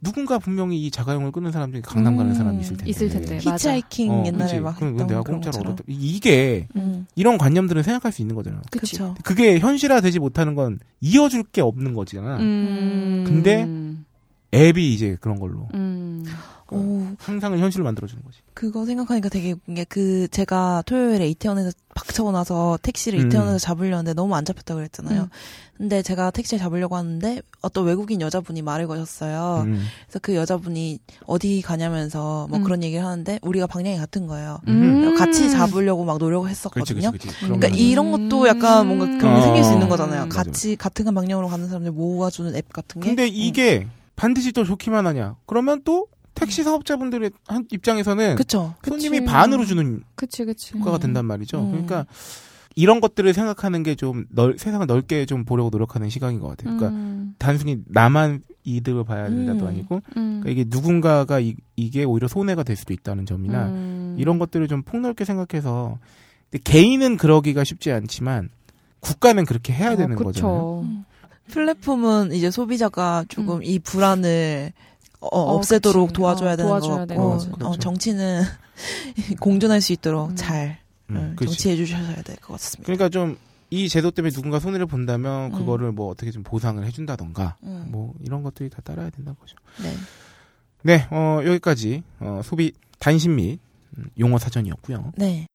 누군가 0.00 0.38
분명히 0.38 0.80
이 0.84 0.90
자가용을 0.90 1.32
끊는 1.32 1.50
사람 1.50 1.72
중에 1.72 1.80
강남 1.80 2.16
가는 2.16 2.30
음, 2.30 2.34
사람이 2.36 2.60
있을 2.60 2.76
텐데. 2.76 2.90
있을 2.90 3.08
텐데. 3.08 3.38
히치하이킹 3.38 4.10
어, 4.12 4.24
옛날에 4.26 4.44
그치. 4.44 4.60
막 4.60 4.76
그럼 4.76 4.92
했던 4.92 5.06
내가 5.08 5.22
그런 5.22 5.40
공짜로. 5.40 5.70
얻었다. 5.70 5.84
이게 5.88 6.68
음. 6.76 7.06
이런 7.16 7.36
관념들은 7.36 7.82
생각할 7.82 8.12
수 8.12 8.22
있는 8.22 8.36
거잖아요. 8.36 8.62
그쵸. 8.70 9.14
그게 9.24 9.58
현실화되지 9.58 10.20
못하는 10.20 10.54
건 10.54 10.78
이어줄 11.00 11.42
게 11.44 11.60
없는 11.62 11.94
거잖아. 11.94 12.36
음. 12.38 13.24
근데 13.26 13.66
앱이 14.54 14.94
이제 14.94 15.16
그런 15.20 15.38
걸로 15.40 15.68
음. 15.74 16.24
오, 16.76 17.06
상상을 17.20 17.58
현실로 17.58 17.84
만들어주는 17.84 18.22
거지. 18.22 18.38
그거 18.54 18.84
생각하니까 18.84 19.28
되게 19.28 19.52
웃긴 19.52 19.74
게 19.74 19.84
그 19.88 20.28
제가 20.30 20.82
토요일에 20.86 21.26
이태원에서 21.28 21.70
박차고 21.94 22.30
나서 22.32 22.78
택시를 22.82 23.20
음. 23.20 23.26
이태원에서 23.26 23.58
잡으려는데 23.58 24.12
너무 24.14 24.34
안 24.36 24.44
잡혔다 24.44 24.74
그랬잖아요. 24.74 25.22
음. 25.22 25.28
근데 25.78 26.02
제가 26.02 26.30
택시를 26.32 26.58
잡으려고 26.58 26.96
하는데 26.96 27.40
어떤 27.62 27.84
외국인 27.86 28.20
여자분이 28.20 28.62
말을 28.62 28.86
거셨어요. 28.88 29.62
음. 29.66 29.80
그래서 30.06 30.18
그 30.20 30.34
여자분이 30.34 30.98
어디 31.26 31.62
가냐면서 31.62 32.46
뭐 32.50 32.58
음. 32.58 32.64
그런 32.64 32.82
얘기를 32.82 33.04
하는데 33.04 33.38
우리가 33.42 33.66
방향이 33.68 33.96
같은 33.96 34.26
거예요. 34.26 34.58
음. 34.68 35.14
같이 35.16 35.50
잡으려고 35.50 36.04
막 36.04 36.18
노력을 36.18 36.48
했었거든요. 36.50 37.10
그렇지, 37.12 37.18
그렇지. 37.28 37.38
그러니까 37.44 37.68
그러면- 37.68 37.78
이런 37.78 38.10
것도 38.12 38.48
약간 38.48 38.86
뭔가 38.88 39.06
그런 39.06 39.18
게 39.36 39.40
어, 39.40 39.42
생길 39.42 39.64
수 39.64 39.72
있는 39.72 39.88
거잖아요. 39.88 40.26
맞아, 40.26 40.42
같이 40.42 40.76
같은 40.76 41.14
방향으로 41.14 41.48
가는 41.48 41.66
사람들 41.68 41.92
모아주는 41.92 42.54
앱 42.56 42.72
같은 42.72 43.00
게. 43.00 43.08
근데 43.08 43.24
음. 43.24 43.30
이게 43.32 43.86
반드시 44.16 44.50
또 44.52 44.64
좋기만 44.64 45.06
하냐? 45.06 45.36
그러면 45.46 45.80
또 45.84 46.08
택시 46.38 46.62
사업자분들의 46.62 47.30
한 47.46 47.66
입장에서는 47.70 48.36
그쵸. 48.36 48.74
손님이 48.84 49.20
그치. 49.20 49.30
반으로 49.30 49.64
주는 49.64 50.02
그치 50.14 50.44
그치. 50.44 50.76
효과가 50.76 50.98
음. 50.98 51.00
된단 51.00 51.24
말이죠. 51.26 51.60
음. 51.60 51.70
그러니까 51.70 52.06
이런 52.76 53.00
것들을 53.00 53.34
생각하는 53.34 53.82
게 53.82 53.96
좀 53.96 54.26
세상을 54.56 54.86
넓게 54.86 55.26
좀 55.26 55.44
보려고 55.44 55.68
노력하는 55.70 56.08
시각인 56.10 56.38
것 56.38 56.48
같아요. 56.48 56.76
그러니까 56.76 56.96
음. 56.96 57.34
단순히 57.38 57.78
나만 57.86 58.42
이득을 58.62 59.02
봐야 59.04 59.28
된다도 59.28 59.64
음. 59.64 59.66
아니고 59.68 59.96
음. 60.16 60.40
그러니까 60.42 60.50
이게 60.50 60.64
누군가가 60.68 61.40
이, 61.40 61.56
게 61.90 62.04
오히려 62.04 62.28
손해가 62.28 62.62
될 62.62 62.76
수도 62.76 62.92
있다는 62.92 63.26
점이나 63.26 63.66
음. 63.66 64.16
이런 64.18 64.38
것들을 64.38 64.68
좀 64.68 64.82
폭넓게 64.82 65.24
생각해서 65.24 65.98
근데 66.50 66.62
개인은 66.62 67.16
그러기가 67.16 67.64
쉽지 67.64 67.90
않지만 67.90 68.50
국가는 69.00 69.44
그렇게 69.44 69.72
해야 69.72 69.92
어, 69.92 69.96
되는 69.96 70.14
그쵸. 70.16 70.24
거잖아요. 70.24 70.86
플랫폼은 71.48 72.32
이제 72.32 72.50
소비자가 72.50 73.24
조금 73.28 73.56
음. 73.56 73.62
이 73.64 73.78
불안을 73.78 74.72
어, 75.20 75.26
어, 75.26 75.54
없애도록 75.56 76.08
그치. 76.08 76.16
도와줘야 76.16 76.52
어, 76.52 76.56
되는 76.56 76.68
도와줘야 76.68 76.96
것 76.98 77.06
되는 77.06 77.22
같고 77.22 77.30
거지. 77.32 77.48
어, 77.50 77.56
그렇죠. 77.58 77.78
정치는 77.78 78.42
공존할 79.40 79.80
수 79.80 79.92
있도록 79.92 80.30
음. 80.30 80.36
잘 80.36 80.78
음, 81.10 81.16
음. 81.16 81.36
정치해 81.36 81.76
주셔야 81.76 82.22
될 82.22 82.36
것 82.36 82.52
같습니다. 82.54 82.86
그러니까 82.86 83.08
좀이 83.08 83.88
제도 83.88 84.10
때문에 84.10 84.32
누군가 84.32 84.60
손해를 84.60 84.86
본다면 84.86 85.52
음. 85.52 85.58
그거를 85.58 85.90
뭐 85.92 86.08
어떻게 86.10 86.30
좀 86.30 86.42
보상을 86.42 86.84
해준다던가 86.84 87.56
음. 87.64 87.86
뭐 87.88 88.14
이런 88.24 88.42
것들이 88.42 88.68
다 88.70 88.80
따라야 88.82 89.10
된다는 89.10 89.36
거죠. 89.40 89.56
네. 89.82 89.94
네, 90.82 91.08
어, 91.10 91.40
여기까지 91.44 92.02
어, 92.20 92.40
소비 92.44 92.72
단신 93.00 93.34
및 93.36 93.58
음, 93.96 94.10
용어 94.20 94.38
사전이었고요. 94.38 95.12
네. 95.16 95.46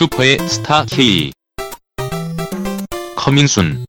슈퍼의 0.00 0.38
스타 0.48 0.86
K. 0.86 1.30
커밍순 3.16 3.84